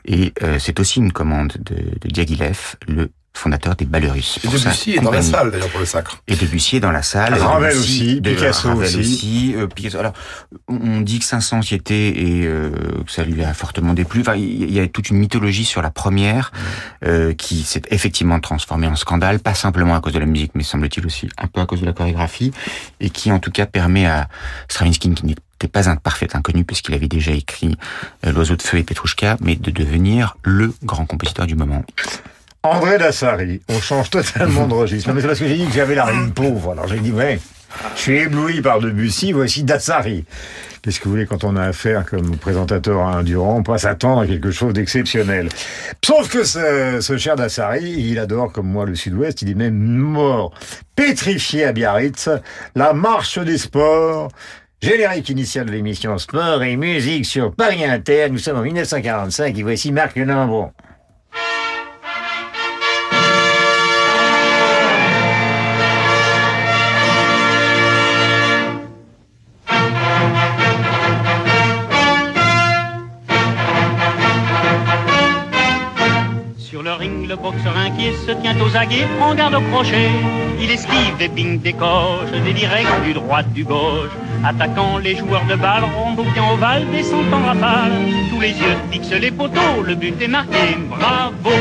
Et 0.05 0.33
euh, 0.43 0.57
c'est 0.59 0.79
aussi 0.79 0.99
une 0.99 1.11
commande 1.11 1.53
de, 1.59 1.75
de 1.75 2.07
Diaghilev, 2.09 2.75
le 2.87 3.11
fondateur 3.35 3.75
des 3.75 3.85
Ballerus. 3.85 4.39
Et 4.43 4.47
Debussy 4.47 4.93
est 4.95 4.99
dans 5.01 5.11
la 5.11 5.21
salle 5.21 5.51
d'ailleurs 5.51 5.69
pour 5.69 5.79
le 5.79 5.85
sacre. 5.85 6.21
Et 6.27 6.35
Debussy 6.35 6.77
est 6.77 6.79
dans 6.79 6.91
la 6.91 7.03
salle. 7.03 7.35
Ravel 7.35 7.73
Debussy, 7.73 7.93
aussi, 8.01 8.21
de- 8.21 8.29
Picasso 8.33 8.67
Ravel 8.69 8.99
aussi. 8.99 9.53
euh, 9.55 9.67
Picasso. 9.67 9.97
Alors, 9.99 10.13
on 10.67 11.01
dit 11.01 11.19
que 11.19 11.25
Saint-Saëns 11.25 11.61
y 11.71 11.75
était 11.75 12.09
et 12.09 12.45
euh, 12.45 12.71
que 13.05 13.11
ça 13.11 13.23
lui 13.23 13.43
a 13.43 13.53
fortement 13.53 13.93
déplu. 13.93 14.21
Enfin, 14.21 14.35
il 14.35 14.71
y 14.73 14.79
a 14.79 14.87
toute 14.87 15.09
une 15.09 15.17
mythologie 15.17 15.63
sur 15.63 15.81
la 15.81 15.91
première 15.91 16.51
euh, 17.05 17.33
qui 17.33 17.61
s'est 17.63 17.83
effectivement 17.91 18.39
transformée 18.41 18.87
en 18.87 18.95
scandale, 18.95 19.39
pas 19.39 19.53
simplement 19.53 19.95
à 19.95 20.01
cause 20.01 20.13
de 20.13 20.19
la 20.19 20.25
musique, 20.25 20.51
mais 20.55 20.63
semble-t-il 20.63 21.05
aussi 21.05 21.29
un 21.37 21.47
peu 21.47 21.61
à 21.61 21.65
cause 21.65 21.79
de 21.81 21.85
la 21.85 21.93
chorégraphie, 21.93 22.51
et 22.99 23.09
qui 23.09 23.31
en 23.31 23.39
tout 23.39 23.51
cas 23.51 23.67
permet 23.67 24.05
à 24.07 24.27
Stravinsky, 24.67 25.13
qui 25.13 25.35
n'était 25.60 25.72
pas 25.72 25.89
un 25.89 25.97
parfait 25.97 26.28
inconnu 26.34 26.64
puisqu'il 26.64 26.95
avait 26.95 27.07
déjà 27.07 27.32
écrit 27.32 27.78
euh, 28.26 28.32
L'oiseau 28.32 28.55
de 28.55 28.62
feu 28.62 28.78
et 28.78 28.84
Petrouchka, 28.84 29.38
mais 29.41 29.55
de 29.55 29.72
devenir 29.72 30.38
le 30.43 30.74
grand 30.84 31.05
compositeur 31.05 31.47
du 31.47 31.55
moment. 31.55 31.84
André 32.64 32.97
Dassari, 32.97 33.62
on 33.70 33.80
change 33.80 34.10
totalement 34.10 34.68
de 34.68 34.74
registre. 34.74 35.10
Non, 35.10 35.16
mais 35.16 35.22
c'est 35.22 35.28
parce 35.28 35.39
que 35.39 35.47
j'ai 35.47 35.57
dit 35.57 35.66
que 35.66 35.74
j'avais 35.74 35.95
la 35.95 36.05
rime 36.05 36.32
pauvre. 36.32 36.72
Alors 36.72 36.88
j'ai 36.88 36.99
dit, 36.99 37.12
ouais, 37.12 37.39
je 37.95 38.01
suis 38.01 38.18
ébloui 38.18 38.62
par 38.62 38.80
Debussy, 38.80 39.32
voici 39.32 39.64
Dassari. 39.64 40.26
Qu'est-ce 40.82 40.99
que 40.99 41.05
vous 41.05 41.12
voulez 41.12 41.26
quand 41.26 41.43
on 41.43 41.57
a 41.57 41.64
affaire 41.64 42.05
comme 42.05 42.38
présentateur 42.38 43.01
à 43.01 43.18
un 43.18 43.24
Durand, 43.24 43.57
on 43.57 43.64
peut 43.64 43.78
s'attendre 43.78 44.22
à 44.22 44.28
quelque 44.28 44.51
chose 44.51 44.74
d'exceptionnel. 44.74 45.49
Sauf 46.03 46.30
que 46.30 46.43
ce, 46.45 46.99
ce 47.01 47.18
cher 47.18 47.36
Dassari, 47.36 47.91
il 47.91 48.18
adore 48.18 48.51
comme 48.53 48.68
moi 48.68 48.86
le 48.86 48.95
Sud-Ouest, 48.95 49.41
il 49.41 49.49
est 49.49 49.55
même 49.55 49.78
mort, 49.78 50.53
pétrifié 50.95 51.66
à 51.66 51.74
Biarritz, 51.74 52.30
la 52.76 52.93
marche 52.93 53.39
des 53.39 53.57
sports. 53.57 54.30
Générique 54.82 55.27
initial 55.27 55.65
de 55.65 55.71
l'émission 55.73 56.17
Sport 56.17 56.63
et 56.63 56.77
musique 56.77 57.25
sur 57.25 57.53
Paris 57.53 57.84
Inter. 57.84 58.30
Nous 58.32 58.38
sommes 58.38 58.59
en 58.59 58.61
1945 58.61 59.57
et 59.57 59.63
voici 59.63 59.91
Marc 59.91 60.15
Lambron. 60.15 60.71
Se 78.26 78.32
tient 78.32 78.56
aux 78.62 78.76
aguets, 78.76 79.08
prend 79.20 79.36
garde 79.36 79.56
au 79.56 79.62
crochet. 79.72 80.10
Il 80.62 80.72
esquive 80.72 81.18
des 81.18 81.30
pings, 81.30 81.60
des 81.60 81.74
des 81.74 82.54
directs 82.54 83.04
du 83.04 83.14
droit, 83.14 83.43
du 83.43 83.64
gauche. 83.64 84.12
Attaquant 84.43 84.97
les 84.97 85.16
joueurs 85.16 85.45
de 85.50 85.56
balle, 85.56 85.84
rond 85.84 86.14
bien 86.14 86.43
ovale, 86.54 86.86
descend 86.91 87.34
en 87.34 87.45
rafale. 87.45 87.91
Tous 88.30 88.39
les 88.39 88.50
yeux 88.50 88.78
fixent 88.91 89.12
les 89.12 89.32
poteaux, 89.32 89.82
le 89.86 89.95
but 89.95 90.22
est 90.22 90.28
marqué, 90.28 90.78
bravo. 90.89 91.52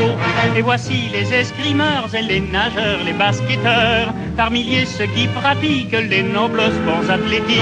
Et 0.55 0.61
voici 0.61 1.09
les 1.11 1.33
escrimeurs 1.33 2.09
et 2.13 2.21
les 2.21 2.39
nageurs, 2.39 3.03
les 3.05 3.13
basketteurs. 3.13 4.13
Par 4.39 4.51
milliers 4.51 4.85
ceux 4.85 5.07
qui 5.07 5.27
pratiquent 5.27 6.01
les 6.09 6.23
nobles 6.23 6.61
sports 6.61 7.11
athlétiques. 7.11 7.59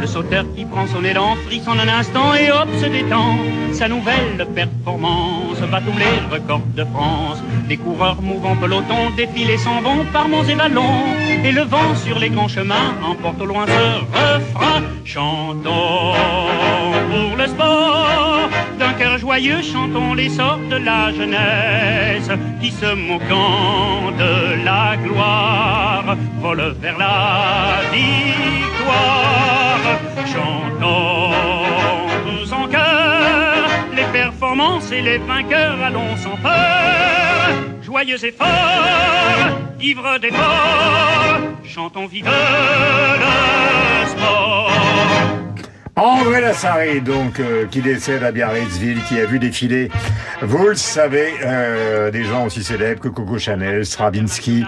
Le 0.00 0.06
sauteur 0.06 0.46
qui 0.56 0.64
prend 0.64 0.86
son 0.86 1.04
élan, 1.04 1.36
frissonne 1.46 1.78
un 1.78 1.88
instant 1.88 2.32
et 2.34 2.50
hop 2.50 2.68
se 2.80 2.86
détend. 2.86 3.36
Sa 3.74 3.86
nouvelle 3.86 4.46
performance 4.54 5.60
bat 5.70 5.82
tous 5.82 5.98
les 5.98 6.34
records 6.34 6.68
de 6.74 6.84
France. 6.84 7.42
Les 7.68 7.76
coureurs 7.76 8.22
mouvant 8.22 8.56
peloton 8.56 9.10
défilent 9.14 9.58
s'en 9.58 9.82
vont 9.82 10.06
par 10.10 10.26
monts 10.26 10.44
et 10.44 10.54
vallons. 10.54 11.04
Et 11.44 11.52
le 11.52 11.64
vent 11.64 11.94
sur 12.02 12.18
les 12.18 12.30
grands 12.30 12.48
chemins 12.48 12.94
emporte 13.04 13.42
au 13.42 13.44
loin 13.44 13.66
ce 13.66 13.82
refrain. 14.16 14.80
Chantons 15.04 16.14
pour 17.10 17.36
le 17.36 17.46
sport. 17.46 18.48
D'un 18.78 18.92
cœur 18.94 19.18
joyeux, 19.18 19.60
chantons 19.60 20.14
l'essor 20.14 20.58
de 20.70 20.76
la 20.76 21.12
jeunesse 21.12 22.30
qui 22.62 22.70
se 22.70 22.94
moquant 22.94 24.12
de 24.18 24.64
la 24.64 24.96
gloire 24.96 26.05
vole 26.40 26.74
vers 26.80 26.98
la 26.98 27.80
victoire. 27.92 29.80
Chantons 30.26 31.32
en 32.52 32.68
chœur 32.68 33.68
les 33.94 34.04
performances 34.12 34.92
et 34.92 35.02
les 35.02 35.18
vainqueurs, 35.18 35.82
allons 35.82 36.16
sans 36.16 36.36
peur. 36.36 37.48
Joyeux 37.82 38.24
et 38.24 38.32
forts, 38.32 39.58
ivres 39.80 40.18
d'efforts, 40.20 41.40
chantons 41.64 42.06
vive 42.06 42.26
le 42.26 44.06
sport. 44.08 45.15
André 45.98 46.42
Lassari, 46.42 47.00
donc, 47.00 47.40
euh, 47.40 47.64
qui 47.70 47.80
décède 47.80 48.22
à 48.22 48.30
Biarritzville, 48.30 49.02
qui 49.08 49.18
a 49.18 49.24
vu 49.24 49.38
défiler, 49.38 49.88
vous 50.42 50.66
le 50.68 50.74
savez, 50.74 51.32
euh, 51.42 52.10
des 52.10 52.24
gens 52.24 52.44
aussi 52.44 52.62
célèbres 52.62 53.00
que 53.00 53.08
Coco 53.08 53.38
Chanel, 53.38 53.86
Stravinsky, 53.86 54.64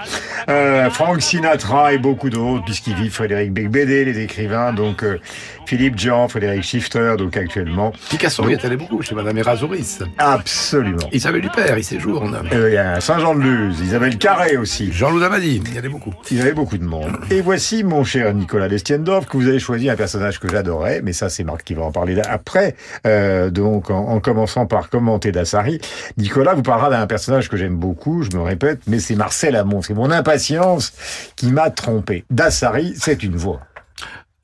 euh, 0.48 0.88
Frank 0.88 1.20
Sinatra 1.20 1.92
et 1.92 1.98
beaucoup 1.98 2.30
d'autres, 2.30 2.64
puisqu'il 2.64 2.94
vit 2.94 3.10
Frédéric 3.10 3.52
Becbédé, 3.52 4.06
les 4.06 4.20
écrivains, 4.20 4.72
donc 4.72 5.02
euh, 5.04 5.18
Philippe 5.66 5.98
Jean, 5.98 6.28
Frédéric 6.28 6.62
Schifter, 6.62 7.16
donc 7.18 7.36
actuellement. 7.36 7.92
Picasso 8.08 8.42
Donc, 8.42 8.52
y 8.52 8.54
est 8.54 8.64
allé 8.64 8.78
beaucoup 8.78 9.02
chez 9.02 9.14
Madame 9.14 9.36
Erasouris. 9.36 9.98
Absolument. 10.16 11.10
Isabelle 11.12 11.44
Huppert, 11.44 11.76
il 11.76 11.84
séjourne. 11.84 12.38
Euh, 12.54 12.70
Il 12.70 12.72
y 12.72 12.78
a 12.78 13.02
Saint-Jean-de-Luz, 13.02 13.80
Isabelle 13.82 14.16
Carré 14.16 14.56
aussi. 14.56 14.90
Jean-Loup 14.92 15.20
Dabadi, 15.20 15.60
il 15.62 15.74
y 15.74 15.78
en 15.78 15.84
a 15.84 15.88
beaucoup. 15.90 16.14
Il 16.30 16.38
y 16.38 16.40
avait 16.40 16.54
beaucoup 16.54 16.78
de 16.78 16.84
monde. 16.84 17.18
Et 17.30 17.42
voici 17.42 17.84
mon 17.84 18.02
cher 18.02 18.32
Nicolas 18.32 18.68
Destiendorf, 18.70 19.26
que 19.26 19.36
vous 19.36 19.46
avez 19.46 19.58
choisi 19.58 19.90
un 19.90 19.96
personnage 19.96 20.40
que 20.40 20.48
j'adorais, 20.48 21.02
mais 21.04 21.12
ça 21.18 21.28
c'est 21.28 21.44
Marc 21.44 21.64
qui 21.64 21.74
va 21.74 21.82
en 21.82 21.92
parler 21.92 22.20
après. 22.20 22.74
Euh, 23.06 23.50
donc 23.50 23.90
en, 23.90 24.08
en 24.08 24.20
commençant 24.20 24.66
par 24.66 24.88
commenter 24.88 25.32
Dassari, 25.32 25.80
Nicolas 26.16 26.54
vous 26.54 26.62
parlera 26.62 26.90
d'un 26.90 27.06
personnage 27.06 27.48
que 27.48 27.56
j'aime 27.56 27.76
beaucoup, 27.76 28.22
je 28.22 28.36
me 28.36 28.42
répète, 28.42 28.80
mais 28.86 28.98
c'est 28.98 29.16
Marcel 29.16 29.56
Amont. 29.56 29.82
C'est 29.82 29.94
mon 29.94 30.10
impatience 30.10 30.92
qui 31.36 31.52
m'a 31.52 31.70
trompé. 31.70 32.24
Dassari, 32.30 32.94
c'est 32.96 33.22
une 33.22 33.36
voix. 33.36 33.60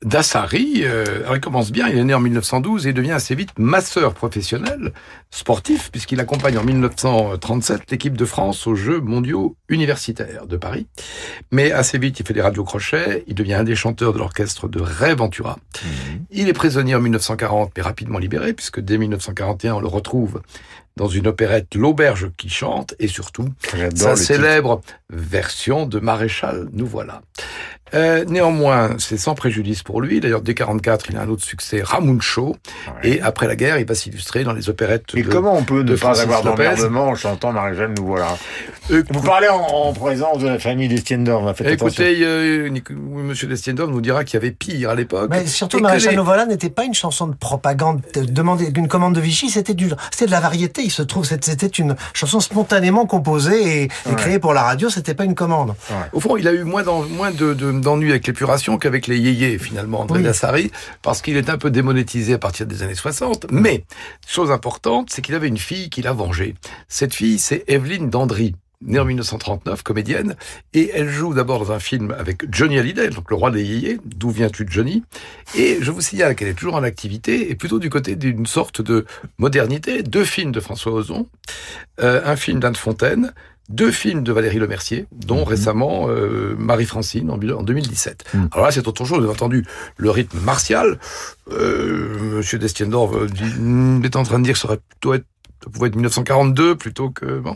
Dassari, 0.05 0.83
euh, 0.83 1.39
commence 1.39 1.71
bien, 1.71 1.87
il 1.87 1.97
est 1.97 2.03
né 2.03 2.13
en 2.13 2.19
1912 2.19 2.85
et 2.85 2.93
devient 2.93 3.11
assez 3.11 3.33
vite 3.33 3.49
masseur 3.57 4.13
professionnel, 4.13 4.93
sportif, 5.31 5.89
puisqu'il 5.91 6.19
accompagne 6.19 6.59
en 6.59 6.63
1937 6.63 7.89
l'équipe 7.89 8.15
de 8.15 8.25
France 8.25 8.67
aux 8.67 8.75
Jeux 8.75 9.01
mondiaux 9.01 9.55
universitaires 9.67 10.45
de 10.45 10.57
Paris. 10.57 10.85
Mais 11.51 11.71
assez 11.71 11.97
vite, 11.97 12.19
il 12.19 12.25
fait 12.25 12.35
des 12.35 12.41
radiocrochets, 12.41 13.23
il 13.25 13.33
devient 13.33 13.55
un 13.55 13.63
des 13.63 13.75
chanteurs 13.75 14.13
de 14.13 14.19
l'orchestre 14.19 14.67
de 14.67 14.79
Ray 14.79 15.15
Ventura. 15.15 15.57
Il 16.29 16.47
est 16.49 16.53
prisonnier 16.53 16.93
en 16.93 17.01
1940, 17.01 17.71
mais 17.75 17.81
rapidement 17.81 18.19
libéré, 18.19 18.53
puisque 18.53 18.79
dès 18.79 18.99
1941, 18.99 19.73
on 19.73 19.79
le 19.79 19.87
retrouve 19.87 20.41
dans 20.97 21.07
une 21.07 21.27
opérette 21.27 21.75
L'Auberge 21.75 22.31
qui 22.37 22.49
chante, 22.49 22.95
et 22.99 23.07
surtout, 23.07 23.49
sa 23.63 23.89
titre. 23.89 24.15
célèbre 24.15 24.81
version 25.09 25.85
de 25.85 25.99
Maréchal, 25.99 26.69
nous 26.71 26.85
voilà. 26.85 27.21
Euh, 27.93 28.25
néanmoins, 28.27 28.95
c'est 28.97 29.17
sans 29.17 29.35
préjudice 29.35 29.83
pour 29.83 30.01
lui. 30.01 30.19
D'ailleurs, 30.19 30.41
dès 30.41 30.53
44, 30.55 31.05
il 31.11 31.17
a 31.17 31.21
un 31.21 31.29
autre 31.29 31.43
succès, 31.43 31.81
Ramuncho. 31.83 32.55
Et 33.03 33.21
après 33.21 33.47
la 33.47 33.55
guerre, 33.55 33.77
il 33.79 33.85
va 33.85 33.93
s'illustrer 33.95 34.43
dans 34.43 34.53
les 34.53 34.69
opérettes 34.69 35.03
Et 35.15 35.21
de 35.21 35.29
comment 35.29 35.55
on 35.55 35.63
peut 35.63 35.83
ne 35.83 35.95
pas 35.95 36.19
avoir 36.19 36.41
d'emmerdement 36.43 37.09
en 37.09 37.15
chantant 37.15 37.51
Marie-Jeanne, 37.53 37.93
nous 37.97 38.07
voilà 38.07 38.35
Euh, 38.91 39.03
Vous 39.11 39.21
parlez 39.21 39.47
en, 39.49 39.57
en 39.61 39.93
présence 39.93 40.39
de 40.39 40.47
la 40.47 40.59
famille 40.59 40.87
attention. 41.73 42.03
Écoutez, 42.03 42.17
euh, 42.23 42.69
Monsieur 42.91 43.47
Destiendorf 43.47 43.89
nous 43.91 44.01
dira 44.01 44.23
qu'il 44.23 44.35
y 44.35 44.37
avait 44.43 44.51
pire 44.51 44.89
à 44.89 44.95
l'époque. 44.95 45.27
Mais 45.29 45.45
surtout, 45.45 45.79
Maréchal 45.79 46.11
les- 46.11 46.17
Novola 46.17 46.45
n'était 46.45 46.69
pas 46.69 46.83
une 46.85 46.93
chanson 46.93 47.27
de 47.27 47.35
propagande 47.35 48.01
de- 48.13 48.21
demandée 48.25 48.71
d'une 48.71 48.87
commande 48.87 49.13
de 49.15 49.21
Vichy, 49.21 49.49
c'était 49.49 49.73
du, 49.73 49.89
c'était 50.11 50.25
de 50.25 50.31
la 50.31 50.39
variété. 50.39 50.81
Il 50.83 50.91
se 50.91 51.01
trouve, 51.03 51.25
c'était 51.25 51.51
c'était 51.51 51.67
une 51.67 51.95
chanson 52.13 52.39
spontanément 52.39 53.05
composée 53.05 53.61
et, 53.61 53.83
et 53.83 53.89
Ouais. 54.09 54.15
créée 54.15 54.39
pour 54.39 54.53
la 54.53 54.63
radio. 54.63 54.89
C'était 54.89 55.13
pas 55.13 55.23
une 55.25 55.35
commande. 55.35 55.75
Au 56.13 56.19
fond, 56.19 56.37
il 56.37 56.47
a 56.47 56.53
eu 56.53 56.63
moins 56.63 56.83
d'en- 56.83 57.03
moins 57.03 57.31
de- 57.31 57.53
de- 57.53 57.74
d'ennuis 57.81 58.11
avec 58.11 58.27
l'épuration 58.27 58.77
qu'avec 58.77 59.07
les 59.07 59.17
yéyés, 59.17 59.57
finalement, 59.57 60.01
André 60.01 60.23
Oui. 60.53 60.71
Parce 61.01 61.21
qu'il 61.21 61.37
est 61.37 61.49
un 61.49 61.57
peu 61.57 61.71
démonétisé 61.71 62.33
à 62.33 62.37
partir 62.37 62.65
des 62.65 62.83
années 62.83 62.95
60. 62.95 63.47
Mais, 63.51 63.83
chose 64.27 64.51
importante, 64.51 65.09
c'est 65.11 65.21
qu'il 65.21 65.35
avait 65.35 65.47
une 65.47 65.57
fille 65.57 65.89
qu'il 65.89 66.07
a 66.07 66.13
vengée. 66.13 66.55
Cette 66.87 67.13
fille, 67.13 67.39
c'est 67.39 67.63
Evelyne 67.67 68.09
Dandry 68.09 68.55
née 68.81 68.99
en 68.99 69.05
1939, 69.05 69.83
comédienne, 69.83 70.35
et 70.73 70.91
elle 70.93 71.09
joue 71.09 71.33
d'abord 71.33 71.59
dans 71.59 71.71
un 71.71 71.79
film 71.79 72.13
avec 72.17 72.43
Johnny 72.53 72.77
Hallyday, 72.77 73.09
donc 73.09 73.29
le 73.29 73.35
roi 73.35 73.51
des 73.51 73.63
yéyés, 73.63 73.99
D'où 74.05 74.29
viens-tu 74.29 74.65
Johnny? 74.69 75.03
Et 75.55 75.77
je 75.81 75.91
vous 75.91 76.01
signale 76.01 76.35
qu'elle 76.35 76.49
est 76.49 76.53
toujours 76.53 76.75
en 76.75 76.83
activité, 76.83 77.49
et 77.49 77.55
plutôt 77.55 77.79
du 77.79 77.89
côté 77.89 78.15
d'une 78.15 78.45
sorte 78.45 78.81
de 78.81 79.05
modernité. 79.37 80.03
Deux 80.03 80.25
films 80.25 80.51
de 80.51 80.59
François 80.59 80.91
Ozon, 80.93 81.27
euh, 82.01 82.21
un 82.25 82.35
film 82.35 82.59
d'Anne 82.59 82.75
Fontaine, 82.75 83.33
deux 83.69 83.91
films 83.91 84.23
de 84.23 84.31
Valérie 84.31 84.59
Lemercier, 84.59 85.07
dont 85.11 85.43
récemment 85.43 86.05
euh, 86.09 86.55
Marie-Francine 86.57 87.31
en, 87.31 87.35
en 87.35 87.63
2017. 87.63 88.25
Alors 88.51 88.65
là, 88.65 88.71
c'est 88.71 88.87
autre 88.87 89.05
chose, 89.05 89.17
avez 89.19 89.27
entendu 89.31 89.65
le 89.97 90.09
rythme 90.11 90.39
martial. 90.39 90.99
Euh, 91.51 92.17
Monsieur 92.37 92.59
Destiendorf 92.59 93.15
euh, 93.15 93.27
dit- 93.27 93.43
mm, 93.59 94.03
est 94.05 94.15
en 94.15 94.23
train 94.23 94.39
de 94.39 94.43
dire 94.43 94.53
que 94.53 94.59
ça 94.59 94.67
aurait 94.67 94.79
plutôt 94.89 95.13
être 95.13 95.25
ça 95.63 95.71
pouvait 95.71 95.87
être 95.87 95.95
1942 95.95 96.75
plutôt 96.75 97.09
que 97.09 97.39
bon. 97.39 97.55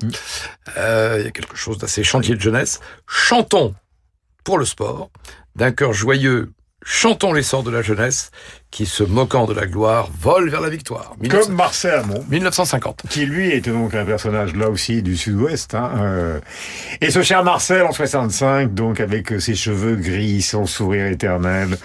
Euh, 0.77 1.17
Il 1.19 1.25
y 1.25 1.27
a 1.27 1.31
quelque 1.31 1.55
chose 1.55 1.77
d'assez 1.77 2.03
chantier 2.03 2.33
de 2.33 2.41
jeunesse. 2.41 2.79
Chantons 3.05 3.75
pour 4.43 4.57
le 4.57 4.65
sport, 4.65 5.11
d'un 5.55 5.71
cœur 5.71 5.93
joyeux. 5.93 6.51
Chantons 6.83 7.33
l'essor 7.33 7.61
de 7.61 7.69
la 7.69 7.83
jeunesse 7.83 8.31
qui, 8.71 8.85
se 8.85 9.03
moquant 9.03 9.45
de 9.45 9.53
la 9.53 9.65
gloire, 9.65 10.09
vole 10.19 10.49
vers 10.49 10.61
la 10.61 10.69
victoire. 10.69 11.15
Comme 11.29 11.55
Marcel 11.55 11.95
Amont. 11.95 12.23
1950. 12.29 13.03
Qui 13.09 13.25
lui 13.25 13.51
était 13.51 13.71
donc 13.71 13.95
un 13.95 14.05
personnage 14.05 14.55
là 14.55 14.69
aussi 14.69 15.01
du 15.01 15.17
sud-ouest. 15.17 15.73
Hein, 15.73 15.91
euh. 15.97 16.39
Et 17.01 17.09
ce 17.09 17.23
cher 17.23 17.43
Marcel 17.43 17.83
en 17.83 17.91
65, 17.91 18.73
donc 18.73 18.99
avec 18.99 19.31
euh, 19.31 19.39
ses 19.39 19.55
cheveux 19.55 19.95
gris, 19.95 20.41
son 20.41 20.65
sourire 20.65 21.07
éternel, 21.07 21.77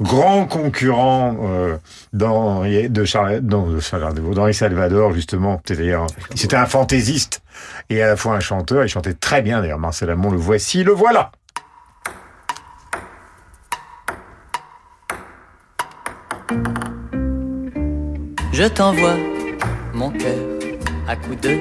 grand 0.00 0.46
concurrent 0.46 1.36
euh, 1.42 1.76
dans 2.12 2.64
de 2.64 3.04
Charles, 3.04 3.40
dans, 3.40 3.68
de 3.68 4.34
d'Henri 4.34 4.54
Salvador 4.54 5.12
justement. 5.12 5.62
C'est-à-dire, 5.64 6.06
c'était 6.34 6.56
un 6.56 6.66
fantaisiste 6.66 7.42
et 7.90 8.02
à 8.02 8.08
la 8.08 8.16
fois 8.16 8.34
un 8.34 8.40
chanteur. 8.40 8.84
Il 8.84 8.88
chantait 8.88 9.14
très 9.14 9.42
bien 9.42 9.60
d'ailleurs. 9.60 9.78
Marcel 9.78 10.10
Amont, 10.10 10.30
le 10.30 10.38
voici, 10.38 10.82
le 10.82 10.92
voilà. 10.92 11.30
Je 18.56 18.68
t'envoie 18.68 19.16
mon 19.92 20.10
cœur 20.10 20.44
à 21.08 21.16
coups 21.16 21.40
de 21.40 21.58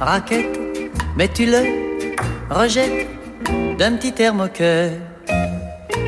raquette, 0.00 0.58
mais 1.16 1.28
tu 1.28 1.46
le 1.46 1.62
rejettes 2.50 3.06
d'un 3.78 3.92
petit 3.92 4.12
thermoqueur 4.12 4.90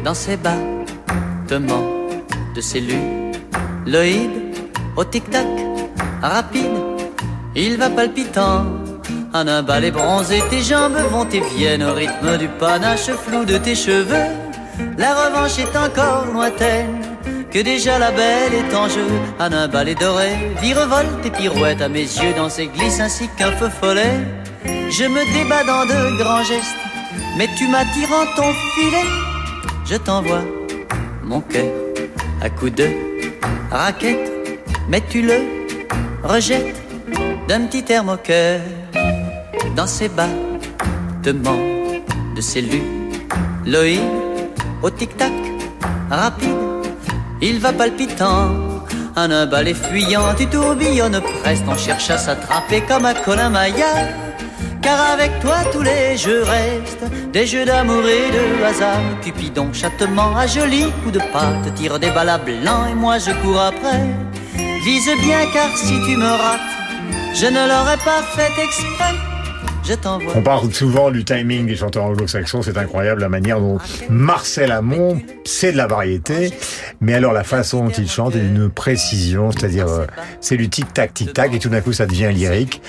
dans 0.05 0.15
ses 0.15 0.37
battements 0.37 1.87
de 2.57 2.61
celluloïd 2.61 4.33
au 4.97 5.05
tic-tac 5.05 5.47
rapide. 6.21 6.79
Il 7.55 7.77
va 7.77 7.89
palpitant 7.89 8.67
en 9.33 9.47
un 9.47 9.63
balai 9.63 9.93
bronzé, 9.93 10.43
tes 10.51 10.63
jambes 10.63 10.99
vont 11.13 11.29
et 11.29 11.43
viennent 11.55 11.85
au 11.85 11.95
rythme 11.95 12.37
du 12.37 12.49
panache 12.49 13.13
flou 13.13 13.45
de 13.45 13.59
tes 13.59 13.77
cheveux. 13.77 14.27
La 14.99 15.15
revanche 15.15 15.61
est 15.61 15.77
encore 15.77 16.27
lointaine, 16.33 17.00
que 17.53 17.59
déjà 17.59 17.99
la 17.99 18.13
belle 18.13 18.55
est 18.55 18.75
en 18.75 18.89
jeu. 18.89 19.07
En 19.39 19.53
un 19.53 19.69
balai 19.69 19.95
doré, 19.95 20.31
virevolte 20.61 21.25
et 21.25 21.31
pirouette 21.31 21.83
à 21.83 21.89
mes 21.89 22.03
yeux 22.03 22.35
dans 22.37 22.49
ses 22.49 22.69
glisses 22.69 23.01
ainsi 23.01 23.29
qu'un 23.37 23.53
feu 23.53 23.69
follet. 23.69 24.19
Je 24.65 25.05
me 25.05 25.23
débats 25.33 25.65
dans 25.65 25.85
de 25.87 26.17
grands 26.19 26.45
gestes, 26.45 26.77
mais 27.37 27.49
tu 27.57 27.67
m'attires 27.69 28.13
en 28.13 28.27
ton 28.37 28.53
filet. 28.75 29.09
Je 29.85 29.97
t'envoie 29.97 30.45
mon 31.25 31.41
cœur 31.41 31.73
à 32.43 32.51
coups 32.51 32.75
de 32.75 32.89
raquette, 33.71 34.31
mais 34.89 35.03
tu 35.09 35.23
le 35.23 35.39
rejettes 36.23 36.77
d'un 37.49 37.63
petit 37.63 37.83
thermoqueur 37.83 38.61
dans 39.77 39.87
ses 39.87 40.09
battements 40.09 41.65
de 42.37 42.41
celluloïd 42.41 44.01
au 44.83 44.91
tic-tac 44.91 45.33
rapide. 46.11 46.70
Il 47.43 47.59
va 47.59 47.73
palpitant 47.73 48.51
un 49.17 49.47
balai 49.47 49.75
fuyant, 49.75 50.35
tu 50.37 50.47
tourbillonnes 50.47 51.21
presque, 51.43 51.65
on 51.69 51.77
cherche 51.77 52.11
à 52.11 52.19
s'attraper 52.19 52.83
comme 52.83 53.05
un 53.05 53.15
colin-maillard. 53.15 54.09
Car 54.83 55.13
avec 55.13 55.41
toi 55.41 55.57
tous 55.73 55.83
les 55.83 56.17
jeux 56.17 56.43
restent 56.43 57.05
des 57.33 57.47
jeux 57.47 57.65
d'amour 57.65 58.03
et 58.07 58.31
de 58.31 58.65
hasard. 58.65 59.01
Cupidon, 59.23 59.73
chattement, 59.73 60.37
à 60.37 60.47
jolis 60.47 60.91
coups 61.03 61.15
de 61.15 61.19
patte, 61.33 61.75
tire 61.75 61.99
des 61.99 62.11
balles 62.11 62.31
à 62.31 62.39
blanc 62.39 62.87
et 62.91 62.95
moi 62.95 63.19
je 63.19 63.31
cours 63.43 63.61
après. 63.61 64.07
Vise 64.85 65.11
bien 65.23 65.41
car 65.53 65.77
si 65.77 66.01
tu 66.07 66.17
me 66.17 66.31
rates, 66.31 66.61
je 67.35 67.47
ne 67.47 67.69
l'aurais 67.69 67.99
pas 67.99 68.23
fait 68.35 68.53
exprès. 68.63 69.30
Je 69.91 69.97
t'envoie. 69.97 70.33
On 70.37 70.43
parle 70.43 70.73
souvent 70.73 71.11
du 71.11 71.25
timing 71.25 71.67
des 71.67 71.75
chanteurs 71.75 72.05
anglo-saxons, 72.05 72.63
c'est 72.63 72.79
incroyable 72.79 73.23
la 73.23 73.29
manière 73.29 73.59
dont 73.59 73.79
Marcel 74.09 74.71
Amont, 74.71 75.21
c'est 75.45 75.73
de 75.73 75.77
la 75.77 75.89
variété, 75.89 76.53
mais 77.01 77.15
alors 77.15 77.33
la 77.33 77.43
façon 77.43 77.87
dont 77.87 77.91
il 77.91 78.09
chante 78.09 78.37
est 78.37 78.41
d'une 78.41 78.71
précision, 78.71 79.51
c'est-à-dire 79.51 79.89
euh, 79.89 80.07
c'est 80.41 80.57
du 80.57 80.69
tic-tac, 80.69 81.13
tic-tac, 81.13 81.53
et 81.55 81.59
tout 81.59 81.71
d'un 81.71 81.81
coup 81.81 81.93
ça 81.93 82.07
devient 82.07 82.31
lyrique. 82.33 82.81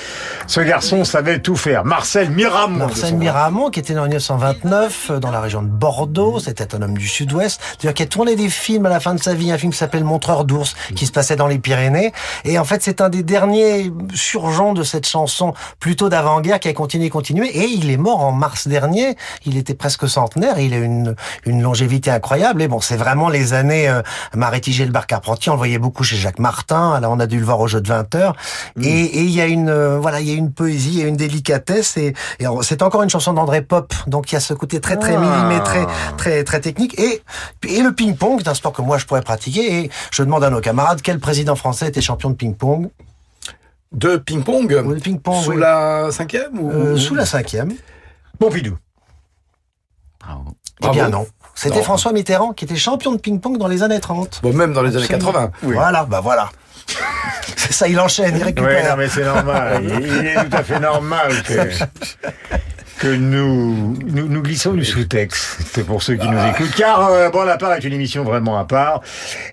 Ce 0.45 0.59
garçon 0.61 1.03
savait 1.03 1.39
tout 1.39 1.55
faire. 1.55 1.85
Marcel 1.85 2.29
Miramont. 2.29 2.85
Marcel 2.85 3.15
Miramont, 3.15 3.71
qui 3.71 3.79
était 3.79 3.95
né 3.95 3.99
en 3.99 4.03
1929 4.03 5.07
euh, 5.09 5.19
dans 5.19 5.31
la 5.31 5.41
région 5.41 5.63
de 5.63 5.69
Bordeaux, 5.69 6.37
c'était 6.37 6.75
un 6.75 6.83
homme 6.83 6.99
du 6.99 7.07
Sud-Ouest, 7.07 7.59
d'ailleurs 7.79 7.95
qui 7.95 8.03
a 8.03 8.05
tourné 8.05 8.35
des 8.35 8.49
films 8.49 8.85
à 8.85 8.89
la 8.89 8.99
fin 8.99 9.15
de 9.15 9.23
sa 9.23 9.33
vie, 9.33 9.51
un 9.51 9.57
film 9.57 9.71
qui 9.71 9.79
s'appelle 9.79 10.03
Montreur 10.03 10.45
d'ours, 10.45 10.75
qui 10.95 11.07
se 11.07 11.11
passait 11.11 11.35
dans 11.35 11.47
les 11.47 11.57
Pyrénées, 11.57 12.11
et 12.45 12.59
en 12.59 12.63
fait 12.63 12.83
c'est 12.83 13.01
un 13.01 13.09
des 13.09 13.23
derniers 13.23 13.91
surgeons 14.13 14.73
de 14.73 14.83
cette 14.83 15.07
chanson 15.07 15.55
plutôt 15.79 16.07
d'avant-guerre 16.07 16.59
qui 16.59 16.67
a 16.67 16.73
continué, 16.73 16.90
continué, 17.09 17.47
et 17.47 17.65
il 17.65 17.89
est 17.89 17.97
mort 17.97 18.21
en 18.21 18.31
mars 18.31 18.67
dernier, 18.67 19.15
il 19.45 19.57
était 19.57 19.73
presque 19.73 20.07
centenaire, 20.07 20.59
il 20.59 20.73
a 20.73 20.77
une, 20.77 21.15
une 21.45 21.61
longévité 21.61 22.11
incroyable, 22.11 22.61
et 22.61 22.67
bon 22.67 22.79
c'est 22.79 22.97
vraiment 22.97 23.29
les 23.29 23.53
années 23.53 23.87
euh, 23.89 24.01
Marie 24.35 24.61
Gilbert 24.63 25.07
Carpentier, 25.07 25.49
on 25.51 25.55
le 25.55 25.59
voyait 25.59 25.79
beaucoup 25.79 26.03
chez 26.03 26.15
Jacques 26.15 26.39
Martin, 26.39 26.99
là 26.99 27.09
on 27.09 27.19
a 27.19 27.27
dû 27.27 27.39
le 27.39 27.45
voir 27.45 27.59
au 27.59 27.67
jeu 27.67 27.81
de 27.81 27.87
20 27.87 28.15
heures, 28.15 28.35
et 28.81 29.01
et 29.01 29.23
il 29.23 29.31
y 29.31 29.41
a 29.41 29.45
une 29.45 29.69
euh, 29.69 29.99
voilà, 29.99 30.19
il 30.21 30.27
y 30.27 30.31
a 30.31 30.35
une 30.35 30.51
poésie, 30.51 30.91
il 30.93 30.99
y 30.99 31.03
a 31.03 31.07
une 31.07 31.17
délicatesse 31.17 31.97
et, 31.97 32.13
c'est 32.61 32.81
encore 32.81 33.03
une 33.03 33.09
chanson 33.09 33.33
d'André 33.33 33.61
Pop, 33.61 33.93
donc 34.07 34.31
il 34.31 34.35
y 34.35 34.37
a 34.37 34.41
ce 34.41 34.53
côté 34.53 34.79
très 34.79 34.97
très 34.97 35.15
Ah. 35.15 35.19
millimétré, 35.19 35.85
très 36.17 36.43
très 36.43 36.59
technique 36.59 36.97
et 36.99 37.21
et 37.67 37.81
le 37.81 37.93
ping-pong, 37.93 38.39
c'est 38.43 38.49
un 38.49 38.53
sport 38.53 38.73
que 38.73 38.81
moi 38.81 38.97
je 38.97 39.05
pourrais 39.05 39.21
pratiquer 39.21 39.83
et 39.83 39.89
je 40.11 40.23
demande 40.23 40.43
à 40.43 40.49
nos 40.49 40.61
camarades 40.61 41.01
quel 41.01 41.19
président 41.19 41.55
français 41.55 41.87
était 41.87 42.01
champion 42.01 42.29
de 42.29 42.35
ping-pong? 42.35 42.89
De 43.91 44.17
ping-pong 44.17 44.73
Sous 45.43 45.51
oui. 45.51 45.57
la 45.59 46.09
cinquième 46.11 46.59
ou... 46.59 46.71
Euh, 46.71 46.97
sous 46.97 47.13
la 47.15 47.25
cinquième. 47.25 47.73
Pompidou. 48.39 48.77
Eh 50.83 50.89
bien 50.89 51.09
non. 51.09 51.27
C'était 51.55 51.77
Non. 51.77 51.83
François 51.83 52.13
Mitterrand 52.13 52.53
qui 52.53 52.65
était 52.65 52.75
champion 52.77 53.11
de 53.11 53.17
ping-pong 53.17 53.57
dans 53.57 53.67
les 53.67 53.83
années 53.83 53.99
30. 53.99 54.39
Bon, 54.43 54.53
même 54.53 54.73
dans 54.73 54.81
les 54.81 54.95
années 54.95 55.05
Absolument. 55.05 55.31
80. 55.49 55.73
Voilà, 55.73 56.05
bah 56.05 56.21
voilà. 56.21 56.49
C'est 57.57 57.73
ça, 57.73 57.87
il 57.87 57.99
enchaîne, 57.99 58.35
il 58.35 58.37
Oui, 58.39 58.43
récupère. 58.43 58.89
non, 58.91 58.97
mais 58.97 59.07
c'est 59.09 59.23
normal. 59.23 59.83
Il, 59.83 60.07
il 60.07 60.25
est 60.25 60.35
tout 60.35 60.55
à 60.57 60.63
fait 60.63 60.79
normal 60.79 61.43
que. 61.43 61.53
que 63.01 63.07
nous, 63.07 63.97
nous, 64.05 64.27
nous 64.27 64.41
glissons 64.43 64.73
du 64.73 64.85
sous-texte. 64.85 65.63
C'est 65.65 65.83
pour 65.83 66.03
ceux 66.03 66.17
qui 66.17 66.27
nous 66.27 66.37
écoutent. 66.37 66.75
Car 66.77 67.07
euh, 67.07 67.29
Bon 67.31 67.43
la 67.43 67.57
part 67.57 67.73
est 67.73 67.83
une 67.83 67.93
émission 67.93 68.23
vraiment 68.23 68.59
à 68.59 68.65
part. 68.65 69.01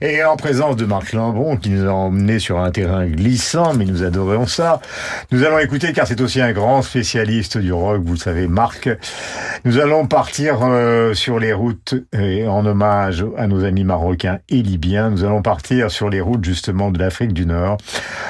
Et 0.03 0.23
en 0.23 0.37
présence 0.37 0.77
de 0.77 0.85
Marc 0.85 1.15
Lambron, 1.15 1.57
qui 1.57 1.71
nous 1.71 1.89
a 1.89 1.91
emmenés 1.91 2.41
sur 2.41 2.59
un 2.59 2.71
terrain 2.71 3.07
glissant, 3.07 3.73
mais 3.73 3.87
nous 3.87 4.03
adorons 4.03 4.47
ça. 4.47 4.83
Nous 5.33 5.45
allons 5.45 5.59
écouter, 5.61 5.95
car 5.95 6.07
c'est 6.07 6.21
aussi 6.21 6.43
un 6.43 6.53
grand 6.53 6.83
spécialiste 6.83 7.57
du 7.57 7.73
rock, 7.73 8.03
vous 8.05 8.13
le 8.13 8.19
savez, 8.19 8.49
Marc. 8.49 8.91
Nous 9.65 9.79
allons 9.79 10.07
partir 10.07 10.59
euh, 10.63 11.15
sur 11.15 11.39
les 11.39 11.55
routes, 11.55 11.95
et 12.13 12.47
en 12.47 12.67
hommage 12.67 13.25
à 13.39 13.47
nos 13.47 13.65
amis 13.65 13.85
marocains 13.85 14.41
et 14.51 14.61
libyens, 14.63 15.09
nous 15.09 15.25
allons 15.25 15.41
partir 15.41 15.91
sur 15.91 16.11
les 16.11 16.21
routes 16.21 16.45
justement 16.45 16.91
de 16.91 16.99
l'Afrique 16.99 17.33
du 17.33 17.47
Nord, 17.47 17.79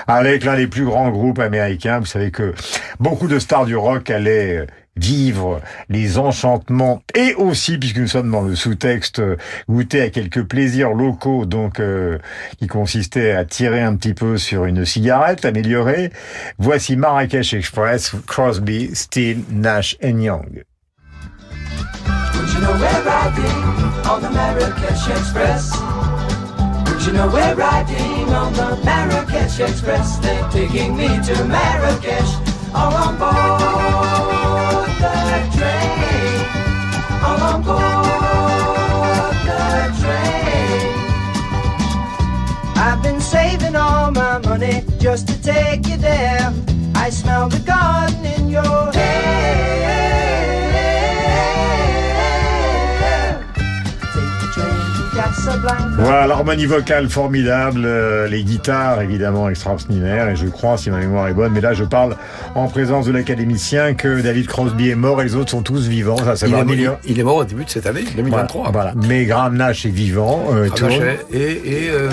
avec 0.07 0.45
l'un 0.45 0.57
des 0.57 0.69
plus 0.69 0.85
grands 0.85 1.11
groupes 1.11 1.41
américains. 1.41 1.99
Vous 1.99 2.07
savez 2.07 2.31
que 2.31 2.55
beaucoup 3.01 3.27
de 3.27 3.41
stars 3.41 3.66
du 3.66 3.75
rock 3.75 4.11
allaient 4.11 4.64
vivre 4.99 5.61
les 5.89 6.19
enchantements 6.19 7.03
et 7.15 7.35
aussi, 7.35 7.79
puisque 7.79 7.99
nous 7.99 8.09
sommes 8.09 8.31
dans 8.31 8.43
le 8.43 8.55
sous-texte, 8.55 9.23
goûter 9.69 10.03
à 10.03 10.11
quelques 10.11 10.43
plaisirs 10.43 10.91
locaux, 10.91 11.47
donc 11.47 11.81
euh, 11.81 12.19
qui 12.59 12.67
consistaient 12.67 13.33
à 13.33 13.45
tirer 13.45 13.83
un 13.83 13.97
petit 13.97 14.15
peu 14.15 14.39
sur 14.39 14.65
une 14.65 14.85
cigarette 14.85 15.45
améliorée. 15.45 16.11
Voici 16.59 16.97
Marrakech 16.97 17.55
Express, 17.55 18.15
Crosby, 18.27 18.91
Steele, 18.95 19.43
Nash 19.51 19.97
and 20.03 20.19
Young. 20.19 20.65
Saving 43.28 43.76
all 43.76 44.11
my 44.11 44.39
money 44.39 44.82
just 44.99 45.28
to 45.28 45.43
take 45.43 45.86
you 45.86 45.99
there. 45.99 46.53
I 46.95 47.11
smell 47.11 47.49
the 47.49 47.59
garden 47.61 48.24
in 48.24 48.49
your 48.49 48.98
Voilà, 55.99 56.27
l'harmonie 56.27 56.67
vocale 56.67 57.09
formidable, 57.09 57.83
euh, 57.85 58.29
les 58.29 58.45
guitares 58.45 59.01
évidemment 59.03 59.49
extraordinaires, 59.49 60.29
et 60.29 60.37
je 60.37 60.47
crois, 60.47 60.77
si 60.77 60.91
ma 60.91 60.99
mémoire 60.99 61.29
est 61.29 61.35
bonne, 61.35 61.53
mais 61.53 61.61
là 61.61 61.75
je 61.75 61.85
parle 61.85 62.17
en 62.55 62.69
présence 62.69 63.07
de 63.07 63.13
l'académicien 63.13 63.95
que 63.95 64.21
David 64.21 64.47
Crosby 64.47 64.91
est 64.91 64.95
mort 64.95 65.21
et 65.21 65.25
les 65.25 65.35
autres 65.35 65.51
sont 65.51 65.63
tous 65.63 65.89
vivants. 65.89 66.17
Ça, 66.19 66.37
ça 66.37 66.47
Il 66.47 66.53
va 66.53 66.61
est, 66.61 66.65
il 67.07 67.19
est 67.19 67.23
mort 67.25 67.37
au 67.37 67.45
début 67.45 67.65
de 67.65 67.71
cette 67.71 67.87
année, 67.87 68.05
2023. 68.17 68.71
Voilà, 68.71 68.93
voilà. 68.93 69.07
Mais 69.09 69.25
Graham 69.25 69.57
Nash 69.57 69.87
est 69.87 69.91
vivant. 69.91 70.47
euh. 70.53 70.69
Et, 71.33 71.85
et 71.87 71.91
euh, 71.91 72.11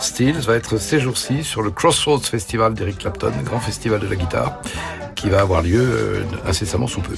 Steve- 0.00 0.40
va 0.46 0.54
être 0.56 0.78
ces 0.78 1.00
jours-ci 1.00 1.44
sur 1.44 1.62
le 1.62 1.70
Crossroads 1.70 2.20
Festival 2.20 2.74
d'Eric 2.74 2.98
Clapton, 2.98 3.32
grand 3.44 3.60
festival 3.60 4.00
de 4.00 4.06
la 4.08 4.16
guitare, 4.16 4.60
qui 5.14 5.30
va 5.30 5.40
avoir 5.40 5.62
lieu 5.62 5.80
euh, 5.80 6.22
incessamment 6.46 6.86
sous 6.86 7.00
peu. 7.00 7.14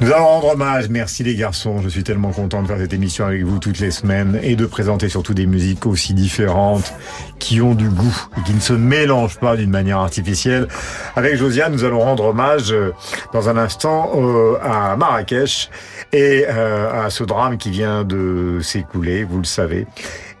Nous 0.00 0.12
allons 0.12 0.26
rendre 0.26 0.48
hommage. 0.52 0.88
Merci 0.88 1.22
les 1.22 1.34
garçons. 1.34 1.80
Je 1.82 1.88
suis 1.88 2.04
tellement 2.04 2.30
content 2.30 2.62
de 2.62 2.68
faire 2.68 2.78
cette 2.78 2.92
émission 2.92 3.26
avec 3.26 3.42
vous 3.42 3.58
toutes 3.58 3.78
les 3.80 3.90
semaines 3.90 4.38
et 4.42 4.56
de 4.56 4.66
présenter 4.66 5.08
surtout 5.08 5.34
des 5.34 5.46
musiques 5.46 5.86
aussi 5.86 6.14
différentes 6.14 6.92
qui 7.38 7.60
ont 7.60 7.74
du 7.74 7.88
goût 7.88 8.26
et 8.38 8.42
qui 8.42 8.54
ne 8.54 8.60
se 8.60 8.72
mélangent 8.72 9.38
pas 9.38 9.56
d'une 9.56 9.70
manière 9.70 9.98
artificielle. 9.98 10.68
Avec 11.16 11.36
Josiane, 11.36 11.72
nous 11.72 11.84
allons 11.84 12.00
rendre 12.00 12.24
hommage 12.24 12.72
euh, 12.72 12.92
dans 13.32 13.48
un 13.48 13.56
instant 13.56 14.12
euh, 14.14 14.56
à 14.62 14.96
Marrakech 14.96 15.70
et 16.12 16.44
à 16.46 17.08
ce 17.08 17.24
drame 17.24 17.56
qui 17.56 17.70
vient 17.70 18.04
de 18.04 18.58
s'écouler, 18.60 19.24
vous 19.24 19.38
le 19.38 19.44
savez. 19.44 19.86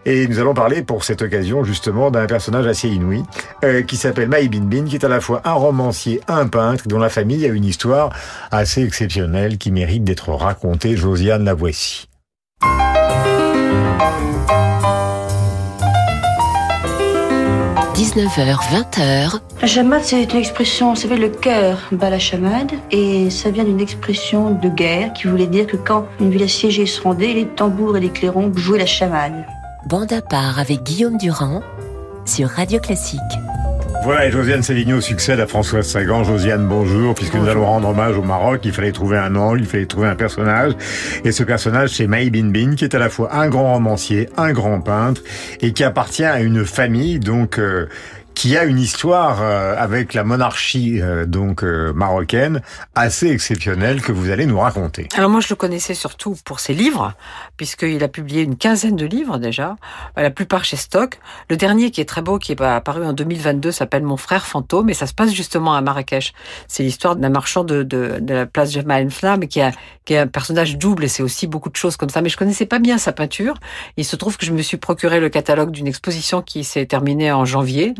Et 0.04 0.26
nous 0.26 0.40
allons 0.40 0.54
parler 0.54 0.82
pour 0.82 1.04
cette 1.04 1.22
occasion 1.22 1.62
justement 1.62 2.10
d'un 2.10 2.26
personnage 2.26 2.66
assez 2.66 2.88
inouï 2.88 3.22
euh, 3.64 3.82
qui 3.82 3.96
s'appelle 3.96 4.28
Maï 4.28 4.48
Bin 4.48 4.62
Bin, 4.62 4.84
qui 4.84 4.96
est 4.96 5.04
à 5.04 5.08
la 5.08 5.20
fois 5.20 5.42
un 5.44 5.52
romancier, 5.52 6.20
un 6.26 6.48
peintre, 6.48 6.88
dont 6.88 6.98
la 6.98 7.08
famille 7.08 7.44
a 7.44 7.48
une 7.48 7.64
histoire 7.64 8.12
assez 8.50 8.82
exceptionnelle 8.82 9.58
qui 9.58 9.70
mérite 9.70 10.02
d'être 10.02 10.30
racontée. 10.30 10.96
Josiane, 10.96 11.44
la 11.44 11.54
voici. 11.54 12.08
19h, 17.94 18.58
20h, 18.72 19.40
La 19.60 19.66
chamade, 19.68 20.02
c'est 20.02 20.24
une 20.24 20.36
expression, 20.36 20.94
ça 20.96 21.08
fait 21.08 21.16
le 21.16 21.28
cœur 21.28 21.78
bat 21.92 22.10
la 22.10 22.18
chamade, 22.18 22.72
et 22.90 23.30
ça 23.30 23.50
vient 23.50 23.64
d'une 23.64 23.80
expression 23.80 24.50
de 24.50 24.68
guerre 24.68 25.12
qui 25.12 25.28
voulait 25.28 25.46
dire 25.46 25.66
que 25.66 25.76
quand 25.76 26.06
une 26.18 26.30
ville 26.30 26.42
assiégée 26.42 26.86
se 26.86 27.00
rendait, 27.00 27.32
les 27.32 27.46
tambours 27.46 27.96
et 27.96 28.00
les 28.00 28.10
clairons 28.10 28.52
jouaient 28.56 28.80
la 28.80 28.86
chamade. 28.86 29.46
Bande 29.86 30.12
à 30.12 30.22
part 30.22 30.58
avec 30.58 30.82
Guillaume 30.82 31.18
Durand 31.18 31.62
sur 32.24 32.48
Radio 32.48 32.78
Classique. 32.78 33.20
Voilà, 34.04 34.26
et 34.26 34.32
Josiane 34.32 34.62
Sévigno 34.62 35.00
succède 35.00 35.38
à 35.38 35.46
Françoise 35.46 35.86
Sagan. 35.86 36.24
Josiane, 36.24 36.66
bonjour. 36.66 37.14
Puisque 37.14 37.34
nous 37.34 37.48
allons 37.48 37.66
rendre 37.66 37.88
hommage 37.88 38.16
au 38.16 38.22
Maroc, 38.22 38.60
il 38.64 38.72
fallait 38.72 38.90
trouver 38.90 39.16
un 39.16 39.36
angle, 39.36 39.60
il 39.60 39.66
fallait 39.66 39.86
trouver 39.86 40.08
un 40.08 40.16
personnage. 40.16 40.72
Et 41.24 41.30
ce 41.30 41.44
personnage, 41.44 41.90
c'est 41.90 42.08
Maï 42.08 42.30
Bin 42.30 42.50
Bin, 42.50 42.74
qui 42.74 42.84
est 42.84 42.94
à 42.96 42.98
la 42.98 43.08
fois 43.08 43.32
un 43.32 43.48
grand 43.48 43.74
romancier, 43.74 44.28
un 44.36 44.52
grand 44.52 44.80
peintre, 44.80 45.22
et 45.60 45.72
qui 45.72 45.84
appartient 45.84 46.24
à 46.24 46.40
une 46.40 46.64
famille, 46.64 47.20
donc, 47.20 47.58
euh, 47.58 47.86
qui 48.34 48.56
a 48.56 48.64
une 48.64 48.78
histoire 48.78 49.38
euh, 49.40 49.74
avec 49.76 50.14
la 50.14 50.24
monarchie 50.24 51.00
euh, 51.00 51.26
donc 51.26 51.62
euh, 51.62 51.92
marocaine 51.92 52.60
assez 52.94 53.28
exceptionnelle 53.28 54.02
que 54.02 54.12
vous 54.12 54.30
allez 54.30 54.46
nous 54.46 54.58
raconter. 54.58 55.08
Alors 55.16 55.30
moi, 55.30 55.40
je 55.40 55.48
le 55.50 55.56
connaissais 55.56 55.94
surtout 55.94 56.36
pour 56.44 56.60
ses 56.60 56.74
livres, 56.74 57.14
puisqu'il 57.56 58.02
a 58.02 58.08
publié 58.08 58.42
une 58.42 58.56
quinzaine 58.56 58.96
de 58.96 59.06
livres 59.06 59.38
déjà, 59.38 59.76
la 60.16 60.30
plupart 60.30 60.64
chez 60.64 60.76
Stock. 60.76 61.18
Le 61.48 61.56
dernier 61.56 61.90
qui 61.90 62.00
est 62.00 62.04
très 62.04 62.22
beau, 62.22 62.38
qui 62.38 62.52
est 62.52 62.60
apparu 62.60 63.04
en 63.04 63.12
2022, 63.12 63.72
s'appelle 63.72 64.02
Mon 64.02 64.16
frère 64.16 64.46
fantôme, 64.46 64.90
et 64.90 64.94
ça 64.94 65.06
se 65.06 65.14
passe 65.14 65.32
justement 65.32 65.74
à 65.74 65.80
Marrakech. 65.80 66.32
C'est 66.68 66.82
l'histoire 66.82 67.16
d'un 67.16 67.30
marchand 67.30 67.64
de, 67.64 67.82
de, 67.82 68.18
de 68.20 68.34
la 68.34 68.46
place 68.46 68.72
Jamal 68.72 69.10
Flam, 69.10 69.46
qui 69.46 69.60
a 69.60 69.72
qui 70.04 70.14
est 70.14 70.18
un 70.18 70.26
personnage 70.26 70.78
double, 70.78 71.04
et 71.04 71.08
c'est 71.08 71.22
aussi 71.22 71.46
beaucoup 71.46 71.70
de 71.70 71.76
choses 71.76 71.96
comme 71.96 72.08
ça. 72.08 72.22
Mais 72.22 72.28
je 72.28 72.36
connaissais 72.36 72.66
pas 72.66 72.78
bien 72.78 72.98
sa 72.98 73.12
peinture. 73.12 73.54
Il 73.96 74.04
se 74.04 74.16
trouve 74.16 74.36
que 74.36 74.44
je 74.44 74.52
me 74.52 74.62
suis 74.62 74.76
procuré 74.76 75.20
le 75.20 75.28
catalogue 75.28 75.70
d'une 75.70 75.86
exposition 75.86 76.42
qui 76.42 76.64
s'est 76.64 76.86
terminée 76.86 77.30
en 77.30 77.44
janvier. 77.44 77.94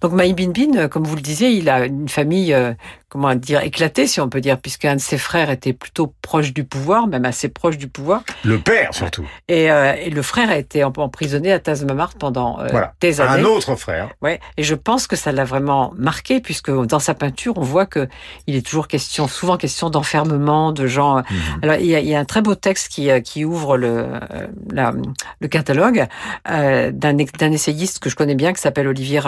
Donc 0.00 0.12
Maï 0.12 0.32
Bin 0.34 0.50
Bin, 0.50 0.88
comme 0.88 1.04
vous 1.04 1.16
le 1.16 1.22
disiez, 1.22 1.50
il 1.50 1.68
a 1.68 1.84
une 1.86 2.08
famille, 2.08 2.52
euh, 2.54 2.72
comment 3.08 3.34
dire, 3.34 3.60
éclatée, 3.62 4.06
si 4.06 4.20
on 4.20 4.28
peut 4.28 4.40
dire, 4.40 4.58
puisqu'un 4.58 4.96
de 4.96 5.00
ses 5.00 5.18
frères 5.18 5.50
était 5.50 5.72
plutôt 5.72 6.14
proche 6.22 6.52
du 6.52 6.64
pouvoir, 6.64 7.06
même 7.06 7.24
assez 7.24 7.48
proche 7.48 7.76
du 7.76 7.88
pouvoir. 7.88 8.22
Le 8.44 8.58
père 8.58 8.94
surtout. 8.94 9.26
Et, 9.48 9.70
euh, 9.70 9.94
et 9.94 10.10
le 10.10 10.22
frère 10.22 10.48
a 10.50 10.56
été 10.56 10.80
em- 10.84 10.92
emprisonné 10.96 11.52
à 11.52 11.58
Tazmamart 11.58 12.14
pendant 12.14 12.60
euh, 12.60 12.68
Voilà. 12.70 12.94
des 13.00 13.20
années. 13.20 13.42
Un 13.42 13.44
autre 13.44 13.74
frère. 13.76 14.10
Ouais, 14.22 14.40
et 14.56 14.62
je 14.62 14.74
pense 14.74 15.06
que 15.06 15.16
ça 15.16 15.32
l'a 15.32 15.44
vraiment 15.44 15.92
marqué 15.96 16.40
puisque 16.40 16.70
dans 16.70 16.98
sa 17.00 17.14
peinture, 17.14 17.54
on 17.56 17.62
voit 17.62 17.86
que 17.86 18.08
il 18.46 18.54
est 18.56 18.64
toujours 18.64 18.86
question, 18.88 19.26
souvent 19.28 19.56
question 19.56 19.90
d'enfermement, 19.90 20.72
de 20.72 20.86
gens. 20.86 21.16
Mhm. 21.18 21.24
Alors 21.62 21.76
il 21.76 21.86
y, 21.86 21.94
a, 21.96 22.00
il 22.00 22.08
y 22.08 22.14
a 22.14 22.18
un 22.20 22.24
très 22.24 22.42
beau 22.42 22.54
texte 22.54 22.88
qui, 22.88 23.10
euh, 23.10 23.20
qui 23.20 23.44
ouvre 23.44 23.76
le, 23.76 23.88
euh, 24.06 24.46
la- 24.70 24.94
le 25.40 25.48
catalogue 25.48 26.06
euh, 26.48 26.90
d'un 26.92 27.18
essayiste 27.52 27.98
que 27.98 28.08
je 28.08 28.16
connais 28.16 28.34
bien 28.34 28.52
qui 28.52 28.60
s'appelle 28.60 28.86
Olivier 28.88 29.18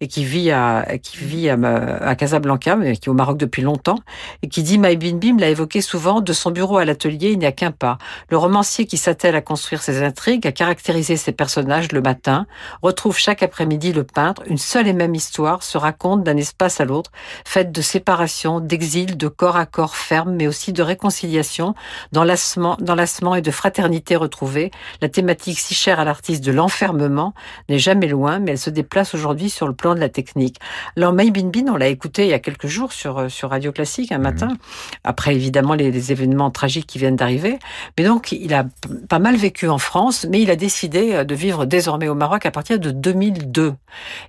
Et 0.00 0.06
qui 0.06 0.24
vit 0.24 0.50
à 0.50 0.86
qui 1.02 1.18
vit 1.18 1.50
à, 1.50 2.14
Casablanca, 2.14 2.76
mais 2.76 2.96
qui 2.96 3.08
est 3.08 3.10
au 3.10 3.14
Maroc 3.14 3.36
depuis 3.36 3.62
longtemps 3.62 3.98
et 4.42 4.48
qui 4.48 4.62
dit 4.62 4.78
Maï 4.78 4.96
Bin 4.96 5.16
Bim 5.16 5.38
l'a 5.38 5.48
évoqué 5.48 5.80
souvent 5.80 6.20
de 6.20 6.32
son 6.32 6.50
bureau 6.50 6.78
à 6.78 6.84
l'atelier, 6.84 7.30
il 7.32 7.38
n'y 7.38 7.46
a 7.46 7.52
qu'un 7.52 7.70
pas. 7.70 7.98
Le 8.28 8.36
romancier 8.36 8.86
qui 8.86 8.96
s'attelle 8.96 9.34
à 9.34 9.40
construire 9.40 9.82
ses 9.82 10.02
intrigues, 10.02 10.46
à 10.46 10.52
caractériser 10.52 11.16
ses 11.16 11.32
personnages 11.32 11.92
le 11.92 12.00
matin, 12.00 12.46
retrouve 12.82 13.18
chaque 13.18 13.42
après-midi 13.42 13.92
le 13.92 14.04
peintre, 14.04 14.42
une 14.46 14.58
seule 14.58 14.88
et 14.88 14.92
même 14.92 15.14
histoire 15.14 15.62
se 15.62 15.78
raconte 15.78 16.24
d'un 16.24 16.36
espace 16.36 16.80
à 16.80 16.84
l'autre, 16.84 17.10
faite 17.44 17.72
de 17.72 17.82
séparation, 17.82 18.60
d'exil, 18.60 19.16
de 19.16 19.28
corps 19.28 19.56
à 19.56 19.66
corps 19.66 19.96
ferme, 19.96 20.34
mais 20.34 20.46
aussi 20.46 20.72
de 20.72 20.82
réconciliation, 20.82 21.74
d'enlacement 22.12 23.34
et 23.34 23.42
de 23.42 23.50
fraternité 23.50 24.16
retrouvée. 24.16 24.70
La 25.00 25.08
thématique 25.08 25.58
si 25.58 25.74
chère 25.74 26.00
à 26.00 26.04
l'artiste 26.04 26.44
de 26.44 26.52
l'enfermement 26.52 27.34
n'est 27.68 27.78
jamais 27.78 28.08
loin, 28.08 28.38
mais 28.38 28.52
elle 28.52 28.58
se 28.58 28.70
déplace 28.70 29.14
aujourd'hui 29.14 29.49
sur 29.50 29.66
le 29.66 29.74
plan 29.74 29.94
de 29.94 30.00
la 30.00 30.08
technique. 30.08 30.56
Alors, 30.96 31.12
May 31.12 31.30
Bin 31.30 31.48
Bin, 31.48 31.72
on 31.72 31.76
l'a 31.76 31.88
écouté 31.88 32.24
il 32.24 32.30
y 32.30 32.34
a 32.34 32.38
quelques 32.38 32.66
jours 32.66 32.92
sur, 32.92 33.18
euh, 33.18 33.28
sur 33.28 33.50
Radio 33.50 33.72
Classique 33.72 34.12
un 34.12 34.18
matin, 34.18 34.56
après 35.04 35.34
évidemment 35.34 35.74
les, 35.74 35.90
les 35.90 36.12
événements 36.12 36.50
tragiques 36.50 36.86
qui 36.86 36.98
viennent 36.98 37.16
d'arriver. 37.16 37.58
Mais 37.98 38.04
donc, 38.04 38.32
il 38.32 38.54
a 38.54 38.64
pas 39.08 39.18
mal 39.18 39.36
vécu 39.36 39.68
en 39.68 39.78
France, 39.78 40.26
mais 40.30 40.40
il 40.40 40.50
a 40.50 40.56
décidé 40.56 41.12
euh, 41.12 41.24
de 41.24 41.34
vivre 41.34 41.66
désormais 41.66 42.08
au 42.08 42.14
Maroc 42.14 42.46
à 42.46 42.50
partir 42.50 42.78
de 42.78 42.90
2002. 42.90 43.74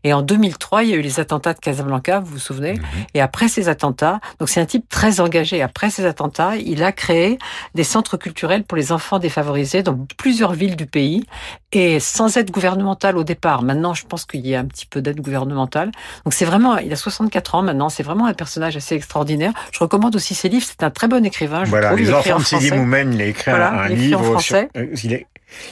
Et 0.04 0.14
en 0.14 0.22
2003, 0.22 0.84
il 0.84 0.90
y 0.90 0.94
a 0.94 0.96
eu 0.96 1.02
les 1.02 1.20
attentats 1.20 1.54
de 1.54 1.60
Casablanca, 1.60 2.20
vous 2.20 2.34
vous 2.34 2.40
souvenez 2.40 2.80
Et 3.14 3.22
après 3.22 3.48
ces 3.48 3.70
attentats, 3.70 4.20
donc 4.40 4.50
c'est 4.50 4.62
un 4.62 4.66
type 4.66 4.88
très 4.90 5.20
engagé. 5.20 5.62
Après 5.62 5.90
ces 5.90 6.06
attentats, 6.06 6.56
il 6.58 6.84
a 6.84 6.92
créé 6.92 7.38
des 7.76 7.84
centres 7.84 8.18
culturels 8.18 8.64
pour 8.64 8.78
les 8.78 8.92
enfants 8.92 9.20
défavorisés 9.20 9.84
dans 9.84 9.98
plusieurs 10.18 10.54
villes 10.54 10.76
du 10.76 10.86
pays 10.86 11.26
et 11.72 12.00
sans 12.00 12.38
aide 12.38 12.52
gouvernementale 12.52 13.18
au 13.18 13.24
départ. 13.24 13.64
Maintenant, 13.64 13.94
je 13.94 14.06
pense 14.06 14.26
qu'il 14.26 14.46
y 14.46 14.56
a 14.56 14.60
un 14.60 14.66
petit 14.66 14.86
peu 14.86 15.02
d'aide 15.02 15.11
d'aide 15.14 15.22
gouvernementale. 15.22 15.92
Donc 16.26 16.34
c'est 16.34 16.46
vraiment, 16.46 16.78
il 16.78 16.92
a 16.92 16.96
64 16.96 17.56
ans 17.56 17.62
maintenant, 17.62 17.90
c'est 17.90 18.04
vraiment 18.04 18.26
un 18.26 18.34
personnage 18.34 18.78
assez 18.78 18.96
extraordinaire. 18.96 19.54
Je 19.72 19.80
recommande 19.80 20.16
aussi 20.16 20.34
ses 20.36 20.50
livres, 20.50 20.66
c'est 20.68 20.84
un 20.84 20.90
très 20.90 21.08
bon 21.08 21.26
écrivain. 21.26 21.64
Je 21.66 21.70
Voilà, 21.70 21.88
trouve. 21.88 22.00
les 22.00 22.14
enfants 22.14 22.36
en 22.36 22.40
de 22.40 22.44
Sidi. 22.44 22.72
Moumen, 22.72 23.14
il 23.14 23.22
a 23.22 23.26
écrit 23.26 23.52
un- 23.52 23.56
Voilà, 23.56 23.72
un, 23.82 23.88
livre 23.90 24.20
sur, 24.22 24.32
français. 24.32 24.70
euh, 24.78 24.88
il, 25.04 25.26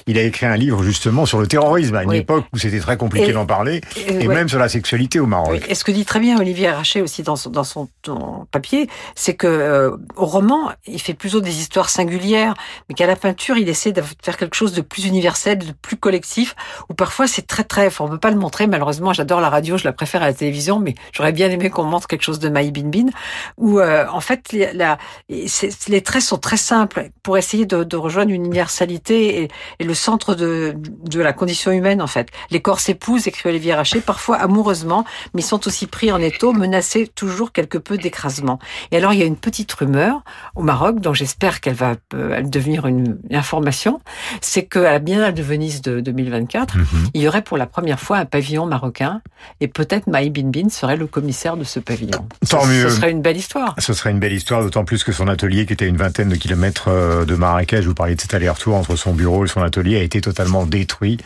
il 0.07 0.17
a 0.17 0.21
écrit 0.23 0.45
un 0.45 0.55
livre 0.57 0.83
justement 0.83 1.25
sur 1.25 1.39
le 1.39 1.47
terrorisme 1.47 1.95
à 1.95 2.03
une 2.03 2.09
Oui. 2.09 2.17
époque 2.17 2.45
où 2.53 2.57
c'était 2.57 2.79
très 2.79 2.97
compliqué 2.97 3.31
d'en 3.33 3.45
parler, 3.45 3.81
et- 3.95 4.23
et, 4.23 4.27
ouais. 4.27 4.33
même 4.35 4.49
sur 4.49 4.59
la 4.59 4.69
sexualité 4.69 5.19
au 5.19 5.25
Maroc. 5.25 5.61
Et 5.67 5.75
ce 5.75 5.83
que 5.83 5.91
dit 5.91 6.05
très 6.05 6.19
bien 6.19 6.37
Olivier 6.39 6.67
Arraché 6.67 7.01
aussi 7.01 7.23
dans 7.23 7.35
son, 7.35 7.49
dans 7.49 7.63
son, 7.63 7.87
papier, 8.51 8.87
c'est 9.15 9.35
que 9.35 9.47
euh, 9.47 9.91
au 10.15 10.25
roman, 10.25 10.71
il 10.87 10.99
fait 10.99 11.13
plutôt 11.13 11.41
des 11.41 11.59
histoires 11.59 11.89
singulières, 11.89 12.53
mais 12.87 12.95
qu'à 12.95 13.05
la 13.07 13.15
peinture, 13.15 13.57
il 13.57 13.69
essaie 13.69 13.91
de 13.91 14.01
faire 14.23 14.37
quelque 14.37 14.55
chose 14.55 14.73
de 14.73 14.81
plus 14.81 15.05
universel, 15.05 15.57
de 15.59 15.71
plus 15.81 15.97
collectif, 15.97 16.55
où 16.89 16.93
parfois 16.93 17.27
c'est 17.27 17.45
très 17.47 17.63
très, 17.63 17.87
enfin, 17.87 18.05
on 18.05 18.09
peut 18.09 18.17
pas 18.17 18.31
le 18.31 18.37
montrer, 18.37 18.67
malheureusement, 18.67 19.13
j'adore 19.13 19.41
la 19.41 19.49
radio, 19.49 19.77
je 19.77 19.83
la 19.83 19.93
préfère 19.93 20.23
à 20.23 20.27
la 20.27 20.33
télévision, 20.33 20.79
mais 20.79 20.95
j'aurais 21.11 21.31
bien 21.31 21.49
aimé 21.49 21.69
qu'on 21.69 21.83
montre 21.83 22.07
quelque 22.07 22.23
chose 22.23 22.39
de 22.39 22.49
Maï 22.49 22.71
Bin 22.71 22.89
Bin, 22.89 23.05
où 23.57 23.79
euh, 23.79 24.05
en 24.11 24.19
fait, 24.21 24.51
les, 24.51 24.73
la, 24.73 24.97
les 25.87 26.01
traits 26.01 26.23
sont 26.23 26.37
très 26.37 26.57
simples 26.57 27.09
pour 27.23 27.37
essayer 27.37 27.65
de, 27.65 27.83
de 27.83 27.97
rejoindre 27.97 28.31
une 28.31 28.45
universalité 28.45 29.43
et, 29.43 29.47
et 29.79 29.83
le 29.83 29.93
centre 29.93 30.35
de, 30.35 30.75
de 30.77 31.19
la 31.21 31.33
condition 31.33 31.71
humaine, 31.71 32.01
en 32.01 32.07
fait. 32.07 32.29
Les 32.51 32.61
corps 32.61 32.79
s'épousent, 32.79 33.27
écrit 33.27 33.49
Olivier 33.49 33.73
Arraché, 33.73 34.01
parfois 34.01 34.37
amoureusement, 34.37 35.05
mais 35.33 35.41
sont 35.41 35.67
aussi 35.67 35.85
pris 35.87 36.11
en 36.11 36.19
étau, 36.19 36.53
menacés 36.53 37.07
toujours 37.13 37.51
quelque 37.51 37.77
peu 37.77 37.97
d'écrasement. 37.97 38.59
Et 38.91 38.97
alors, 38.97 39.13
il 39.13 39.19
y 39.19 39.23
a 39.23 39.25
une 39.25 39.37
petite 39.37 39.71
rumeur 39.73 40.21
au 40.55 40.63
Maroc, 40.63 40.99
dont 40.99 41.13
j'espère 41.13 41.61
qu'elle 41.61 41.75
va 41.75 41.95
euh, 42.13 42.41
devenir 42.41 42.87
une, 42.87 43.17
une 43.29 43.35
information, 43.35 43.99
c'est 44.41 44.63
qu'à 44.65 44.81
la 44.81 44.99
Biennale 44.99 45.33
de 45.33 45.43
Venise 45.43 45.81
de 45.81 45.99
2024, 45.99 46.77
Mhm. 46.77 46.85
il 47.13 47.21
y 47.21 47.27
aurait 47.27 47.41
pour 47.41 47.57
la 47.57 47.65
première 47.65 47.99
fois 47.99 48.17
un 48.17 48.25
pavillon 48.25 48.65
marocain, 48.65 49.21
et 49.61 49.67
peut-être 49.67 50.07
Maï 50.07 50.29
Bin 50.29 50.49
Bin 50.49 50.69
serait 50.69 50.97
le 50.97 51.07
commissaire 51.07 51.57
de 51.57 51.63
ce 51.63 51.79
pavillon. 51.79 52.27
Tant 52.49 52.63
ce, 52.63 52.67
mieux. 52.67 52.89
Ce 52.89 52.95
serait 52.97 53.11
une 53.11 53.21
belle 53.21 53.37
histoire. 53.37 53.75
Ce 53.77 53.93
serait 53.93 54.11
une 54.11 54.19
belle 54.19 54.33
histoire, 54.33 54.61
d'autant 54.61 54.85
plus 54.85 55.03
que 55.03 55.11
son 55.11 55.27
atelier, 55.27 55.65
qui 55.65 55.73
était 55.73 55.85
à 55.85 55.87
une 55.87 55.97
vingtaine 55.97 56.29
de 56.29 56.35
kilomètres 56.35 56.87
euh, 56.89 57.25
de 57.25 57.35
Marrakech, 57.35 57.85
vous 57.85 57.93
parliez 57.93 58.15
de 58.15 58.21
cet 58.21 58.33
aller-retour 58.33 58.75
entre 58.75 58.95
son 58.95 59.13
bureau 59.13 59.45
et 59.45 59.47
son 59.47 59.58
atelier, 59.63 59.97
a 59.97 60.03
été 60.03 60.21
totalement 60.21 60.65
détruit 60.65 61.17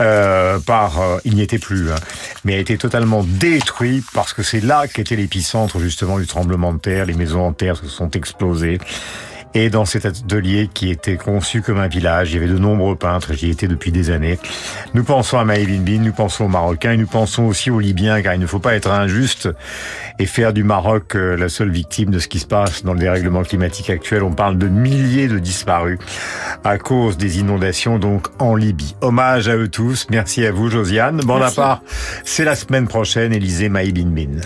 euh, 0.00 0.58
par... 0.60 1.00
euh, 1.00 1.18
il 1.24 1.34
n'y 1.34 1.42
était 1.42 1.58
plus, 1.58 1.90
hein, 1.90 1.96
mais 2.44 2.54
a 2.54 2.58
été 2.58 2.78
totalement 2.78 3.24
détruit 3.24 4.02
parce 4.14 4.32
que 4.32 4.42
c'est 4.42 4.60
là 4.60 4.86
qu'était 4.86 5.16
l'épicentre 5.16 5.78
justement 5.78 6.18
du 6.18 6.26
tremblement 6.26 6.72
de 6.72 6.78
terre. 6.78 7.06
Les 7.06 7.14
maisons 7.14 7.46
en 7.46 7.52
terre 7.52 7.76
se 7.76 7.88
sont 7.88 8.10
explosées. 8.10 8.78
Et 9.58 9.70
dans 9.70 9.86
cet 9.86 10.04
atelier 10.04 10.68
qui 10.68 10.90
était 10.90 11.16
conçu 11.16 11.62
comme 11.62 11.78
un 11.78 11.88
village, 11.88 12.30
il 12.30 12.34
y 12.34 12.36
avait 12.36 12.52
de 12.52 12.58
nombreux 12.58 12.94
peintres, 12.94 13.32
j'y 13.32 13.48
étais 13.48 13.68
depuis 13.68 13.90
des 13.90 14.10
années. 14.10 14.38
Nous 14.92 15.02
pensons 15.02 15.38
à 15.38 15.46
Maï 15.46 15.64
Bin 15.78 16.02
nous 16.02 16.12
pensons 16.12 16.44
aux 16.44 16.48
Marocains 16.48 16.92
et 16.92 16.98
nous 16.98 17.06
pensons 17.06 17.44
aussi 17.44 17.70
aux 17.70 17.80
Libyens, 17.80 18.20
car 18.20 18.34
il 18.34 18.40
ne 18.40 18.46
faut 18.46 18.58
pas 18.58 18.74
être 18.74 18.90
injuste 18.90 19.48
et 20.18 20.26
faire 20.26 20.52
du 20.52 20.62
Maroc 20.62 21.16
euh, 21.16 21.38
la 21.38 21.48
seule 21.48 21.70
victime 21.70 22.10
de 22.10 22.18
ce 22.18 22.28
qui 22.28 22.38
se 22.38 22.46
passe 22.46 22.84
dans 22.84 22.92
le 22.92 22.98
dérèglement 22.98 23.44
climatique 23.44 23.88
actuel. 23.88 24.24
On 24.24 24.32
parle 24.32 24.58
de 24.58 24.68
milliers 24.68 25.26
de 25.26 25.38
disparus 25.38 25.98
à 26.62 26.76
cause 26.76 27.16
des 27.16 27.38
inondations 27.38 27.98
donc 27.98 28.26
en 28.38 28.56
Libye. 28.56 28.94
Hommage 29.00 29.48
à 29.48 29.56
eux 29.56 29.68
tous. 29.68 30.06
Merci 30.10 30.44
à 30.44 30.52
vous, 30.52 30.68
Josiane. 30.68 31.22
Bon, 31.24 31.40
à 31.40 31.50
part, 31.50 31.80
c'est 32.26 32.44
la 32.44 32.56
semaine 32.56 32.88
prochaine. 32.88 33.32
Élisée 33.32 33.70
Maï 33.70 33.92
Bin 33.92 34.10
Bin. 34.10 34.40